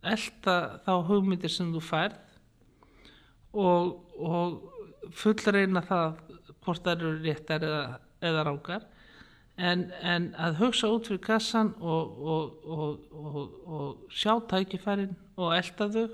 elda 0.00 0.56
þá 0.84 0.92
hugmyndir 1.08 1.52
sem 1.52 1.72
þú 1.74 1.82
færð 1.84 2.18
og, 3.52 3.96
og 4.16 5.12
fullreina 5.16 5.82
það 5.84 6.20
hvort 6.60 6.84
það 6.84 6.94
eru 6.94 7.12
réttar 7.24 7.66
eða, 7.66 7.84
eða 8.30 8.46
rángar 8.46 8.86
en, 9.60 9.88
en 10.00 10.30
að 10.40 10.60
hugsa 10.60 10.88
út 10.92 11.08
fyrir 11.08 11.22
kassan 11.24 11.72
og, 11.80 12.20
og 12.70 14.10
sjá 14.12 14.38
tækifærin 14.50 15.16
og 15.36 15.56
elda 15.56 15.88
þau 15.92 16.06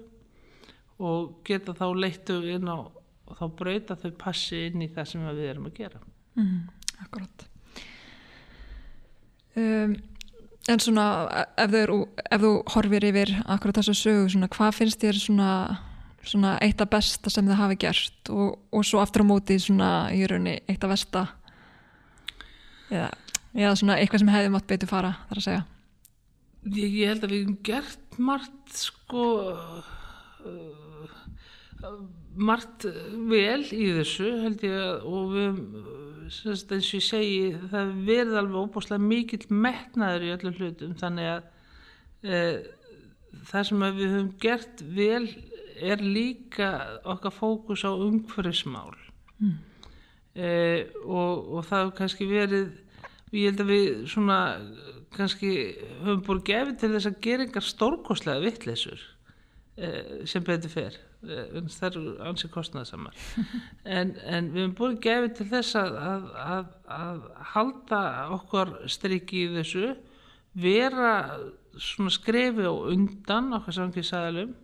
og 0.97 1.35
geta 1.45 1.75
þá 1.77 1.87
leittu 1.95 2.41
inn 2.49 2.71
á 2.71 2.79
og 3.27 3.39
þá 3.39 3.47
breyta 3.59 3.99
þau 3.99 4.11
passi 4.19 4.67
inn 4.71 4.85
í 4.87 4.91
það 4.95 5.13
sem 5.13 5.29
við 5.29 5.51
erum 5.51 5.71
að 5.71 5.79
gera. 5.81 6.03
Mm, 6.37 6.61
Akkurat. 7.05 7.49
Um, 9.57 9.97
En 10.67 10.81
svona 10.83 11.03
ef, 11.55 11.75
eru, 11.79 12.01
ef 12.27 12.41
þú 12.43 12.49
horfir 12.75 13.05
yfir 13.07 13.31
akkurat 13.47 13.77
þessu 13.79 13.93
sögu, 13.95 14.31
svona, 14.33 14.49
hvað 14.51 14.73
finnst 14.75 15.05
þér 15.05 15.21
svona, 15.23 15.51
svona 16.27 16.57
eitt 16.65 16.83
af 16.83 16.91
besta 16.91 17.31
sem 17.31 17.47
þið 17.47 17.61
hafi 17.61 17.77
gert? 17.85 18.31
Og, 18.35 18.57
og 18.75 18.87
svo 18.87 18.99
aftur 18.99 19.23
á 19.23 19.31
móti 19.31 19.61
svona 19.63 19.91
í 20.11 20.25
raunni 20.27 20.57
eitt 20.67 20.83
af 20.83 20.91
besta 20.91 21.23
eða, 22.91 23.13
eða 23.55 23.77
svona 23.79 23.99
eitthvað 24.01 24.25
sem 24.25 24.33
hefði 24.35 24.53
mátt 24.57 24.69
betur 24.73 24.91
fara 24.91 25.13
þar 25.29 25.43
að 25.43 25.47
segja. 25.47 25.63
Ég, 26.67 26.99
ég 26.99 27.13
held 27.13 27.23
að 27.23 27.37
við 27.37 27.45
hefum 27.45 27.59
gert 27.71 28.19
margt 28.19 28.75
sko 28.81 29.27
uh, 30.51 31.09
margt 32.37 32.87
vel 33.31 33.63
í 33.73 33.89
þessu 33.97 34.31
held 34.43 34.65
ég 34.67 35.05
og 35.07 35.33
við 35.33 35.47
höfum, 35.47 35.91
sem 36.27 36.57
sagt, 36.57 36.73
eins 36.75 36.89
og 36.91 36.99
ég 36.99 37.07
segi 37.07 37.37
það 37.71 37.93
verið 38.09 38.39
alveg 38.41 38.67
óbúslega 38.67 39.03
mikill 39.03 39.45
metnaður 39.51 40.27
í 40.27 40.33
öllum 40.35 40.57
hlutum 40.59 40.97
þannig 41.01 41.31
að 41.33 41.47
uh, 42.27 42.57
það 43.51 43.69
sem 43.69 43.87
við 43.87 44.15
höfum 44.17 44.33
gert 44.43 44.83
vel 44.99 45.23
er 45.77 46.03
líka 46.03 46.71
okkar 47.05 47.35
fókus 47.37 47.85
á 47.87 47.93
umhverfismál 47.93 48.97
mm. 49.39 49.55
uh, 50.41 50.81
og, 51.05 51.47
og 51.57 51.69
það 51.69 51.85
hefur 51.85 51.97
kannski 52.01 52.31
verið 52.31 52.75
ég 53.37 53.51
held 53.51 53.63
að 53.65 53.73
við 53.73 53.91
svona 54.11 54.41
kannski 55.17 55.53
höfum 56.05 56.23
búin 56.27 56.43
gefið 56.47 56.81
til 56.81 56.93
þess 56.95 57.11
að 57.11 57.21
gera 57.25 57.47
engar 57.47 57.65
stórkoslega 57.65 58.45
vittleysur 58.45 59.03
eh, 59.77 60.27
sem 60.29 60.45
betur 60.47 60.73
fer 60.73 60.99
eh, 61.33 61.71
það 61.73 61.89
eru 61.91 62.15
ansið 62.31 62.53
kostnæðsamar 62.55 63.23
en, 63.99 64.15
en 64.25 64.51
við 64.53 64.63
höfum 64.63 64.77
búin 64.81 65.01
gefið 65.05 65.37
til 65.39 65.49
þess 65.53 65.79
að, 65.81 65.97
að, 66.03 66.29
að, 66.47 66.69
að 66.99 67.25
halda 67.55 68.03
okkar 68.37 68.75
striki 68.93 69.47
í 69.47 69.55
þessu 69.57 69.95
vera 70.57 71.17
svona 71.77 72.13
skrefi 72.15 72.65
og 72.69 72.89
undan 72.93 73.53
okkar 73.59 73.77
samkvæmsæðalum 73.77 74.55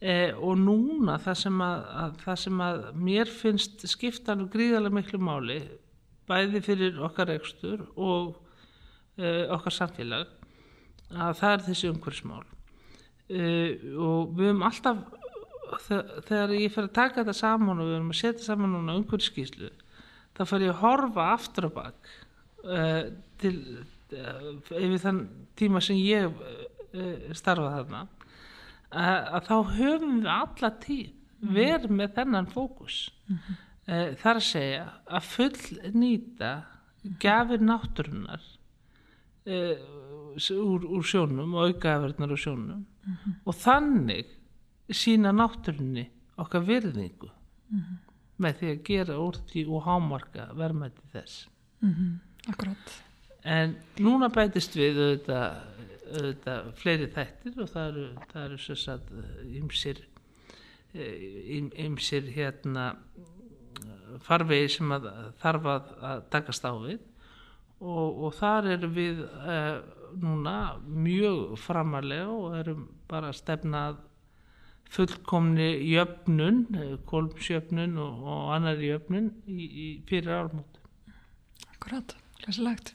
eh, 0.00 0.32
og 0.32 0.56
núna 0.60 1.18
það 1.22 1.40
sem 1.44 1.62
að 1.66 2.16
það 2.24 2.42
sem 2.46 2.66
að 2.68 2.82
mér 3.08 3.32
finnst 3.42 3.86
skiptan 3.90 4.46
og 4.46 4.52
gríðarlega 4.54 4.98
miklu 5.00 5.20
máli 5.22 5.60
bæði 6.28 6.62
fyrir 6.64 7.00
okkar 7.02 7.32
ekstur 7.34 7.84
og 7.96 8.36
uh, 9.18 9.44
okkar 9.56 9.74
samfélag 9.74 10.30
að 11.12 11.34
það 11.40 11.54
er 11.54 11.64
þessi 11.66 11.90
umhverfsmál 11.90 12.44
uh, 12.44 13.70
og 14.06 14.32
við 14.38 14.48
höfum 14.48 14.64
alltaf 14.68 15.02
þegar 15.80 16.54
ég 16.56 16.72
fer 16.74 16.88
að 16.88 16.96
taka 16.98 17.20
þetta 17.22 17.36
saman 17.38 17.80
og 17.80 17.88
við 17.88 17.96
höfum 17.96 18.12
að 18.12 18.20
setja 18.20 18.44
saman 18.44 18.74
núna 18.76 18.96
umhverfskíslu 19.00 19.70
þá 20.36 20.44
fer 20.48 20.66
ég 20.66 20.74
að 20.74 20.82
horfa 20.82 21.28
aftur 21.32 21.68
og 21.68 21.74
bakk 21.76 22.12
uh, 22.64 23.04
til 23.40 23.56
yfir 24.12 24.98
þann 25.00 25.22
tíma 25.56 25.80
sem 25.84 25.96
ég 25.96 26.34
starfaði 27.36 27.78
þarna 27.78 28.02
að, 28.92 29.20
að 29.38 29.46
þá 29.48 29.54
höfum 29.78 30.16
við 30.18 30.30
alla 30.34 30.72
tíð 30.82 31.06
mhm. 31.08 31.54
verið 31.56 31.94
með 32.00 32.16
þennan 32.18 32.50
fókus 32.52 32.98
mm 33.26 33.38
-hmm. 33.38 34.16
þar 34.20 34.40
að 34.40 34.48
segja 34.48 34.84
að 35.06 35.30
full 35.30 35.92
nýta 35.96 36.52
gafir 37.22 37.64
náttúrunar 37.64 38.44
uh, 39.46 39.76
úr, 40.36 40.84
úr 40.84 41.04
sjónum 41.06 41.56
og 41.56 41.72
aukaverðnar 41.72 42.36
úr 42.36 42.42
sjónum 42.44 42.84
-hmm. 42.84 43.34
og 43.44 43.54
þannig 43.54 44.26
sína 44.90 45.32
náttúrunni 45.32 46.08
okkar 46.42 46.64
virðingu 46.66 47.28
mm 47.28 47.78
-hmm. 47.78 47.96
með 48.36 48.58
því 48.58 48.70
að 48.72 48.82
gera 48.84 49.18
úr 49.18 49.38
því 49.52 49.66
og 49.68 49.82
hámarka 49.86 50.48
verðmætti 50.54 51.08
þess 51.12 51.48
mm 51.80 51.94
-hmm. 51.94 52.18
Akkurát 52.48 53.02
En 53.44 53.76
núna 53.98 54.28
bætist 54.28 54.76
við 54.76 54.98
auðvitað, 54.98 55.56
auðvitað 56.14 56.72
fleiri 56.74 57.06
þættir 57.06 57.62
og 57.62 57.68
það 57.68 57.88
eru, 57.88 58.04
það 58.32 58.44
eru 58.44 58.58
svo 58.58 58.74
satt 58.74 59.10
ymsir 59.44 59.98
ymsir 61.74 62.22
hérna 62.22 62.96
farvegi 64.20 64.68
sem 64.68 64.92
að 64.92 65.08
þarf 65.40 65.68
að, 65.72 65.90
að 66.10 66.22
takast 66.30 66.64
á 66.68 66.72
við 66.76 67.00
og, 67.80 68.24
og 68.26 68.34
þar 68.36 68.68
erum 68.76 68.94
við 68.94 69.22
eh, 69.24 69.78
núna 70.22 70.56
mjög 70.86 71.56
framarlega 71.58 72.28
og 72.30 72.56
erum 72.60 72.84
bara 73.10 73.32
stefnað 73.34 74.02
fullkomni 74.92 75.68
jöfnun, 75.88 76.66
eh, 76.76 76.94
kolmsjöfnun 77.08 77.96
og, 78.02 78.24
og 78.28 78.54
annar 78.56 78.80
jöfnun 78.82 79.30
í, 79.48 79.66
í 79.68 79.88
fyrir 80.08 80.34
ármóti. 80.42 80.82
Akkurat, 81.72 82.14
hlæsilegt. 82.42 82.94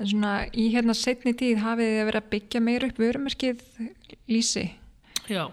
En 0.00 0.08
svona 0.10 0.34
í 0.50 0.68
hérna 0.72 0.94
setni 0.96 1.34
tíð 1.38 1.62
hafið 1.62 1.90
þið 1.94 2.06
verið 2.08 2.22
að 2.22 2.30
byggja 2.32 2.62
meir 2.64 2.86
upp 2.88 3.00
vörumerkið 3.00 3.66
lísi? 4.32 4.64
Já, 5.30 5.44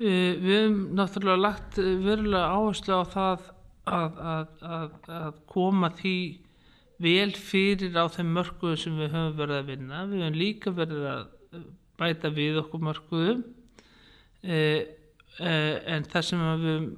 við, 0.00 0.42
við 0.42 0.56
hefum 0.58 0.80
náttúrulega 0.98 1.44
lagt 1.44 1.78
verulega 1.78 2.50
áherslu 2.58 2.98
á 3.00 3.04
það 3.14 3.46
að, 3.86 4.18
að, 4.26 4.98
að 5.20 5.38
koma 5.50 5.90
því 5.94 6.16
vel 7.02 7.32
fyrir 7.36 7.96
á 7.96 8.04
þeim 8.12 8.32
mörkuðu 8.36 8.78
sem 8.80 8.98
við 8.98 9.12
höfum 9.12 9.38
verið 9.40 9.58
að 9.60 9.70
vinna 9.70 10.04
við 10.10 10.24
höfum 10.24 10.38
líka 10.40 10.72
verið 10.74 11.08
að 11.12 11.24
bæta 12.00 12.30
við 12.34 12.60
okkur 12.62 12.84
mörkuðum 12.88 13.42
eh, 13.42 13.46
eh, 13.46 13.55
en 14.44 16.04
það 16.10 16.22
sem 16.24 16.42
við 16.42 16.66
höfum 16.66 16.90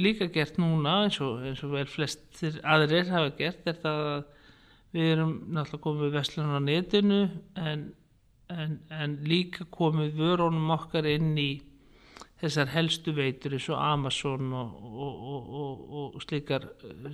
líka 0.00 0.28
gert 0.32 0.56
núna 0.58 1.02
eins 1.04 1.18
og, 1.22 1.42
eins 1.44 1.60
og 1.64 1.74
vel 1.74 1.86
flestir 1.90 2.56
aðrir 2.64 3.10
hafa 3.12 3.34
gert 3.38 3.68
er 3.68 3.76
það 3.82 4.06
að 4.12 4.24
við 4.94 5.10
erum 5.10 5.34
náttúrulega 5.50 5.84
komið 5.84 6.14
vestlun 6.14 6.54
á 6.54 6.60
netinu 6.62 7.20
en, 7.58 7.84
en, 8.54 8.78
en 8.94 9.16
líka 9.26 9.66
komið 9.74 10.14
vörónum 10.20 10.72
okkar 10.76 11.08
inn 11.10 11.34
í 11.38 11.50
þessar 12.40 12.72
helstu 12.74 13.14
veitur 13.16 13.56
eins 13.56 13.68
og 13.72 13.80
Amazon 13.80 14.52
og, 14.54 14.74
og, 15.04 15.84
og 16.00 16.18
slíkar, 16.22 16.68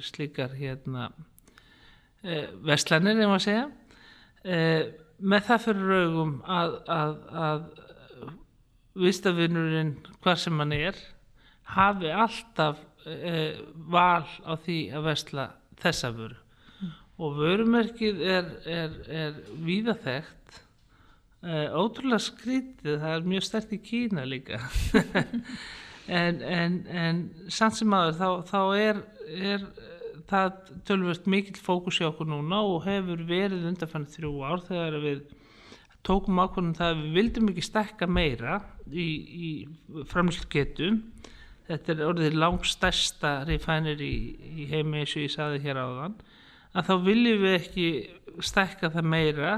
slíkar 0.05 0.57
hérna 0.59 1.11
eh, 2.23 2.51
vestlanir 2.67 3.19
ef 3.19 3.31
maður 3.31 3.47
segja. 3.47 3.69
Eh, 4.45 4.91
með 5.21 5.47
það 5.49 5.65
fyrir 5.67 5.91
raugum 5.95 6.35
að, 6.49 6.77
að, 6.89 7.17
að 7.45 7.65
vistafinnurinn 8.99 9.95
hvar 10.23 10.39
sem 10.41 10.59
hann 10.59 10.75
er 10.75 10.99
hafi 11.77 12.11
alltaf 12.11 12.81
eh, 13.07 13.61
val 13.91 14.27
á 14.43 14.53
því 14.59 14.79
að 14.97 15.07
vestla 15.07 15.47
þessa 15.81 16.11
vöru 16.15 16.37
mm. 16.37 16.95
og 17.23 17.37
vörumerkið 17.39 18.25
er, 18.37 18.51
er, 18.67 18.97
er 19.09 19.39
víðaþægt 19.67 20.59
eh, 21.47 21.69
ótrúlega 21.71 22.23
skrítið 22.27 22.99
það 23.05 23.15
er 23.15 23.31
mjög 23.35 23.47
stert 23.47 23.77
í 23.77 23.81
Kína 23.85 24.27
líka 24.29 24.61
en, 26.21 26.43
en, 26.43 26.83
en 26.91 27.25
samt 27.49 27.79
sem 27.79 27.95
aður 27.95 28.19
þá, 28.19 28.29
þá 28.51 28.61
er, 28.81 29.03
er 29.31 29.69
það 30.31 30.73
tölvist 30.87 31.29
mikill 31.31 31.61
fókus 31.63 32.01
í 32.03 32.07
okkur 32.07 32.29
núna 32.31 32.63
og 32.67 32.85
hefur 32.87 33.23
verið 33.27 33.69
undanfann 33.71 34.09
þrjú 34.11 34.35
ár 34.47 34.65
þegar 34.67 34.99
við 35.03 35.23
tókum 36.07 36.41
ákvörðum 36.41 36.77
það 36.79 36.93
að 36.93 37.01
við 37.01 37.17
vildum 37.19 37.51
ekki 37.53 37.65
stekka 37.65 38.09
meira 38.09 38.61
í, 38.89 39.07
í 39.47 39.51
framlýsgetum 40.11 41.01
þetta 41.69 41.95
er 41.95 42.05
orðið 42.09 42.39
langstæsta 42.41 43.33
refinir 43.49 44.01
í, 44.03 44.15
í 44.63 44.69
heimi 44.71 45.03
eins 45.03 45.15
og 45.17 45.25
ég 45.27 45.35
saði 45.35 45.61
hér 45.65 45.83
áðan. 45.85 46.17
Að 46.75 46.89
þá 46.89 46.95
viljum 47.07 47.45
við 47.45 47.57
ekki 47.59 47.87
stekka 48.47 48.91
það 48.95 49.11
meira 49.13 49.53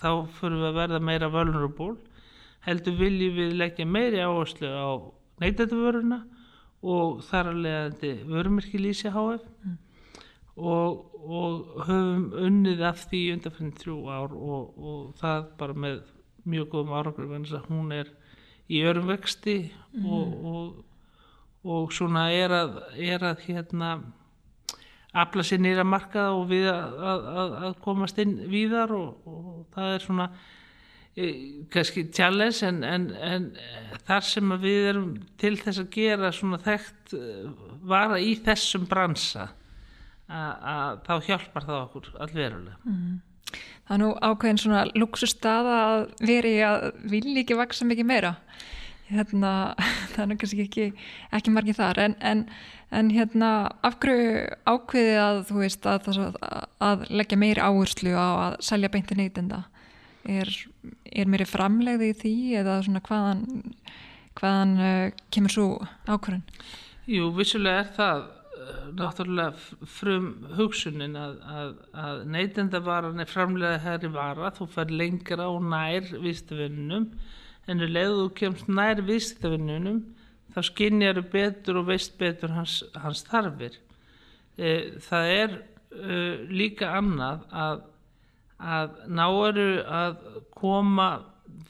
þá 0.00 0.10
fyrir 0.38 0.58
við 0.58 0.68
að 0.70 0.80
verða 0.80 1.02
meira 1.10 1.30
vulnerable. 1.32 1.94
Heldur 2.66 2.98
viljum 2.98 3.38
við 3.38 3.56
leggja 3.60 3.86
meiri 3.88 4.20
áherslu 4.24 4.68
á 4.68 4.90
neytættuvöruna 5.40 6.24
og 6.80 7.22
þar 7.28 7.52
að 7.52 7.62
leiðandi 7.64 8.12
vörumirki 8.28 8.80
lýsi 8.80 9.12
HF 9.12 9.46
mm 9.64 9.78
og, 10.60 11.02
og 11.20 11.82
höfum 11.88 12.30
unnið 12.46 12.84
af 12.90 13.04
því 13.08 13.22
undanfinn 13.34 13.74
þrjú 13.80 13.98
ár 14.12 14.36
og, 14.36 14.78
og 14.78 15.02
það 15.20 15.50
bara 15.60 15.76
með 15.86 15.98
mjög 16.50 16.70
góðum 16.74 16.94
árangur 16.96 17.32
þannig 17.32 17.56
að 17.56 17.68
hún 17.70 17.92
er 17.96 18.14
í 18.70 18.80
örum 18.86 19.10
vexti 19.10 19.56
mm. 19.96 20.06
og, 20.06 20.80
og 21.64 21.92
svona 21.94 22.28
er 22.32 22.54
að, 22.54 22.80
er 22.96 23.26
að 23.32 23.44
hérna 23.48 23.90
afla 25.10 25.44
sér 25.46 25.62
nýra 25.64 25.84
markaða 25.86 26.38
og 26.38 26.46
við 26.52 26.70
að, 26.70 26.96
að, 27.10 27.54
að 27.66 27.76
komast 27.84 28.20
inn 28.22 28.36
víðar 28.50 28.94
og 28.94 29.64
það 29.74 29.94
er 29.96 30.04
svona 30.04 30.26
e, 31.16 31.30
kannski 31.72 32.06
challenge 32.14 32.62
en, 32.66 32.82
en, 32.86 33.08
en 33.18 33.48
þar 34.06 34.28
sem 34.28 34.54
við 34.62 34.90
erum 34.92 35.08
til 35.40 35.56
þess 35.58 35.82
að 35.82 35.90
gera 35.96 36.30
svona 36.34 36.60
þekkt 36.62 37.16
e, 37.18 37.24
vara 37.90 38.20
í 38.22 38.36
þessum 38.44 38.86
bransa 38.90 39.48
að 40.30 41.00
þá 41.06 41.14
hjálpar 41.28 41.66
það 41.66 41.80
okkur 41.80 42.10
allverulega. 42.26 42.76
Mm. 42.86 43.18
Það 43.50 43.94
er 43.96 44.02
nú 44.04 44.10
ákveðin 44.22 44.60
svona 44.62 44.82
luxustada 44.94 45.78
að 45.86 46.04
veri 46.22 46.52
að 46.62 46.90
vilja 47.10 47.42
ekki 47.42 47.58
vaksa 47.58 47.88
mikið 47.88 48.06
meira. 48.06 48.34
Hérna, 49.10 49.54
það 50.12 50.22
er 50.22 50.30
nú 50.30 50.36
kannski 50.38 50.66
ekki, 50.66 50.86
ekki 51.34 51.54
margir 51.54 51.78
þar 51.78 51.98
en, 52.04 52.14
en, 52.22 52.44
en 52.94 53.10
hérna 53.10 53.50
afgröðu 53.86 54.44
ákveði 54.70 55.16
að 55.18 55.42
þú 55.48 55.58
veist 55.64 55.90
að, 55.90 56.08
að 56.78 57.04
leggja 57.10 57.40
meiri 57.42 57.64
áherslu 57.64 58.14
á 58.14 58.28
að 58.30 58.60
selja 58.70 58.92
beinti 58.92 59.18
neytenda 59.18 59.64
er, 60.28 60.50
er 61.10 61.30
meiri 61.30 61.46
framlegði 61.48 62.12
í 62.12 62.18
því 62.22 62.34
eða 62.60 62.76
svona 62.86 63.02
hvaðan, 63.06 63.42
hvaðan 64.38 64.76
uh, 64.78 65.24
kemur 65.32 65.54
svo 65.54 65.66
ákveðin? 66.06 66.44
Jú, 67.10 67.30
vissulega 67.34 67.82
er 67.82 67.90
það 67.96 68.28
náttúrulega 68.98 69.86
frum 69.88 70.30
hugsunin 70.58 71.16
að, 71.18 71.36
að, 71.56 71.74
að 72.04 72.22
neytendavaran 72.34 73.22
er 73.22 73.30
framlega 73.30 73.80
herri 73.84 74.10
vara, 74.12 74.50
þú 74.56 74.66
fer 74.74 74.92
lengra 74.92 75.48
og 75.50 75.64
nær 75.70 76.08
viðstafinnunum 76.12 77.10
en 77.70 77.84
um 77.84 77.92
leðu 77.92 78.24
þú 78.24 78.30
kemst 78.40 78.70
nær 78.72 79.02
viðstafinnunum 79.06 80.00
þá 80.54 80.60
skinnjar 80.66 81.22
betur 81.30 81.80
og 81.80 81.90
veist 81.90 82.16
betur 82.18 82.54
hans, 82.56 82.80
hans 82.98 83.22
þarfir. 83.28 83.76
E, 84.58 84.98
það 85.04 85.34
er 85.36 85.56
e, 85.56 86.18
líka 86.50 86.90
annað 86.98 87.44
að, 87.64 87.84
að 88.58 88.96
náeru 89.20 89.68
að 89.86 90.18
koma 90.58 91.10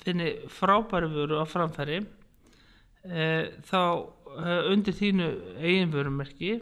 þinni 0.01 0.33
frábæru 0.53 1.11
vöru 1.13 1.43
á 1.43 1.47
framfæri 1.49 2.01
e, 2.01 3.25
þá 3.69 3.81
e, 3.85 4.59
undir 4.73 4.97
þínu 4.97 5.31
eiginvörumerki 5.61 6.55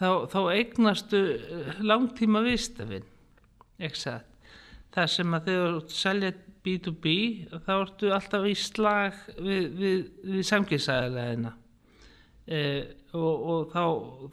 þá, 0.00 0.08
þá 0.32 0.40
eignastu 0.54 1.22
langtíma 1.84 2.42
vistafinn 2.46 3.06
það 3.80 5.10
sem 5.14 5.36
að 5.36 5.50
þegar 5.50 5.76
þú 5.76 5.96
selja 5.96 6.32
B2B 6.60 7.12
þá 7.64 7.72
ertu 7.78 8.10
alltaf 8.12 8.46
í 8.48 8.54
slag 8.58 9.20
við, 9.38 9.68
við, 9.80 10.00
við 10.32 10.48
samkynnsæðilegina 10.50 11.54
e, 12.44 12.60
og, 13.16 13.46
og 13.52 13.70
þá, 13.72 13.84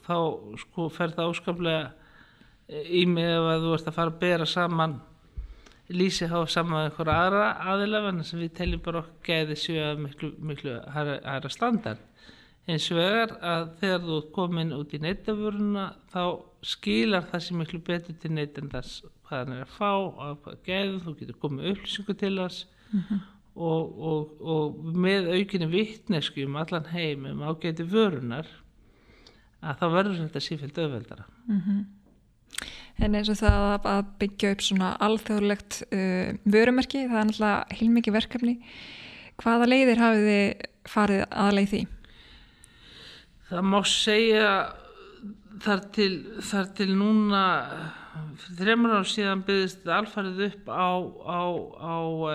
þá 0.07 0.17
sko 0.63 0.87
fer 0.93 1.15
það 1.15 1.31
áskaplega 1.31 1.85
í 2.67 3.05
mig 3.07 3.29
að 3.31 3.63
þú 3.63 3.75
ert 3.77 3.87
að 3.87 3.95
fara 3.95 4.13
að 4.13 4.19
bera 4.25 4.49
saman 4.49 4.97
lýsi 5.87 6.27
hafa 6.27 6.49
saman 6.51 6.89
einhverja 6.89 7.21
aðra 7.23 7.45
aðilafana 7.71 8.25
sem 8.27 8.41
við 8.43 8.57
teljum 8.57 8.83
bara 8.83 9.05
okkur 9.05 9.29
gæði 9.29 9.59
sjöa 9.61 9.93
miklu, 10.01 10.33
miklu 10.43 10.75
hæra 10.91 11.51
standard 11.53 12.03
eins 12.67 12.89
og 12.91 12.99
er 12.99 13.33
að 13.39 13.69
þegar 13.81 14.03
þú 14.03 14.17
ert 14.17 14.29
komin 14.35 14.75
út 14.75 14.93
í 14.93 14.99
neytafuruna 15.03 15.85
þá 16.11 16.23
skilar 16.67 17.27
það 17.31 17.43
sem 17.45 17.61
miklu 17.61 17.79
betur 17.87 18.19
til 18.19 18.33
neytendars 18.35 18.99
hvað 19.27 19.43
hann 19.43 19.55
er 19.55 19.65
að 19.65 19.73
fá, 19.77 19.91
af 20.27 20.37
hvað 20.43 20.61
gæðu 20.67 21.01
þú 21.05 21.15
getur 21.21 21.41
komið 21.43 21.71
upplýsingu 21.73 22.15
til 22.21 22.35
þess 22.41 22.65
mm 22.91 23.01
-hmm. 23.01 23.19
og, 23.55 23.99
og, 24.11 24.41
og 24.41 24.95
með 24.95 25.29
aukinni 25.35 25.67
vittnesku 25.71 26.45
um 26.45 26.55
allan 26.55 26.89
heim 26.91 27.25
um 27.25 27.43
ágæti 27.43 27.83
vörunar 27.83 28.47
að 29.61 29.77
þá 29.79 29.85
verður 29.91 30.23
þetta 30.23 30.39
sífælt 30.39 30.77
auðveldara 30.77 31.25
mm 31.47 31.61
-hmm. 31.61 31.85
En 32.97 33.15
eins 33.15 33.29
og 33.29 33.37
það 33.37 33.85
að 33.85 34.05
byggja 34.19 34.51
upp 34.51 34.61
svona 34.61 34.87
alþjóðlegt 35.05 35.83
uh, 35.93 36.33
vörumerki, 36.43 37.03
það 37.05 37.19
er 37.19 37.27
náttúrulega 37.29 37.77
heilmikið 37.77 38.13
verkefni. 38.13 38.55
Hvaða 39.37 39.67
leiðir 39.69 40.01
hafið 40.01 40.29
þið 40.29 40.65
farið 40.93 41.21
aðleið 41.29 41.69
því? 41.73 41.81
Það 43.47 43.63
má 43.63 43.79
segja 43.87 44.51
þar 45.63 45.83
til, 45.95 46.11
þar 46.43 46.67
til 46.77 46.89
núna 46.97 47.43
þreymur 48.57 48.97
ár 48.99 49.07
síðan 49.07 49.43
byggðist 49.47 49.87
alfarið 49.93 50.43
upp 50.49 50.69
á, 50.69 50.91
á, 51.23 51.41
á 51.79 51.95
uh, 52.27 52.33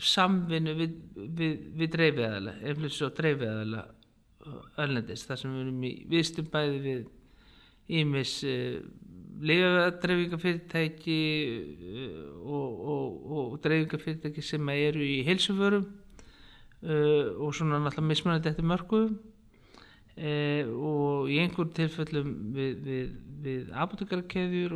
samvinnu 0.00 0.74
við, 0.78 0.96
við, 1.36 1.56
við 1.76 1.92
dreifiðaðala, 1.94 2.56
einflýs 2.64 3.00
og 3.06 3.14
dreifiðaðala 3.18 3.84
öllendist, 4.80 5.28
þar 5.28 5.42
sem 5.42 5.54
við 5.54 5.64
erum 5.66 5.84
í 5.84 5.92
viðstum 6.10 6.50
bæði 6.52 6.78
við 6.86 7.02
ímis 8.00 8.34
uh, 8.48 8.78
leifadreifingafyrirtæki 9.50 11.18
uh, 11.60 12.20
og, 12.40 12.84
og, 12.94 13.34
og 13.36 13.58
dreifingafyrirtæki 13.64 14.44
sem 14.44 14.72
eru 14.74 15.04
í 15.04 15.20
helsuförum 15.28 15.84
uh, 15.84 17.36
og 17.36 17.52
svona 17.56 17.82
náttúrulega 17.82 18.08
mismunandi 18.14 18.52
eftir 18.52 18.68
mörgum 18.68 19.18
Eh, 20.20 20.68
og 20.68 21.30
í 21.32 21.38
einhverjum 21.40 21.72
tilfellum 21.72 22.32
við, 22.52 22.72
við, 22.84 23.12
við 23.40 23.70
apotekarkeðjur 23.72 24.74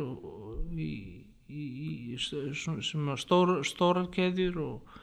sem 2.57 3.11
að 3.13 3.19
stór, 3.21 3.51
stórar 3.67 4.07
keðjur 4.15 4.57
og, 4.63 4.95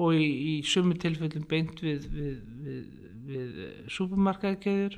og 0.00 0.16
í, 0.16 0.24
í 0.24 0.54
sumi 0.64 0.96
tilfellum 0.96 1.44
beint 1.50 1.82
við, 1.84 2.08
við 3.28 3.60
supermarkaðkeðjur 3.92 4.96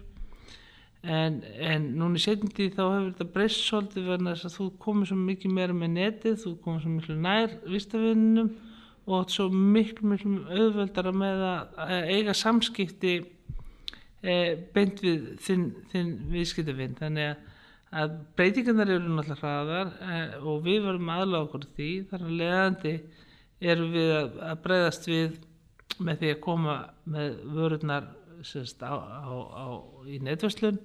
en, 1.03 1.43
en 1.43 1.91
núna 1.99 2.21
í 2.21 2.23
setjandi 2.23 2.71
þá 2.77 2.83
hefur 2.85 3.11
þetta 3.11 3.31
breyst 3.35 3.67
svolítið 3.67 4.09
verðan 4.13 4.31
þess 4.31 4.49
að 4.49 4.57
þú 4.61 4.71
komið 4.87 5.11
svo 5.11 5.21
mikið 5.25 5.59
meira 5.59 5.77
með 5.83 5.95
netið, 5.99 6.41
þú 6.45 6.57
komið 6.65 6.87
svo 6.87 6.95
miklu 6.95 7.21
nær 7.27 7.59
vistafinnum 7.67 8.55
og 9.05 9.31
svo 9.35 9.51
miklu 9.51 10.15
miklu 10.15 10.39
auðveldara 10.49 11.13
með 11.19 11.49
að 11.51 12.13
eiga 12.15 12.37
samskipti 12.39 13.19
e, 13.19 13.25
beint 14.75 15.03
við 15.05 15.27
þinn, 15.45 15.67
þinn 15.93 16.13
viðskiptavinn 16.33 16.97
þannig 16.99 17.31
að, 17.31 17.43
að 18.01 18.15
breytingarnar 18.39 18.93
eru 18.95 19.13
náttúrulega 19.13 19.41
hraðar 19.43 19.93
e, 20.01 20.21
og 20.41 20.63
við 20.65 20.81
verum 20.87 21.13
aðláð 21.15 21.47
okkur 21.47 21.67
því. 21.77 21.91
Þar 22.11 22.25
að 22.25 22.37
leðandi 22.41 22.95
eru 23.73 23.89
við 23.93 24.13
að, 24.19 24.37
að 24.49 24.63
breyðast 24.65 25.09
við 25.11 25.39
með 26.05 26.21
því 26.21 26.35
að 26.35 26.43
koma 26.49 26.77
með 27.15 27.41
vörurnar 27.55 28.11
sérst, 28.45 28.83
á, 28.83 28.93
á, 28.93 29.33
á, 29.33 29.67
í 30.11 30.19
netverslun 30.25 30.81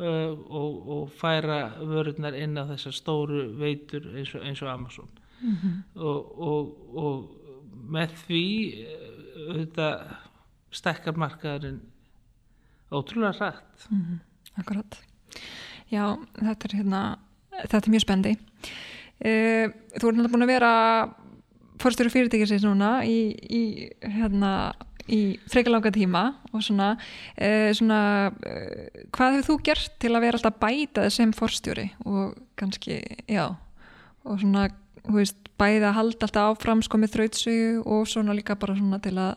uh, 0.00 0.30
og, 0.32 0.78
og 0.94 1.12
færa 1.14 1.76
vörurnar 1.78 2.34
inn 2.38 2.56
á 2.58 2.64
þessar 2.72 2.96
stóru 2.96 3.44
veitur 3.60 4.08
eins 4.14 4.32
og, 4.34 4.46
eins 4.46 4.62
og 4.64 4.70
Amazon. 4.72 5.10
Mm 5.40 5.56
-hmm. 5.60 5.74
og, 6.00 6.70
og 6.96 7.82
með 7.90 8.14
því 8.24 8.44
þetta 9.34 9.88
stekkar 10.74 11.18
markaðurinn 11.20 11.82
ótrúlega 12.94 13.34
rætt 13.38 13.90
mm 13.90 14.00
-hmm. 14.00 14.18
Akkurat. 14.58 15.02
Já, 15.90 16.16
þetta 16.38 16.64
er 16.64 16.76
hérna 16.78 17.18
þetta 17.62 17.86
er 17.86 17.92
mjög 17.92 18.04
spendi 18.04 18.32
uh, 18.34 19.66
Þú 19.98 20.08
ert 20.08 20.16
náttúrulega 20.16 20.32
búin 20.32 20.46
að 20.46 20.54
vera 20.54 20.72
fórstöru 21.82 22.10
fyrirtækisins 22.10 22.64
núna 22.64 23.04
í, 23.04 23.34
í 23.50 23.62
hérna 24.00 24.74
í 25.10 25.36
freikalanga 25.50 25.92
tíma 25.92 26.22
og 26.52 26.62
svona, 26.64 26.94
uh, 27.36 27.70
svona 27.76 28.00
uh, 28.32 29.02
hvað 29.12 29.36
hefur 29.36 29.48
þú 29.48 29.58
gert 29.68 29.98
til 30.00 30.14
að 30.14 30.24
vera 30.26 30.40
alltaf 30.40 30.58
bætað 30.62 31.10
sem 31.12 31.34
fórstjóri 31.36 31.90
og 32.06 32.38
kannski, 32.56 33.02
já 33.28 33.56
og 34.24 34.40
svona, 34.40 34.70
hú 35.04 35.18
veist, 35.18 35.36
bæða 35.60 35.90
að 35.90 35.96
halda 35.98 36.28
alltaf 36.28 36.54
áfram 36.54 36.82
sko 36.82 36.98
með 36.98 37.16
þrautsögu 37.18 37.82
og 37.84 38.06
svona 38.08 38.36
líka 38.36 38.56
bara 38.56 38.76
svona 38.78 39.02
til 39.04 39.16
að 39.20 39.34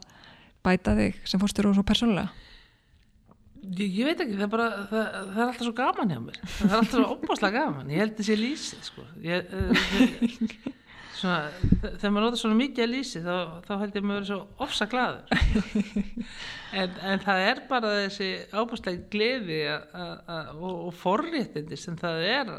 bæta 0.64 0.96
þig 0.98 1.20
sem 1.28 1.42
fórstjóri 1.42 1.72
og 1.72 1.80
svo 1.80 1.88
persónulega 1.88 2.47
Ég, 3.68 3.92
ég 3.92 4.08
veit 4.08 4.22
ekki, 4.24 4.38
það 4.38 4.46
er 4.46 4.52
bara 4.54 4.68
það, 4.88 5.06
það 5.12 5.38
er 5.38 5.46
alltaf 5.48 5.66
svo 5.66 5.76
gaman 5.76 6.12
hjá 6.14 6.20
mér. 6.24 6.42
Það 6.48 6.68
er 6.72 6.78
alltaf 6.78 6.96
svo 6.96 7.08
óbáslega 7.18 7.64
gaman, 7.64 7.90
ég 7.92 8.04
held 8.04 8.20
þessi 8.20 8.38
lýsi 8.40 8.82
sko. 8.86 9.08
Ég, 9.26 9.50
uh, 9.52 10.76
svona, 11.18 11.38
þegar 11.82 12.14
maður 12.14 12.26
nota 12.28 12.40
svona 12.42 12.58
mikið 12.60 12.84
að 12.84 12.92
lýsi 12.94 13.22
þá, 13.26 13.36
þá 13.66 13.72
held 13.82 13.96
ég 13.98 14.04
að 14.04 14.08
maður 14.10 14.24
er 14.24 14.30
svo 14.30 14.40
ofsa 14.66 14.88
gladur 14.92 15.38
en, 16.82 16.98
en 17.12 17.24
það 17.24 17.46
er 17.46 17.64
bara 17.70 17.94
þessi 18.04 18.30
óbáslega 18.54 19.08
gleði 19.14 19.62
a, 19.72 19.78
a, 19.78 20.06
a, 20.08 20.38
og, 20.58 20.76
og 20.90 20.94
forréttindi 20.98 21.80
sem 21.80 21.98
það 22.00 22.24
er 22.28 22.54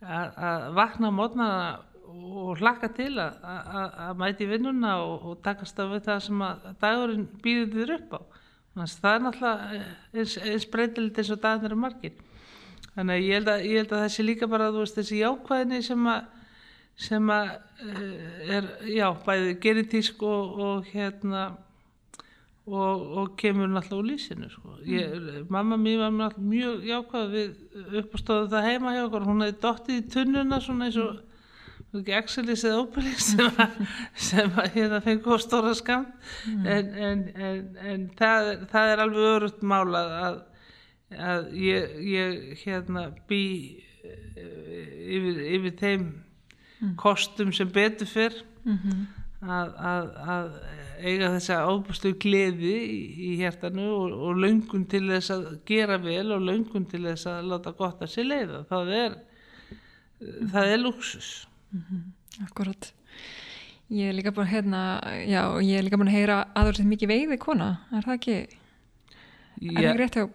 að 0.00 0.66
vakna 0.78 1.12
á 1.12 1.18
mótnaða 1.18 1.62
og 2.10 2.58
hlakka 2.58 2.90
til 2.96 3.12
að 3.20 4.16
mæti 4.18 4.48
vinnuna 4.50 4.96
og, 5.04 5.26
og 5.30 5.42
takast 5.44 5.78
af 5.82 5.92
það 6.02 6.22
sem 6.26 6.42
að 6.42 6.70
dagurinn 6.82 7.28
býður 7.44 7.74
þér 7.76 7.96
upp 8.00 8.16
á 8.18 8.20
það 8.74 9.14
er 9.14 9.24
náttúrulega 9.24 9.78
eh, 9.78 9.94
eins, 10.14 10.36
eins 10.38 10.66
breytilegt 10.70 11.18
eins 11.18 11.32
og 11.34 11.40
dagarnir 11.42 11.74
er 11.74 11.80
margir 11.84 12.12
þannig 12.94 13.16
að 13.16 13.24
ég 13.24 13.34
held 13.38 13.50
að, 13.50 13.64
ég 13.66 13.80
held 13.82 13.96
að 13.96 14.04
þessi 14.06 14.26
líka 14.26 14.50
bara 14.50 14.70
veist, 14.74 14.98
þessi 14.98 15.22
jákvæðinni 15.22 15.82
sem 15.86 16.06
að 16.10 16.28
sem 17.00 17.32
að 17.32 17.50
eh, 17.86 18.54
er 18.58 18.70
já, 18.92 19.06
bæði 19.24 19.56
geritísk 19.62 20.22
og, 20.26 20.58
og 20.60 20.88
hérna 20.92 21.44
og, 22.70 23.04
og 23.18 23.30
kemur 23.40 23.70
náttúrulega 23.70 24.02
úr 24.02 24.08
lísinu 24.10 24.50
sko. 24.52 24.76
ég, 24.84 25.14
mm. 25.16 25.46
mamma 25.50 25.78
mín 25.80 25.98
var 26.02 26.12
náttúrulega 26.12 26.50
mjög 26.52 26.86
jákvæð 26.90 27.34
við 27.34 27.98
uppastóðu 28.02 28.50
það 28.52 28.68
heima 28.68 28.94
hjá 28.94 29.02
okkur 29.06 29.26
hún 29.26 29.44
hefði 29.46 29.60
dóttið 29.64 29.98
í 29.98 30.06
tunnuna 30.14 30.60
svona 30.60 30.90
eins 30.90 31.00
og 31.00 31.18
ekki 31.98 32.14
Excelis 32.14 32.64
eða 32.64 32.84
Obelix 32.84 33.30
sem 33.32 33.60
að, 33.64 33.78
sem 34.28 34.58
að 34.62 34.74
hérna 34.76 35.00
fengi 35.04 35.34
á 35.34 35.36
stóra 35.42 35.74
skam 35.74 36.06
mm. 36.46 36.66
en, 36.66 36.90
en, 37.08 37.24
en, 37.34 37.62
en 37.92 38.08
það, 38.18 38.50
það 38.70 38.92
er 38.92 39.04
alveg 39.04 39.30
örugt 39.34 39.64
mála 39.66 40.02
að, 40.20 40.40
að 41.30 41.48
ég, 41.58 41.96
ég 42.06 42.64
hérna 42.64 43.08
bý 43.30 43.44
eh, 44.06 45.16
yfir, 45.16 45.40
yfir 45.58 45.78
þeim 45.82 46.04
mm. 46.06 46.94
kostum 47.00 47.50
sem 47.56 47.72
betur 47.74 48.10
fyrr 48.10 48.38
mm 48.62 48.78
-hmm. 48.78 49.02
að, 49.48 49.74
að, 49.94 50.14
að 50.36 50.54
eiga 51.00 51.34
þessa 51.34 51.60
ábústu 51.66 52.14
gleði 52.20 52.76
í, 52.84 53.02
í 53.30 53.34
hjertanu 53.40 53.90
og, 53.96 54.14
og 54.14 54.40
löngun 54.44 54.86
til 54.86 55.06
þess 55.08 55.34
að 55.34 55.46
gera 55.66 55.98
vel 55.98 56.30
og 56.36 56.46
löngun 56.46 56.86
til 56.86 57.02
þess 57.08 57.26
að 57.26 57.50
láta 57.50 57.74
gott 57.76 58.02
að 58.04 58.14
sér 58.14 58.30
leiða 58.30 58.64
það 58.70 58.96
er 59.02 59.22
það 60.52 60.74
er 60.74 60.84
luxus 60.84 61.30
Mm 61.72 61.82
-hmm. 61.90 62.44
Akkurat 62.46 62.92
Ég 63.90 64.06
er 64.08 64.14
líka 64.14 64.30
búin 64.30 64.46
að 64.46 64.52
hérna, 64.54 64.80
já, 65.26 65.42
ég 65.62 65.78
er 65.78 65.82
líka 65.82 65.96
búin 65.98 66.08
að 66.08 66.14
heyra 66.18 66.46
aðverðið 66.54 66.86
mikið 66.86 67.08
veiði 67.08 67.38
kona, 67.38 67.78
er 67.92 68.02
það 68.06 68.14
ekki? 68.14 68.36
Er 69.60 69.74
það 69.74 69.84
ekki 69.84 69.98
rétt 69.98 70.14
hjá 70.14 70.28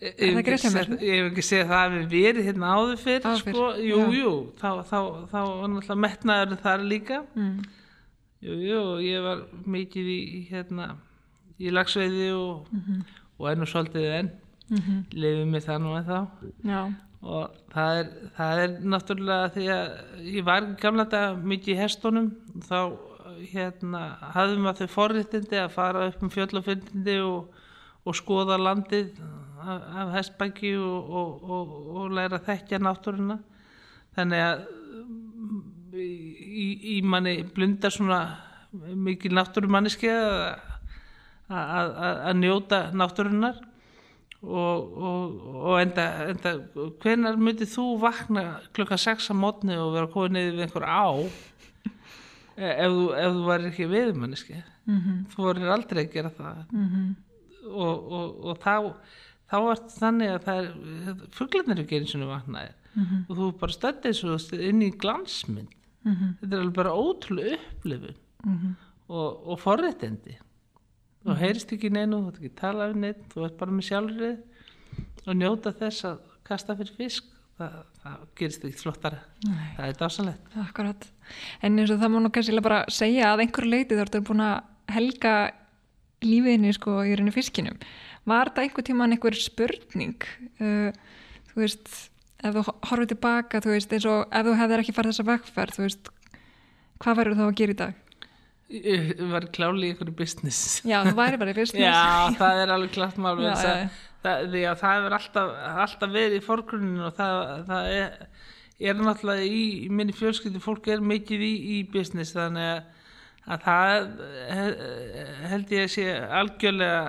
Ég 0.00 0.32
það 0.32 0.38
ekki 0.38 0.50
rétt 0.50 0.64
hjá 0.64 0.72
mér? 0.74 0.88
ég 1.02 1.14
hef 1.20 1.30
ekki 1.32 1.42
segið 1.42 1.68
það 1.68 1.84
að 1.84 1.92
við 1.94 2.08
verið 2.14 2.44
hérna 2.48 2.66
áður 2.74 2.96
fyrr, 3.04 3.22
Áður 3.24 3.42
fyrr, 3.44 3.54
sko, 3.54 3.66
jú, 3.76 3.98
já. 3.98 4.22
jú, 4.22 4.32
þá, 4.60 4.70
þá, 4.90 4.98
þá 5.30 5.38
var 5.44 5.68
náttúrulega 5.68 6.00
metnaður 6.00 6.56
þar 6.64 6.80
líka, 6.84 7.18
Mm. 7.36 7.58
jú, 8.42 8.52
jú, 8.68 8.80
ég 9.04 9.22
var 9.22 9.38
mikið 9.66 10.06
í, 10.08 10.48
hérna, 10.50 10.96
í 11.60 11.70
lagsveiði 11.70 12.30
og, 12.32 12.66
og 13.38 13.50
enn 13.52 13.60
og 13.60 13.68
svolítið 13.68 14.10
enn, 14.18 14.30
Mm 14.70 15.04
lifið 15.12 15.46
mér 15.52 15.60
það 15.60 15.78
nú 15.82 15.96
en 15.98 16.04
þá 16.04 16.26
Já, 16.64 16.94
og 17.24 17.56
það 17.72 17.98
er, 18.02 18.08
það 18.36 18.62
er 18.64 18.72
náttúrulega 18.92 19.50
því 19.54 19.66
að 19.72 19.92
ég 20.28 20.46
var 20.46 20.66
gamla 20.80 21.06
dag 21.08 21.40
mikið 21.52 21.74
í 21.74 21.80
hestunum, 21.80 22.30
þá 22.68 22.78
hérna 23.50 24.02
hafði 24.34 24.60
maður 24.62 24.84
þau 24.84 24.94
forréttindi 24.94 25.58
að 25.60 25.72
fara 25.74 26.04
upp 26.10 26.22
um 26.22 26.30
fjöllafindindi 26.32 27.16
og, 27.24 27.62
og 28.04 28.18
skoða 28.18 28.58
landið 28.60 29.16
af, 29.64 29.86
af 30.04 30.12
hestbæki 30.18 30.74
og, 30.76 31.08
og, 31.08 31.46
og, 31.48 31.72
læra 32.14 32.38
að 32.38 32.48
þekkja 32.50 32.80
náttúruna. 32.84 33.38
Þannig 34.14 34.44
að 34.44 34.64
mm, 35.00 35.62
í, 35.96 36.68
í- 36.98 37.02
manni 37.08 37.38
blundar 37.56 37.94
svona 37.94 38.20
mikil 38.74 39.32
náttúrumanniski 39.38 40.10
að, 40.12 40.36
að, 41.48 41.88
að, 41.88 42.20
að 42.30 42.40
njóta 42.42 42.80
náttúrunar 42.94 43.62
og, 44.46 44.92
og, 45.08 45.34
og 45.64 45.80
enda, 45.82 46.04
enda 46.30 46.52
hvenar 47.02 47.36
myndið 47.40 47.72
þú 47.74 47.84
vakna 48.02 48.44
klukkan 48.76 48.98
6 48.98 49.30
að 49.32 49.38
mótni 49.40 49.76
og 49.80 49.92
vera 49.94 50.06
komið 50.12 50.32
niður 50.36 50.54
við 50.58 50.64
einhver 50.66 50.86
á 50.88 51.04
ef 52.54 52.90
þú, 52.94 53.04
ef 53.18 53.34
þú 53.34 53.44
væri 53.48 53.68
ekki 53.72 53.88
viðmanniski 53.90 54.60
mm 54.86 55.20
þú 55.34 55.42
vorir 55.46 55.70
aldrei 55.74 56.04
að 56.04 56.12
gera 56.12 56.30
það 56.30 56.56
-hmm. 56.70 57.14
og, 57.70 58.12
og, 58.12 58.44
og 58.44 58.58
þá 58.58 58.94
þá 59.50 59.56
er 59.70 59.80
þannig 59.98 60.28
að 60.34 60.44
það 60.44 60.58
er 60.64 61.28
fuglarnir 61.30 61.72
eru 61.78 61.84
ekki 61.84 61.98
eins 62.00 62.14
og 62.14 62.28
vaknaði 62.28 62.72
Mhm. 62.94 63.24
og 63.28 63.36
þú 63.36 63.46
bara 63.58 63.72
stöddið 63.72 64.12
svo 64.14 64.58
inn 64.60 64.82
í 64.82 64.90
glansmynd 64.96 65.68
Mhm. 66.04 66.36
þetta 66.42 66.52
er 66.54 66.60
alveg 66.60 66.74
bara 66.74 66.90
ótrúlega 66.94 67.56
upplifun 67.58 68.14
Mhm. 68.44 68.76
og, 69.08 69.48
og 69.48 69.58
forréttindi 69.60 70.36
þú 71.24 71.38
heyrist 71.40 71.72
ekki 71.76 71.90
neinu, 71.92 72.20
þú 72.20 72.32
ert 72.32 72.40
ekki 72.42 72.52
tala 72.60 72.90
við 72.90 73.00
neitt 73.04 73.24
þú 73.32 73.46
ert 73.48 73.56
bara 73.60 73.76
með 73.76 73.88
sjálfrið 73.90 75.24
og 75.24 75.38
njóta 75.40 75.72
þess 75.78 76.08
að 76.10 76.22
kasta 76.44 76.76
fyrir 76.78 76.96
fisk 76.98 77.30
það, 77.58 77.76
það 78.02 78.22
gerist 78.40 78.64
ekki 78.68 78.80
flottara 78.82 79.20
Nei. 79.46 79.66
það 79.76 79.88
er 79.88 79.98
dásanlegt 80.00 80.56
Akkurat. 80.64 81.10
En 81.64 81.78
eins 81.80 81.92
og 81.94 82.00
það 82.02 82.14
má 82.14 82.18
nú 82.20 82.32
kannski 82.34 82.64
bara 82.64 82.84
segja 82.92 83.32
að 83.32 83.44
einhverju 83.46 83.70
leiti 83.72 83.98
þá 83.98 84.04
ertu 84.04 84.24
búin 84.28 84.44
að 84.44 84.56
helga 84.94 85.34
lífiðinni 86.24 86.72
sko 86.76 86.98
í 87.04 87.14
rauninni 87.14 87.34
fiskinum. 87.34 87.78
Var 88.28 88.50
þetta 88.50 88.64
einhver 88.64 88.86
tíman 88.86 89.14
einhver 89.14 89.36
spurning? 89.36 90.26
Uh, 90.60 90.92
þú 91.50 91.62
veist, 91.62 91.90
ef 92.44 92.56
þú 92.56 92.64
horfið 92.90 93.12
tilbaka, 93.14 93.60
þú 93.64 93.74
veist, 93.74 93.92
eins 93.92 94.06
og 94.08 94.24
ef 94.28 94.46
þú 94.46 94.56
hefðir 94.60 94.84
ekki 94.84 94.96
farið 94.96 95.14
þessa 95.14 95.26
vegferð, 95.30 95.76
þú 95.76 95.84
veist, 95.84 96.10
hvað 97.04 97.20
verður 97.20 97.40
þá 97.40 97.44
að 97.46 97.58
gera 97.60 97.74
í 97.74 97.78
dag? 97.82 98.00
Ég 98.70 99.20
var 99.30 99.44
kláli 99.54 99.88
í 99.88 99.92
einhverju 99.92 100.14
business 100.18 100.80
Já, 100.88 101.02
þú 101.04 101.14
væri 101.18 101.38
bara 101.40 101.52
í 101.52 101.58
business. 101.60 101.84
Já, 101.84 102.32
það 102.38 102.62
er 102.64 102.72
alveg 102.74 102.92
klart 102.96 103.18
mál 103.20 103.36
Já, 103.42 103.52
já, 103.54 103.74
já. 103.84 103.88
Það, 104.24 104.56
það 104.80 104.94
hefur 104.96 105.16
alltaf, 105.18 105.50
alltaf 105.84 106.12
verið 106.14 106.38
í 106.38 106.44
forgruninu 106.46 107.02
og 107.10 107.14
það, 107.18 107.40
það 107.68 107.88
er, 107.92 108.14
er 108.88 108.94
náttúrulega 109.04 109.44
í, 109.44 109.62
í 109.84 109.88
minni 109.92 110.14
fjölskyldu 110.16 110.62
fólk 110.64 110.88
er 110.94 111.02
mikið 111.04 111.44
í, 111.44 111.52
í 111.76 111.78
business 111.92 112.32
þannig 112.32 112.70
að, 112.70 113.02
að 113.52 113.66
það 113.66 114.08
he- 114.56 115.26
held 115.52 115.74
ég 115.76 115.84
að 115.84 115.92
sé 115.98 116.06
algjörlega 116.40 117.02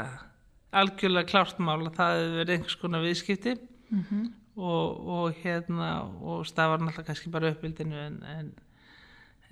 algjörlega 0.76 1.30
klárt 1.32 1.60
mál 1.64 1.86
að 1.88 1.94
það 1.96 2.18
hefur 2.20 2.36
verið 2.42 2.58
einhvers 2.58 2.80
konar 2.84 3.06
viðskipti 3.08 3.56
Mhm. 3.96 4.22
og, 4.58 5.08
og 5.16 5.36
hérna 5.44 5.90
og 6.26 6.42
stafar 6.50 6.82
náttúrulega 6.82 7.06
kannski 7.14 7.30
bara 7.32 7.52
uppbildinu 7.54 7.96
en, 8.02 8.16
en 8.28 8.48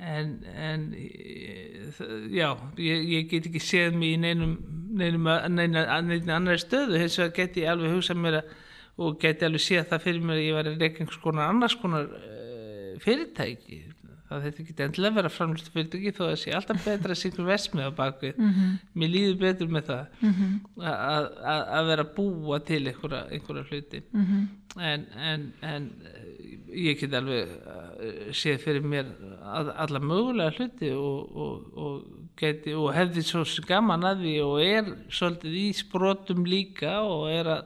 en, 0.03 0.31
en 0.67 0.83
eh, 0.97 2.01
já, 2.35 2.49
ég, 2.81 3.05
ég 3.13 3.29
get 3.31 3.47
ekki 3.49 3.61
séð 3.63 3.95
mig 3.99 4.15
í 4.17 4.19
neinum, 4.23 4.57
neinum, 4.99 5.29
neinum, 5.55 5.79
neinum 6.09 6.33
annari 6.35 6.59
stöðu, 6.61 6.99
hins 7.01 7.17
vegar 7.21 7.35
get 7.39 7.57
ég 7.63 7.71
alveg 7.71 7.95
hugsað 7.95 8.19
mér 8.25 8.39
að, 8.41 8.53
og 9.03 9.17
get 9.23 9.41
ég 9.41 9.47
alveg 9.49 9.63
séð 9.69 9.87
það 9.93 10.03
fyrir 10.07 10.27
mér 10.27 10.39
að 10.41 10.45
ég 10.49 10.57
var 10.59 10.69
að 10.73 10.83
reyka 10.85 11.03
einhvers 11.03 11.23
konar 11.23 11.49
annars 11.53 11.77
konar 11.81 12.09
uh, 12.11 12.93
fyrirtæki 13.03 13.79
það 14.33 14.45
þetta 14.47 14.61
ekki 14.63 14.73
endilega 14.87 15.15
vera 15.19 15.29
framlustu 15.29 15.71
fyrirtæki 15.75 16.11
þó 16.17 16.21
að 16.31 16.35
sé 16.41 16.53
alltaf 16.57 16.85
betra 16.87 17.13
að 17.13 17.23
einhver 17.27 17.49
vesmið 17.51 17.85
á 17.85 17.91
bakvið, 17.99 18.37
Mhm. 18.41 18.69
mér 18.97 19.11
líður 19.13 19.39
betur 19.43 19.67
með 19.75 19.83
það 19.91 20.05
Mhm. 20.29 20.53
að, 20.79 21.27
að, 21.53 21.61
að 21.77 21.89
vera 21.91 22.05
að 22.07 22.13
búa 22.17 22.59
til 22.65 22.81
einhverja, 22.89 23.23
einhverja 23.35 23.65
hluti 23.69 24.03
Mhm. 24.13 24.39
en, 24.89 25.05
en, 25.31 25.43
en 25.61 25.89
eh, 26.09 26.52
ég 26.73 26.99
get 26.99 27.13
alveg 27.17 27.49
uh, 27.49 28.31
séð 28.35 28.59
fyrir 28.63 28.85
mér 28.85 29.09
alla 29.43 30.01
mögulega 30.01 30.53
hluti 30.57 30.89
og, 30.95 31.35
og, 31.35 31.77
og, 31.77 32.25
geti, 32.39 32.73
og 32.77 32.91
hefði 32.95 33.23
svo 33.27 33.43
gaman 33.69 34.05
að 34.09 34.25
því 34.25 34.33
og 34.47 34.57
er 34.63 34.91
svolítið 35.13 35.57
í 35.59 35.67
sprotum 35.77 36.45
líka 36.49 36.97
og 37.05 37.29
er 37.31 37.51
að, 37.57 37.63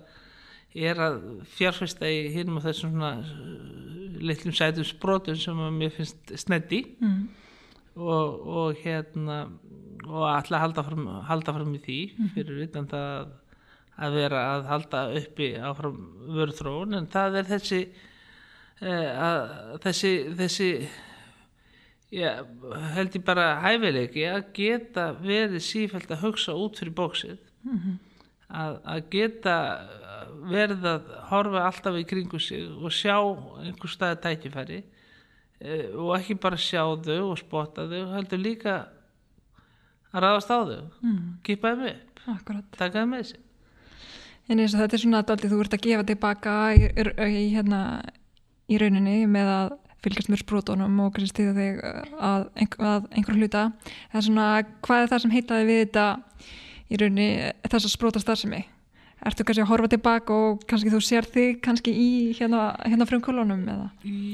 er 0.75 1.01
að 1.07 1.17
fjárfesta 1.57 2.09
í 2.11 2.27
hinum 2.35 2.59
og 2.59 2.67
þessum 2.67 2.93
svona 2.95 3.13
uh, 3.23 4.21
litlum 4.27 4.55
sætum 4.57 4.87
sprotum 4.87 5.37
sem 5.39 5.65
mér 5.79 5.93
finnst 5.95 6.35
sneddi 6.43 6.83
Mhm. 6.99 7.27
og, 7.97 8.47
og 8.47 8.75
hérna 8.83 9.47
og 10.07 10.23
alltaf 10.29 10.61
halda 10.61 10.83
fram, 10.85 11.07
halda 11.27 11.53
fram 11.55 11.73
í 11.75 11.79
því 11.83 11.97
fyrir 12.35 12.67
utan 12.67 12.85
það 12.87 13.31
að 13.97 14.13
vera 14.13 14.41
að 14.53 14.67
halda 14.69 14.99
uppi 15.17 15.47
áfram 15.57 15.97
vörðrón 16.35 16.93
en 16.99 17.07
það 17.09 17.39
er 17.39 17.47
þessi 17.49 17.79
eh, 17.81 18.13
að, 18.81 19.79
þessi 19.83 20.11
þessi 20.37 20.67
já, 22.13 22.31
held 22.95 23.15
ég 23.17 23.23
bara 23.25 23.47
hæfileiki 23.63 24.25
að 24.29 24.43
geta 24.55 25.07
verið 25.21 25.63
sífælt 25.65 26.11
að 26.13 26.21
hugsa 26.27 26.53
út 26.55 26.77
fyrir 26.79 26.93
bóksið 26.97 27.39
að, 28.47 28.77
að 28.85 29.01
geta 29.11 29.55
verið 30.47 30.85
að 30.87 31.09
horfa 31.31 31.65
alltaf 31.67 31.97
í 31.99 32.05
kringu 32.07 32.39
sig 32.39 32.67
og 32.69 32.93
sjá 32.95 33.17
einhver 33.65 33.91
staði 33.91 34.21
tækifæri 34.23 34.77
eh, 35.59 35.89
og 35.97 36.13
ekki 36.19 36.37
bara 36.39 36.59
sjá 36.61 36.83
þau 37.03 37.31
og 37.33 37.41
spotta 37.41 37.87
þau, 37.89 38.05
heldur 38.13 38.39
líka 38.45 38.77
að 40.13 40.23
ráðast 40.23 40.53
á 40.53 40.57
þau, 40.63 40.83
Mhm. 41.01 41.25
kipa 41.43 41.73
þeim 41.75 41.89
upp, 41.89 42.21
Akkurat. 42.37 42.63
taka 42.77 43.01
þeim 43.01 43.11
með 43.11 43.25
sér. 43.33 43.41
En 44.49 44.59
eins 44.63 44.73
og 44.73 44.79
þetta 44.79 44.93
er 44.95 45.01
svona 45.03 45.23
að 45.25 45.43
þú 45.43 45.59
ert 45.59 45.73
að 45.75 45.81
gefa 45.83 46.03
tilbaka 46.07 46.53
í, 46.77 46.85
í, 46.87 47.43
hérna, 47.51 47.81
í 48.67 48.79
rauninni 48.81 49.17
með 49.31 49.51
að 49.55 49.75
fylgjast 50.05 50.29
með 50.31 50.41
sprótunum 50.43 50.99
og 51.03 51.13
kannski 51.15 51.33
stiða 51.33 51.53
þig 51.57 51.77
að, 52.21 52.47
einhver, 52.61 52.87
að 52.93 53.05
einhverju 53.17 53.41
hluta. 53.43 53.63
Það 54.11 54.19
er 54.21 54.25
svona, 54.27 54.47
hvað 54.85 55.03
er 55.05 55.11
það 55.13 55.23
sem 55.25 55.35
heitaði 55.35 55.67
við 55.71 55.79
þetta 55.83 56.07
í 56.87 56.99
rauninni 57.01 57.29
þess 57.67 57.87
að 57.89 57.93
spróta 57.95 58.21
starfsemi? 58.23 58.63
Ertu 59.27 59.43
kannski 59.47 59.63
að 59.65 59.71
horfa 59.71 59.89
tilbaka 59.95 60.35
og 60.37 60.59
kannski 60.69 60.91
þú 60.93 60.99
sér 61.01 61.25
þig 61.33 61.55
kannski 61.65 61.89
í 61.97 62.09
hérna, 62.37 62.67
hérna 62.85 63.07
frumkvölunum 63.09 63.63
eða? 63.73 63.87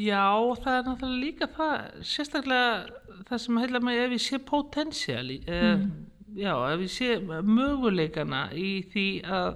Já, 0.04 0.26
það 0.66 0.76
er 0.76 0.84
náttúrulega 0.90 1.22
líka 1.24 1.48
það, 1.56 1.78
sérstaklega 2.12 3.22
það 3.30 3.42
sem 3.46 3.62
heila 3.64 3.80
mig 3.88 4.02
ef 4.04 4.16
ég 4.18 4.24
sé 4.26 4.40
potensial, 4.44 5.24
í- 5.32 5.40
eh, 5.48 5.86
já, 6.36 6.52
ef 6.74 6.84
ég 6.84 6.92
sé 6.92 7.14
möguleikana 7.24 8.44
í 8.60 8.74
því 8.92 9.06
að, 9.24 9.56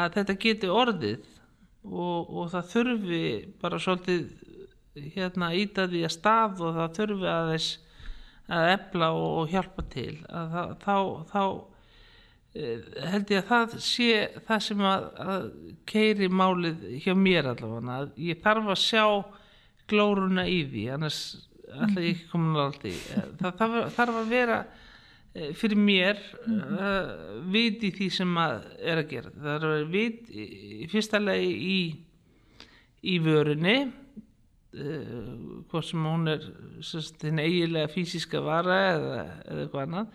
að 0.00 0.16
þetta 0.16 0.38
geti 0.46 0.72
orðið 0.72 1.28
og, 1.88 2.30
og 2.30 2.50
það 2.52 2.70
þurfi 2.72 3.24
bara 3.62 3.80
svolítið 3.82 4.24
hérna 5.14 5.50
íta 5.56 5.88
því 5.88 6.04
að 6.06 6.14
stað 6.14 6.62
og 6.66 6.78
það 6.78 6.96
þurfi 6.98 7.28
aðeins 7.32 7.68
að 8.52 8.70
efla 8.74 9.12
og, 9.16 9.28
og 9.42 9.52
hjálpa 9.52 9.84
til. 9.92 10.16
Að 10.28 10.56
það, 10.56 10.72
þá, 10.82 10.96
þá 11.32 11.44
eh, 12.60 12.90
held 13.12 13.32
ég 13.32 13.40
að 13.42 13.48
það 13.52 13.78
sé 13.86 14.10
það 14.48 14.66
sem 14.66 14.84
að, 14.92 15.06
að 15.26 15.46
keiri 15.92 16.28
málið 16.28 16.84
hjá 17.04 17.14
mér 17.16 17.52
allavega. 17.54 18.02
Ég 18.20 18.42
þarf 18.44 18.74
að 18.74 18.82
sjá 18.82 19.06
glóruna 19.92 20.46
í 20.48 20.60
því 20.68 20.84
annars 20.96 21.22
ætla 21.72 22.04
ég 22.04 22.16
ekki 22.16 22.30
komin 22.30 22.56
að 22.56 22.64
allt 22.66 22.86
í 22.88 22.94
það 23.40 23.60
þarf, 23.96 24.16
að 24.20 24.32
vera 24.32 24.58
fyrir 25.32 25.78
mér 25.80 26.18
uh, 26.44 27.40
vit 27.52 27.82
í 27.86 27.90
því 27.94 28.08
sem 28.12 28.38
að 28.40 28.66
er 28.78 29.00
að 29.00 29.08
gera. 29.12 29.32
Það 29.44 29.66
er 29.68 29.86
vit 29.92 30.32
fyrsta 30.92 31.20
lagi 31.22 31.52
í 31.52 31.78
í 33.02 33.16
vörunni 33.22 33.76
uh, 33.86 35.62
hvort 35.70 35.88
sem 35.88 36.04
hún 36.04 36.28
er 36.30 36.44
þinn 37.22 37.40
eiginlega 37.42 37.90
fysiska 37.90 38.42
vara 38.44 38.76
eða, 38.92 39.24
eða 39.46 39.64
eitthvað 39.64 39.86
annað. 39.86 40.12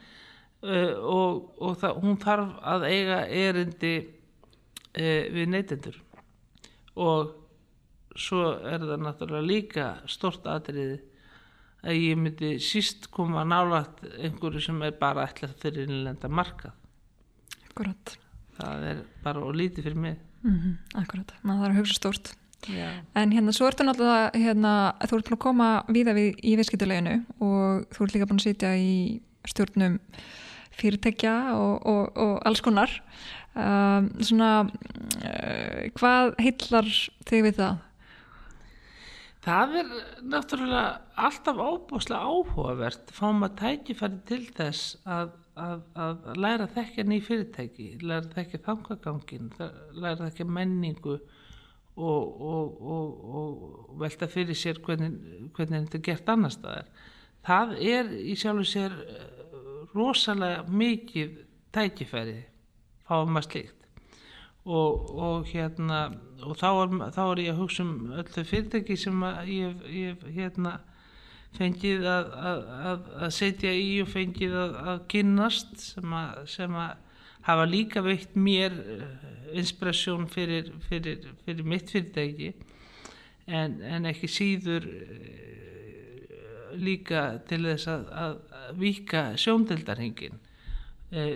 Uh, 0.57 0.93
og, 1.01 1.49
og 1.61 1.75
það, 1.81 1.99
hún 2.05 2.21
þarf 2.21 2.53
að 2.75 2.87
eiga 2.91 3.19
erindi 3.27 3.95
við 4.97 5.51
neytendur. 5.53 5.97
Og 6.97 7.35
svo 8.17 8.47
er 8.65 8.81
það 8.81 9.03
náttúrulega 9.03 9.45
líka 9.45 9.89
stort 10.09 10.47
atriði 10.49 10.95
að 11.87 11.99
ég 12.03 12.19
myndi 12.19 12.53
síst 12.63 13.09
koma 13.13 13.45
nálægt 13.47 14.03
einhverju 14.17 14.61
sem 14.67 14.81
er 14.85 14.95
bara 14.99 15.27
ætlað 15.29 15.55
fyrir 15.61 15.87
innlenda 15.87 16.29
markað 16.29 16.75
Akkurat. 17.69 18.17
það 18.57 18.87
er 18.91 19.03
bara 19.23 19.45
og 19.45 19.55
lítið 19.57 19.89
fyrir 19.89 20.01
mig 20.07 20.17
Mm 20.45 20.77
Akkurat, 20.95 21.31
maður 21.41 21.63
þarf 21.63 21.73
að 21.73 21.79
hugsa 21.81 21.95
stórt. 21.97 22.29
Já, 22.69 22.89
En 23.15 23.31
hérna, 23.31 23.51
svo 23.53 23.67
ertu 23.67 23.83
náttúrulega, 23.85 24.31
hérna, 24.33 24.73
þú 25.01 25.17
ert 25.17 25.27
búin 25.27 25.37
að 25.37 25.43
koma 25.43 25.67
víða 25.87 26.13
við 26.17 26.39
í 26.43 26.55
viðskiptuleginu 26.57 27.15
og 27.39 27.87
þú 27.93 28.05
ert 28.05 28.15
líka 28.15 28.27
búin 28.29 28.39
að 28.41 28.47
sitja 28.47 28.71
í 28.77 28.93
stjórnum 29.47 29.97
fyrirtækja 30.77 31.33
og, 31.57 31.85
og, 31.85 32.17
og 32.17 32.33
alls 32.45 32.61
konar. 32.61 32.93
Um, 33.57 34.09
svona, 34.21 34.51
uh, 35.25 35.83
hvað 35.97 36.35
heillar 36.43 36.89
þig 37.29 37.45
við 37.47 37.59
það? 37.61 37.79
Það 39.47 39.75
er 39.79 39.91
náttúrulega 40.27 40.87
alltaf 41.23 41.59
óbúslega 41.63 42.19
áhugavert 42.27 43.11
fáum 43.15 43.45
að 43.47 43.53
tækifæri 43.61 44.17
til 44.27 44.41
þess 44.57 44.97
að, 45.07 45.29
að, 45.55 45.85
að 46.03 46.25
læra 46.43 46.67
þekkja 46.73 47.05
ný 47.07 47.19
fyrirtæki, 47.23 47.85
læra 48.03 48.27
þekkja 48.33 48.59
þangagangin, 48.65 49.53
læra 49.95 50.27
þekkja 50.27 50.47
menningu 50.57 51.15
og, 51.15 52.41
og, 52.51 52.75
og, 52.81 53.23
og 53.39 53.95
velta 54.03 54.27
fyrir 54.27 54.59
sér 54.59 54.81
hvernig, 54.83 55.15
hvernig 55.55 55.87
þetta 55.87 55.99
er 56.01 56.05
gert 56.09 56.33
annar 56.35 56.55
staðar. 56.57 56.91
Það 57.47 57.73
er 57.87 58.13
í 58.19 58.35
sjálfu 58.35 58.67
sér 58.67 58.99
eh, 59.07 59.25
rosalega 59.95 60.67
mikið 60.67 61.39
tækifæri 61.71 62.41
fáum 63.07 63.39
að 63.39 63.47
slíkt 63.47 63.76
og, 64.67 65.09
og 65.15 65.47
hérna 65.47 66.01
og 66.43 66.57
þá 66.59 66.67
er, 66.69 66.93
þá 67.15 67.23
er 67.23 67.41
ég 67.41 67.53
að 67.53 67.61
hugsa 67.63 67.83
um 67.85 68.11
öll 68.13 68.29
þau 68.29 68.43
fyrirtæki 68.45 68.97
sem 68.99 69.25
ég, 69.47 69.81
ég 69.89 70.23
hérna 70.35 70.77
fengið 71.57 72.05
að, 72.05 72.31
að, 72.51 73.03
að, 73.17 73.29
setja 73.33 73.73
í 73.73 73.89
og 74.03 74.11
fengið 74.11 74.55
að, 74.61 74.75
að 74.91 75.03
kynnast 75.13 75.73
sem 75.81 76.15
sem 76.51 76.77
að 76.77 76.95
hafa 77.47 77.67
líka 77.69 78.03
veikt 78.03 78.35
mér 78.35 78.75
inspirasjón 79.55 80.27
fyrir, 80.29 80.73
fyrir, 80.89 81.29
fyrir 81.45 81.67
mitt 81.67 81.91
fyrirtæki. 81.93 82.51
En, 83.47 83.79
en 83.79 84.09
ekki 84.09 84.27
síður 84.27 84.83
eh, 84.91 86.33
líka 86.75 87.39
til 87.47 87.63
þess 87.63 87.87
að, 87.87 88.41
vika 88.75 89.29
sjóndeldarhingin 89.39 90.35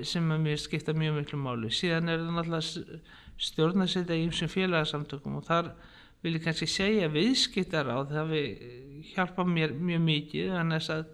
sem 0.04 0.26
að 0.36 0.42
mér 0.44 0.58
skipta 0.60 0.92
mjög 0.92 1.22
miklu 1.22 1.38
máli. 1.40 1.70
Síðan 1.72 2.12
er 2.12 2.20
það 2.20 2.34
náttúrulega 2.36 2.98
stjórnarsetta 3.42 4.18
í 4.18 4.26
einsum 4.28 4.52
félagsamtökum 4.52 5.40
og 5.40 5.48
þar 5.48 5.72
vil 6.22 6.36
ég 6.38 6.44
kannski 6.46 6.68
segja 6.70 7.10
viðskiptar 7.12 7.90
á 7.90 7.98
það 8.10 8.34
við 8.36 8.66
hjálpa 9.16 9.46
mér 9.48 9.74
mjög 9.74 10.04
mikið 10.06 10.52
þannig 10.56 10.90
að 10.94 11.06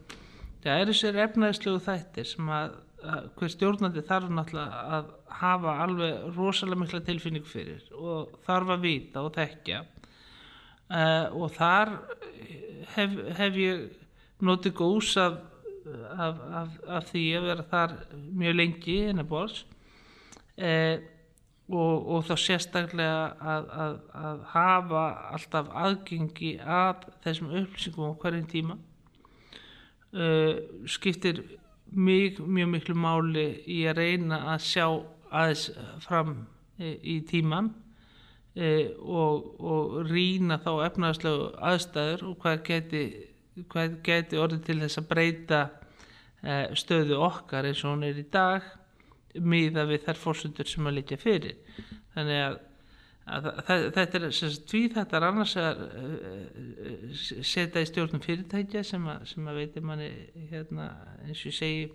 það 0.64 0.82
eru 0.84 0.96
sér 1.00 1.20
efnæðislegu 1.24 1.84
þættir 1.86 2.28
sem 2.28 2.50
að, 2.52 2.74
að 3.08 3.30
hver 3.40 3.54
stjórnandi 3.54 4.04
þarf 4.08 4.34
náttúrulega 4.34 4.82
að 4.98 5.12
hafa 5.42 5.76
alveg 5.84 6.26
rosalega 6.36 6.82
mikla 6.82 7.04
tilfinning 7.08 7.48
fyrir 7.48 7.86
og 7.96 8.36
þarf 8.48 8.74
að 8.76 8.84
vita 8.88 9.24
og 9.24 9.36
þekkja. 9.38 9.84
Uh, 10.88 11.28
og 11.36 11.52
þar 11.52 11.94
hef, 12.96 13.16
hef 13.38 13.58
ég 13.60 13.82
notið 14.48 14.76
góðs 14.80 15.18
af, 15.20 15.40
af, 16.16 16.38
af, 16.88 17.10
því 17.10 17.24
að 17.36 17.48
vera 17.50 17.66
þar 17.72 17.96
mjög 18.40 18.56
lengi 18.56 18.98
innan 19.10 19.28
bórs 19.28 19.66
uh, 20.56 20.96
og, 21.68 22.08
og 22.08 22.26
þá 22.28 22.36
sérstaklega 22.40 23.24
að, 23.44 23.70
að, 23.84 23.96
að 24.16 24.44
hafa 24.54 25.06
alltaf 25.36 25.72
aðgengi 25.76 26.54
að 26.64 27.08
þessum 27.26 27.54
upplýsingum 27.62 28.14
á 28.16 28.20
hverjum 28.22 28.52
tíma 28.52 28.78
uh, 30.16 30.54
skiptir 30.88 31.44
mjög, 31.92 32.40
mjög 32.48 32.72
miklu 32.72 32.96
máli 32.96 33.48
í 33.68 33.82
að 33.88 34.00
reyna 34.02 34.42
að 34.54 34.64
sjá 34.68 34.88
aðeins 35.28 35.68
fram 36.04 36.34
e, 36.80 36.94
í 37.04 37.18
tíman 37.28 37.72
e, 38.56 38.94
og, 39.04 39.50
og 39.60 39.98
rýna 40.08 40.60
þá 40.64 40.72
efnarslegu 40.88 41.50
aðstæður 41.70 42.26
og 42.30 42.38
hvað 42.44 42.64
geti, 42.70 43.04
hvað 43.72 44.00
geti 44.08 44.40
orðið 44.40 44.64
til 44.68 44.80
þess 44.84 45.02
að 45.02 45.10
breyta 45.12 45.62
e, 46.42 46.58
stöðu 46.80 47.20
okkar 47.28 47.68
eins 47.70 47.84
og 47.84 47.96
hún 47.96 48.08
er 48.08 48.22
í 48.22 48.28
dag 48.32 48.68
miða 49.42 49.86
við 49.90 50.08
þær 50.08 50.22
fórsundur 50.22 50.70
sem 50.70 50.90
að 50.90 51.00
leikja 51.00 51.20
fyrir. 51.22 51.60
Þannig 52.16 52.42
að, 52.46 52.58
að, 53.26 53.52
að 53.62 53.86
þetta 53.98 54.20
er 54.22 54.58
tví 54.72 54.82
þetta 54.96 55.20
er 55.20 55.28
annars 55.30 55.56
að 55.62 55.86
setja 57.46 57.84
í 57.84 57.90
stjórnum 57.92 58.24
fyrirtækja 58.24 58.84
sem 58.88 59.08
að, 59.12 59.24
sem 59.34 59.48
að 59.48 59.62
veitir 59.62 59.88
manni 59.88 60.12
hérna, 60.52 60.92
eins 61.26 61.42
og 61.44 61.52
ég 61.52 61.58
segi 61.60 61.88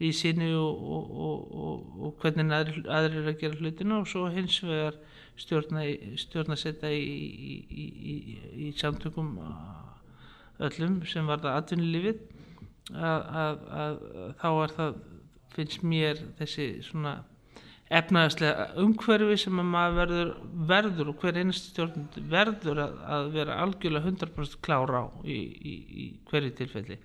í 0.00 0.10
sínu 0.16 0.48
og, 0.56 0.84
og, 0.96 1.40
og, 1.52 1.88
og 2.00 2.22
hvernig 2.22 2.52
aðrir, 2.56 2.84
aðrir 2.88 3.20
er 3.20 3.32
að 3.34 3.40
gera 3.42 3.58
hlutinu 3.60 3.98
og 4.00 4.08
svo 4.08 4.26
hins 4.32 4.56
vegar 4.64 4.96
stjórna, 5.40 5.84
stjórna 6.20 6.56
setja 6.58 6.90
í, 6.92 7.02
í, 7.04 7.56
í, 7.68 8.14
í, 8.66 8.70
samtökum 8.80 9.34
öllum 10.60 11.00
sem 11.08 11.28
var 11.28 11.42
það 11.44 11.58
atvinnulífið 11.60 12.22
að 12.90 14.00
þá 14.40 14.48
er 14.50 14.74
það 14.76 15.00
finnst 15.54 15.84
mér 15.86 16.22
þessi 16.38 16.70
svona 16.86 17.20
efnaðslega 17.90 18.68
umhverfi 18.78 19.36
sem 19.44 19.58
að 19.58 19.70
maður 19.72 19.96
verður, 19.98 20.28
verður 20.70 21.08
og 21.10 21.22
hver 21.24 21.38
einasti 21.40 21.72
stjórn 21.72 22.04
verður 22.30 22.84
að, 22.84 22.98
að 23.16 23.30
vera 23.34 23.56
algjörlega 23.64 24.12
100% 24.12 24.60
klára 24.62 25.00
á 25.02 25.06
í, 25.26 25.38
í, 25.38 25.74
í 25.90 26.04
hverju 26.30 26.52
tilfelli 26.60 26.98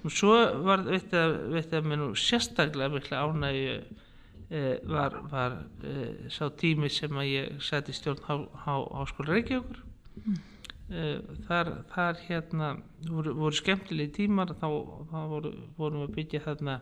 og 0.00 0.14
svo 0.16 0.36
var 0.64 0.86
veit 0.88 1.12
að 1.12 1.84
mér 1.84 2.00
nú 2.00 2.14
sérstaklega 2.16 2.94
mikla 2.94 3.26
ánægju 3.26 3.74
e, 3.76 4.62
var, 4.88 5.18
var 5.28 5.58
e, 5.84 6.30
sá 6.32 6.46
tími 6.48 6.88
sem 6.92 7.20
að 7.20 7.28
ég 7.28 7.60
seti 7.64 7.92
stjórn 7.92 8.24
há, 8.24 8.34
há, 8.64 8.74
háskóla 9.02 9.36
Reykjavíkur 9.36 9.82
mm. 10.24 10.38
þar, 11.44 11.74
þar 11.92 12.24
hérna 12.24 12.70
voru, 13.04 13.36
voru 13.36 13.60
skemmtilegi 13.60 14.22
tímar 14.22 14.56
þá, 14.56 14.70
þá 15.12 15.20
voru, 15.34 15.52
vorum 15.76 16.06
við 16.06 16.08
að 16.08 16.16
byggja 16.16 16.42
þarna 16.48 16.80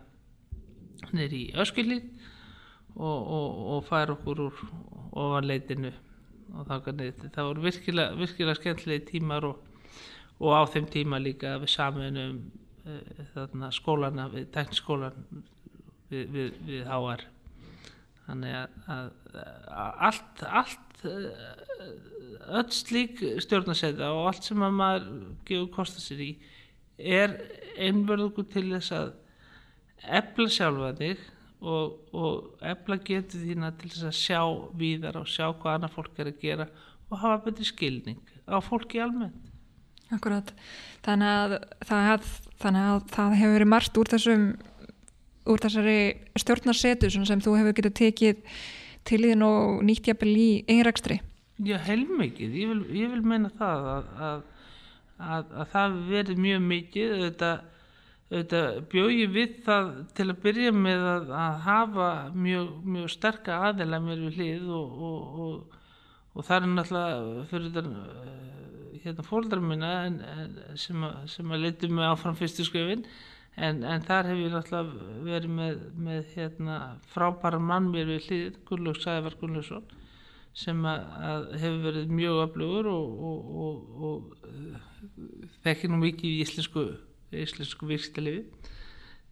neyri 1.13 1.45
í 1.47 1.55
öskilíð 1.59 2.05
og, 2.97 3.19
og, 3.19 3.49
og 3.75 3.83
færa 3.89 4.15
okkur 4.17 4.45
úr 4.49 4.63
ofanleitinu. 5.13 5.93
Og 6.57 6.69
það 6.69 7.43
voru 7.45 7.67
virkilega, 7.67 8.17
virkilega 8.17 8.57
skemmtilegi 8.57 9.05
tímar 9.13 9.45
og, 9.45 9.59
og 10.41 10.55
á 10.57 10.63
þeim 10.73 10.89
tíma 10.93 11.21
líka 11.21 11.59
við 11.61 11.75
saminum 11.75 12.41
þarna 13.35 13.71
skólana 13.75 14.29
við 14.33 14.49
tekniskólan 14.55 15.27
við, 16.09 16.25
við, 16.33 16.53
við 16.69 16.87
HR 16.89 17.25
þannig 18.27 18.57
að, 18.59 18.79
að, 18.95 19.11
að 19.83 20.03
allt 20.09 20.45
allt 20.63 21.05
öll 22.59 22.71
slík 22.75 23.23
stjórnarsæta 23.45 24.11
og 24.17 24.31
allt 24.31 24.49
sem 24.49 24.65
að 24.65 24.79
maður 24.81 25.09
gefur 25.49 25.71
kosta 25.79 26.03
sér 26.03 26.25
í 26.25 26.31
er 26.99 27.37
einverðugu 27.79 28.47
til 28.53 28.67
þess 28.73 28.95
að 28.97 29.13
efla 30.05 30.49
sjálfa 30.53 30.93
þig 30.99 31.25
og, 31.59 31.99
og 32.15 32.63
efla 32.63 32.99
getur 33.03 33.43
þína 33.43 33.73
til 33.81 33.91
þess 33.91 34.09
að 34.09 34.17
sjá 34.21 34.43
víðar 34.79 35.19
og 35.21 35.29
sjá 35.31 35.49
hvað 35.51 35.75
annað 35.75 35.97
fólk 35.97 36.23
er 36.23 36.31
að 36.31 36.41
gera 36.43 36.69
og 37.09 37.21
hafa 37.23 37.45
betri 37.49 37.67
skilning 37.67 38.35
á 38.47 38.57
fólki 38.63 39.01
almennt. 39.03 39.45
Akkurat, 40.09 40.55
þannig 41.05 41.29
að 41.29 41.55
það, 41.85 42.29
þannig 42.63 42.85
að 42.89 43.01
það 43.13 43.35
hefur 43.43 43.57
verið 43.59 43.71
margt 43.75 43.99
úr 44.01 44.11
þessum 44.15 44.45
úr 45.49 45.63
þessari 45.63 45.99
stjórnarsetu 46.39 47.11
sem 47.13 47.43
þú 47.45 47.57
hefur 47.59 47.77
getið 47.77 47.97
tekið 48.03 48.61
til 49.09 49.23
þín 49.25 49.45
og 49.47 49.83
nýtt 49.89 50.11
jafnvel 50.11 50.35
í 50.37 50.49
einrækstri. 50.69 51.19
Já, 51.65 51.79
heilmikið, 51.89 52.55
ég 52.55 52.71
vil, 52.71 52.83
ég 52.95 53.13
vil 53.15 53.25
meina 53.27 53.51
það 53.59 53.89
að, 53.93 54.11
að, 54.29 54.43
að, 55.19 55.55
að 55.63 55.71
það 55.73 55.97
verið 56.13 56.43
mjög 56.45 56.67
mikið, 56.69 57.15
auðvitað 57.17 57.65
bjóði 58.29 59.27
við 59.33 59.57
það 59.65 59.87
til 60.17 60.27
að 60.29 60.41
byrja 60.43 60.73
með 60.77 61.07
að 61.33 61.55
hafa 61.65 62.09
mjög, 62.37 62.69
mjög 62.85 63.11
sterka 63.15 63.61
aðeila 63.71 64.01
mér 64.05 64.27
við 64.27 64.37
hlið 64.37 64.69
og, 64.77 64.99
og, 65.09 65.39
og, 65.45 65.79
og 66.35 66.45
það 66.45 66.59
er 66.59 66.75
náttúrulega 66.75 67.47
fyrir 67.49 67.73
þetta 67.79 67.85
hérna 69.05 69.25
fólkdrar 69.25 69.65
minna 69.65 69.95
en, 70.05 70.21
en, 70.21 70.55
sem, 70.77 71.01
að, 71.07 71.19
sem 71.33 71.55
að 71.55 71.65
leytið 71.65 71.95
mig 71.97 72.09
áfram 72.09 72.37
fyrstu 72.37 72.67
skrifin 72.69 73.07
en, 73.57 73.81
en 73.81 74.05
þar 74.05 74.29
hef 74.33 74.43
ég 74.43 74.53
náttúrulega 74.53 75.25
verið 75.25 75.57
með, 75.57 75.81
með 75.97 76.35
hérna, 76.37 76.79
frábæra 77.15 77.63
mann 77.63 77.89
mér 77.95 78.13
við 78.13 78.29
hlýðin, 78.29 78.61
Gunnlaug 78.69 79.01
Sævar 79.01 79.39
Gunnlaugsson 79.41 79.89
sem 80.59 80.85
að, 80.91 81.05
að 81.31 81.51
hefur 81.63 81.83
verið 81.87 82.15
mjög 82.19 82.45
öflugur 82.45 82.89
og, 82.93 83.05
og 84.09 84.19
þekkir 85.65 85.93
nú 85.93 86.01
mikið 86.03 86.33
í 86.33 86.41
íslensku, 86.45 86.91
íslensku 87.35 87.89
virkstalifi 87.89 88.47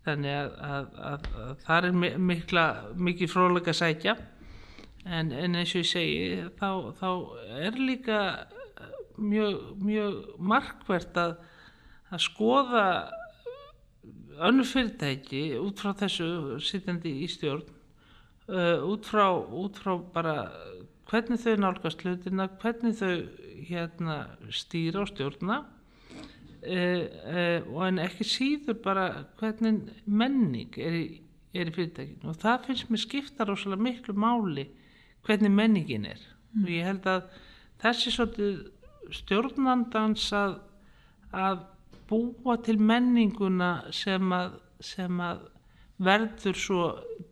þannig 0.06 0.34
að, 0.62 0.88
að 1.10 1.28
það 1.66 1.88
er 1.88 2.18
mikla, 2.30 2.64
mikið 2.94 3.32
fróðlega 3.32 3.72
að 3.72 3.80
sækja. 3.80 4.16
En, 5.06 5.30
en 5.34 5.58
eins 5.58 5.72
og 5.74 5.82
ég 5.82 5.88
segi 5.90 6.20
þá, 6.58 6.70
þá 6.98 7.10
er 7.62 7.78
líka 7.78 8.20
mjög, 9.18 9.60
mjög 9.82 10.16
markvert 10.38 11.18
að, 11.20 11.36
að 12.10 12.24
skoða 12.26 12.86
önnu 14.46 14.66
fyrirtæki 14.68 15.44
út 15.58 15.80
frá 15.80 15.94
þessu 15.96 16.58
sittandi 16.62 17.12
í 17.24 17.28
stjórn 17.30 17.64
uh, 18.50 18.82
út, 18.84 19.06
frá, 19.08 19.30
út 19.32 19.78
frá 19.80 19.94
bara 20.12 20.36
hvernig 21.06 21.40
þau 21.40 21.54
nálgast 21.62 22.02
hlutina, 22.02 22.48
hvernig 22.60 22.98
þau 22.98 23.14
hérna 23.66 24.18
stýra 24.52 25.04
og 25.04 25.10
stjórna 25.12 25.62
en 26.62 28.00
ekki 28.02 28.26
síður 28.26 28.80
bara 28.84 29.06
hvernig 29.40 29.90
menning 30.06 30.78
er 30.80 30.96
í, 30.96 31.04
er 31.56 31.70
í 31.70 31.74
fyrirtækinu. 31.74 32.30
Og 32.30 32.40
það 32.42 32.66
finnst 32.68 32.90
mér 32.90 33.02
skipta 33.02 33.46
rosalega 33.48 33.86
miklu 33.88 34.16
máli 34.16 34.66
hvernig 35.26 35.52
menningin 35.52 36.06
er. 36.06 36.22
Mm. 36.52 36.62
og 36.64 36.70
ég 36.70 36.86
held 36.86 37.06
að 37.10 37.24
þessi 37.82 38.12
svolítið 38.14 39.16
stjórnandans 39.16 40.30
að, 40.34 40.56
að 41.32 41.66
búa 42.08 42.56
til 42.64 42.78
menninguna 42.80 43.70
sem 43.94 44.32
að, 44.32 44.56
sem 44.80 45.20
að 45.20 45.44
verður 46.02 46.58
svo 46.60 46.82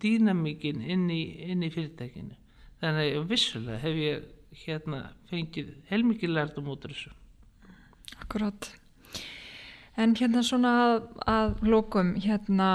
dýnamíkin 0.03 0.83
inn 0.83 1.09
í, 1.13 1.23
inn 1.49 1.65
í 1.65 1.71
fyrirtækinu. 1.73 2.37
Þannig 2.83 3.19
að 3.19 3.29
vissulega 3.31 3.83
hef 3.83 4.01
ég 4.01 4.31
hérna 4.65 5.03
fengið 5.31 5.75
heilmikið 5.91 6.35
lærtum 6.35 6.71
út 6.73 6.85
af 6.87 6.95
þessu. 6.95 7.13
Akkurát 8.21 8.71
en 10.01 10.17
hérna 10.19 10.43
svona 10.47 10.73
að, 10.85 10.97
að 11.31 11.55
lókum 11.69 12.15
hérna 12.23 12.71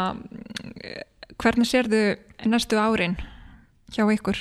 hvernig 1.39 1.67
sérðu 1.67 2.03
næstu 2.47 2.79
árin 2.79 3.17
hjá 3.93 4.05
ykkur? 4.13 4.39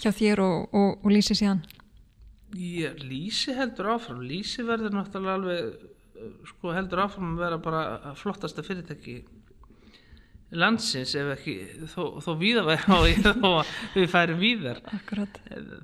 Hjá 0.00 0.10
þér 0.12 0.42
og, 0.44 0.74
og, 0.76 0.90
og 1.02 1.12
Lísi 1.12 1.36
síðan? 1.38 1.62
Ég, 2.56 3.00
Lísi 3.04 3.54
heldur 3.56 3.94
áfram. 3.96 4.20
Lísi 4.24 4.64
verður 4.66 4.94
náttúrulega 4.96 5.38
alveg 5.38 5.94
sko 6.50 6.72
heldur 6.76 7.02
áfram 7.04 7.34
að 7.34 7.42
vera 7.44 7.58
bara 7.60 8.12
flottasta 8.16 8.64
fyrirtæki 8.64 9.18
landsins 10.54 11.14
ef 11.18 11.32
ekki 11.34 11.54
þó, 11.90 12.18
þó 12.22 12.30
víða 12.38 12.76
þó 12.86 13.64
við 13.96 14.10
færum 14.12 14.38
víðar. 14.38 14.82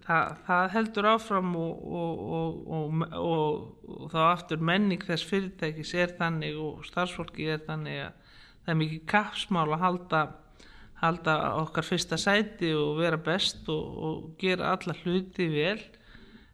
Þa, 0.05 0.19
það 0.47 0.67
heldur 0.77 1.09
áfram 1.13 1.57
og, 1.59 1.81
og, 2.01 2.61
og, 2.79 3.01
og 3.91 4.13
þá 4.13 4.21
aftur 4.29 4.63
menning 4.63 5.03
þess 5.03 5.27
fyrirtækis 5.27 5.95
er 5.99 6.15
þannig 6.19 6.61
og 6.63 6.85
starfsfólki 6.87 7.49
er 7.51 7.65
þannig 7.67 8.05
að 8.05 8.13
það 8.63 8.75
er 8.75 8.79
mikið 8.85 9.03
kapsmál 9.11 9.67
að 9.67 9.83
halda, 9.83 10.21
halda 11.03 11.35
okkar 11.65 11.89
fyrsta 11.89 12.21
sæti 12.21 12.71
og 12.79 13.01
vera 13.01 13.19
best 13.19 13.67
og 13.73 14.31
gera 14.39 14.77
alla 14.77 14.95
hluti 15.03 15.49
vel 15.51 15.81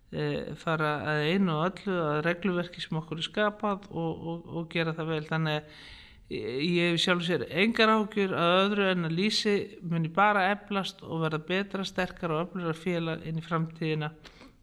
e, 0.09 0.57
fara 0.57 0.95
að 1.13 1.27
einu 1.35 1.59
og 1.59 1.69
öllu 1.69 2.01
að 2.07 2.23
regluverki 2.25 2.81
sem 2.81 2.97
okkur 3.03 3.21
er 3.21 3.29
skapað 3.29 3.89
og 3.93 4.65
gera 4.73 4.97
það 4.97 5.13
vel. 5.13 5.23
Þannig 5.29 5.61
að 5.61 5.87
ég 6.29 6.91
hef 6.91 7.01
sjálf 7.01 7.25
sér 7.25 7.47
engar 7.49 7.89
ágjur 7.89 8.35
að 8.37 8.55
öðru 8.63 8.89
en 8.91 9.09
að 9.09 9.15
lýsi 9.17 9.55
muni 9.81 10.11
bara 10.13 10.51
eflast 10.53 11.01
og 11.03 11.23
verða 11.25 11.41
betra, 11.49 11.87
sterkar 11.89 12.35
og 12.35 12.43
öflura 12.43 12.75
félag 12.77 13.25
inn 13.29 13.41
í 13.41 13.45
framtíðina. 13.45 14.11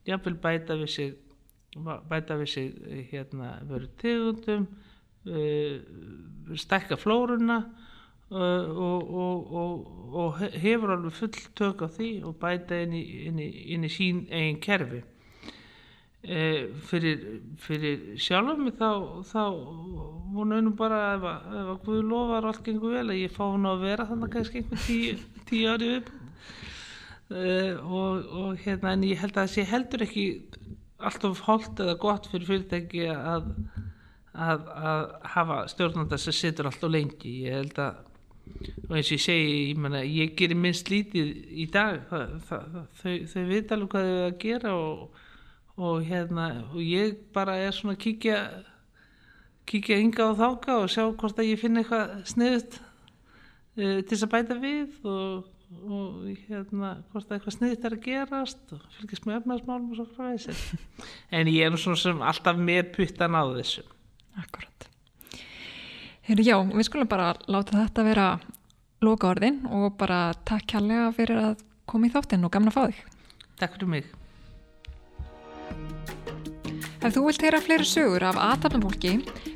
Jáfnvel 0.05 0.36
bæta 0.43 0.78
við 0.78 0.91
sig 0.93 1.16
bæta 2.09 2.38
við 2.39 2.51
sig 2.53 3.07
hérna 3.11 3.55
veru 3.68 3.89
tegundum 3.99 4.68
uh, 5.26 5.82
stekka 6.55 6.95
flórunna 7.01 7.57
uh, 8.30 8.38
og, 8.38 9.09
og, 9.09 9.51
og, 9.51 9.89
og 10.13 10.45
hefur 10.53 10.95
alveg 10.95 11.18
full 11.18 11.41
tök 11.57 11.84
á 11.84 11.88
því 11.97 12.11
og 12.30 12.38
bæta 12.39 12.80
inn 12.86 12.95
í, 12.95 13.03
inn 13.26 13.41
í, 13.41 13.49
inn 13.74 13.89
í 13.89 13.91
sín 13.91 14.24
eigin 14.30 14.61
kerfi 14.63 15.01
e, 16.26 16.43
fyrir, 16.89 17.23
fyrir 17.61 18.19
sjálf 18.21 18.59
mig 18.59 18.76
þá, 18.80 18.89
þá 19.30 19.41
hún 20.36 20.55
önum 20.57 20.76
bara 20.78 21.01
ef 21.13 21.26
að, 21.30 21.47
ef 21.61 21.71
að 21.73 21.82
Guð 21.86 22.03
lofar 22.11 22.49
allt 22.49 22.63
gengur 22.65 22.95
vel 22.97 23.07
að 23.07 23.21
ég 23.21 23.34
fá 23.34 23.43
hún 23.45 23.69
að 23.69 23.86
vera 23.86 24.07
þannig 24.09 24.34
kannski 24.36 24.63
einhver 24.63 24.86
tíu, 24.86 25.17
tíu 25.49 25.73
ári 25.73 25.91
upp 25.99 26.11
e, 27.30 27.49
og, 27.82 28.30
og 28.41 28.63
hérna 28.65 28.95
en 28.95 29.07
ég 29.07 29.21
held 29.21 29.36
að 29.36 29.43
það 29.43 29.53
sé 29.55 29.67
heldur 29.69 30.05
ekki 30.07 30.26
alltaf 31.05 31.43
holdt 31.45 31.84
eða 31.84 31.99
gott 32.01 32.30
fyrir 32.32 32.49
fyrirtæki 32.49 33.05
að, 33.11 33.51
að, 34.34 34.67
að 34.91 35.05
hafa 35.36 35.61
stjórnandar 35.71 36.21
sem 36.21 36.36
situr 36.36 36.69
alltaf 36.69 36.91
lengi. 36.91 37.39
Ég 37.45 37.59
held 37.59 37.82
að 37.84 38.03
og 38.45 38.93
eins 38.93 39.09
og 39.09 39.15
ég 39.15 39.23
segi, 39.23 39.53
ég, 39.71 39.78
mena, 39.82 40.03
ég 40.05 40.36
gerir 40.38 40.57
minnst 40.59 40.89
lítið 40.91 41.32
í 41.49 41.65
dag. 41.73 42.03
Það, 42.09 42.36
það, 42.49 42.76
þau, 42.99 43.13
þau 43.32 43.45
veit 43.49 43.73
alveg 43.73 43.93
hvað 43.93 44.09
þau 44.09 44.26
að 44.26 44.38
gera 44.43 44.73
og 44.78 45.23
og 45.76 46.05
hérna 46.07 46.47
og 46.71 46.80
ég 46.80 47.17
bara 47.36 47.57
er 47.59 47.76
svona 47.76 47.95
að 47.95 48.03
kíkja 48.05 48.38
kíkja 49.67 49.97
ynga 49.99 50.30
og 50.30 50.39
þáka 50.39 50.78
og 50.84 50.93
sjá 50.93 51.03
hvort 51.09 51.41
að 51.41 51.49
ég 51.51 51.59
finna 51.59 51.82
eitthvað 51.82 52.13
sniðut 52.32 52.78
uh, 52.80 53.99
til 53.99 54.13
þess 54.13 54.26
að 54.28 54.34
bæta 54.36 54.57
við 54.61 55.09
og, 55.11 55.49
og 55.84 56.30
hérna 56.47 56.93
hvort 57.11 57.28
að 57.28 57.38
eitthvað 57.38 57.57
sniðut 57.57 57.88
er 57.89 57.97
að 57.97 58.05
gerast 58.07 58.76
og 58.76 58.88
fylgjast 58.95 59.28
með 59.28 59.39
öfnarsmálum 59.41 59.91
og 59.91 59.99
svo 59.99 60.07
frá 60.15 60.32
þessu 60.32 60.80
en 61.36 61.51
ég 61.51 61.67
er 61.67 61.73
nú 61.73 61.82
svona 61.82 62.03
sem 62.05 62.26
alltaf 62.32 62.59
með 62.59 62.91
puttan 62.95 63.36
á 63.36 63.43
þessu. 63.57 63.86
Akkurat 64.39 64.71
Heru, 66.26 66.41
Já, 66.41 66.57
við 66.71 66.88
skulum 66.88 67.09
bara 67.09 67.34
láta 67.51 67.84
þetta 67.84 68.05
vera 68.07 68.30
loka 69.05 69.34
orðin 69.36 69.59
og 69.69 69.91
bara 69.99 70.32
takk 70.47 70.71
kærlega 70.71 71.11
fyrir 71.13 71.41
að 71.51 71.65
koma 71.86 72.07
í 72.07 72.13
þáttinn 72.15 72.47
og 72.47 72.53
gamna 72.55 72.71
að 72.71 72.78
fá 72.80 72.86
þig. 72.88 73.01
Takk 73.59 73.76
fyrir 73.76 73.91
mig 73.91 74.13
Ef 77.01 77.13
þú 77.15 77.25
vilt 77.27 77.43
heyra 77.43 77.61
fleiri 77.63 77.87
sögur 77.87 78.23
af 78.27 78.39
aðtapnafólki 78.39 79.13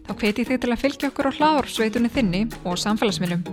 þá 0.08 0.12
hveti 0.12 0.46
þig 0.50 0.62
til 0.62 0.72
að 0.74 0.82
fylgja 0.84 1.10
okkur 1.12 1.32
á 1.32 1.38
hláðursveitunni 1.38 2.12
þinni 2.14 2.44
og 2.68 2.80
samfélagsmiðlum. 2.84 3.46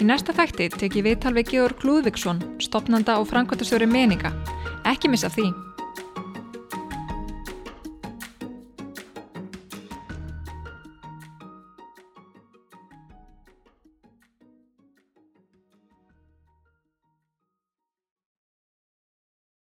Í 0.00 0.06
næsta 0.06 0.34
þætti 0.36 0.70
tek 0.74 0.98
ég 0.98 1.06
viðtal 1.08 1.34
við 1.36 1.54
Georg 1.54 1.86
Lúðvíksson, 1.86 2.42
stopnanda 2.62 3.18
og 3.20 3.30
framkvæmtastjóri 3.30 3.90
meninga. 3.90 4.34
Ekki 4.86 5.10
missa 5.10 5.32
því. 5.32 5.50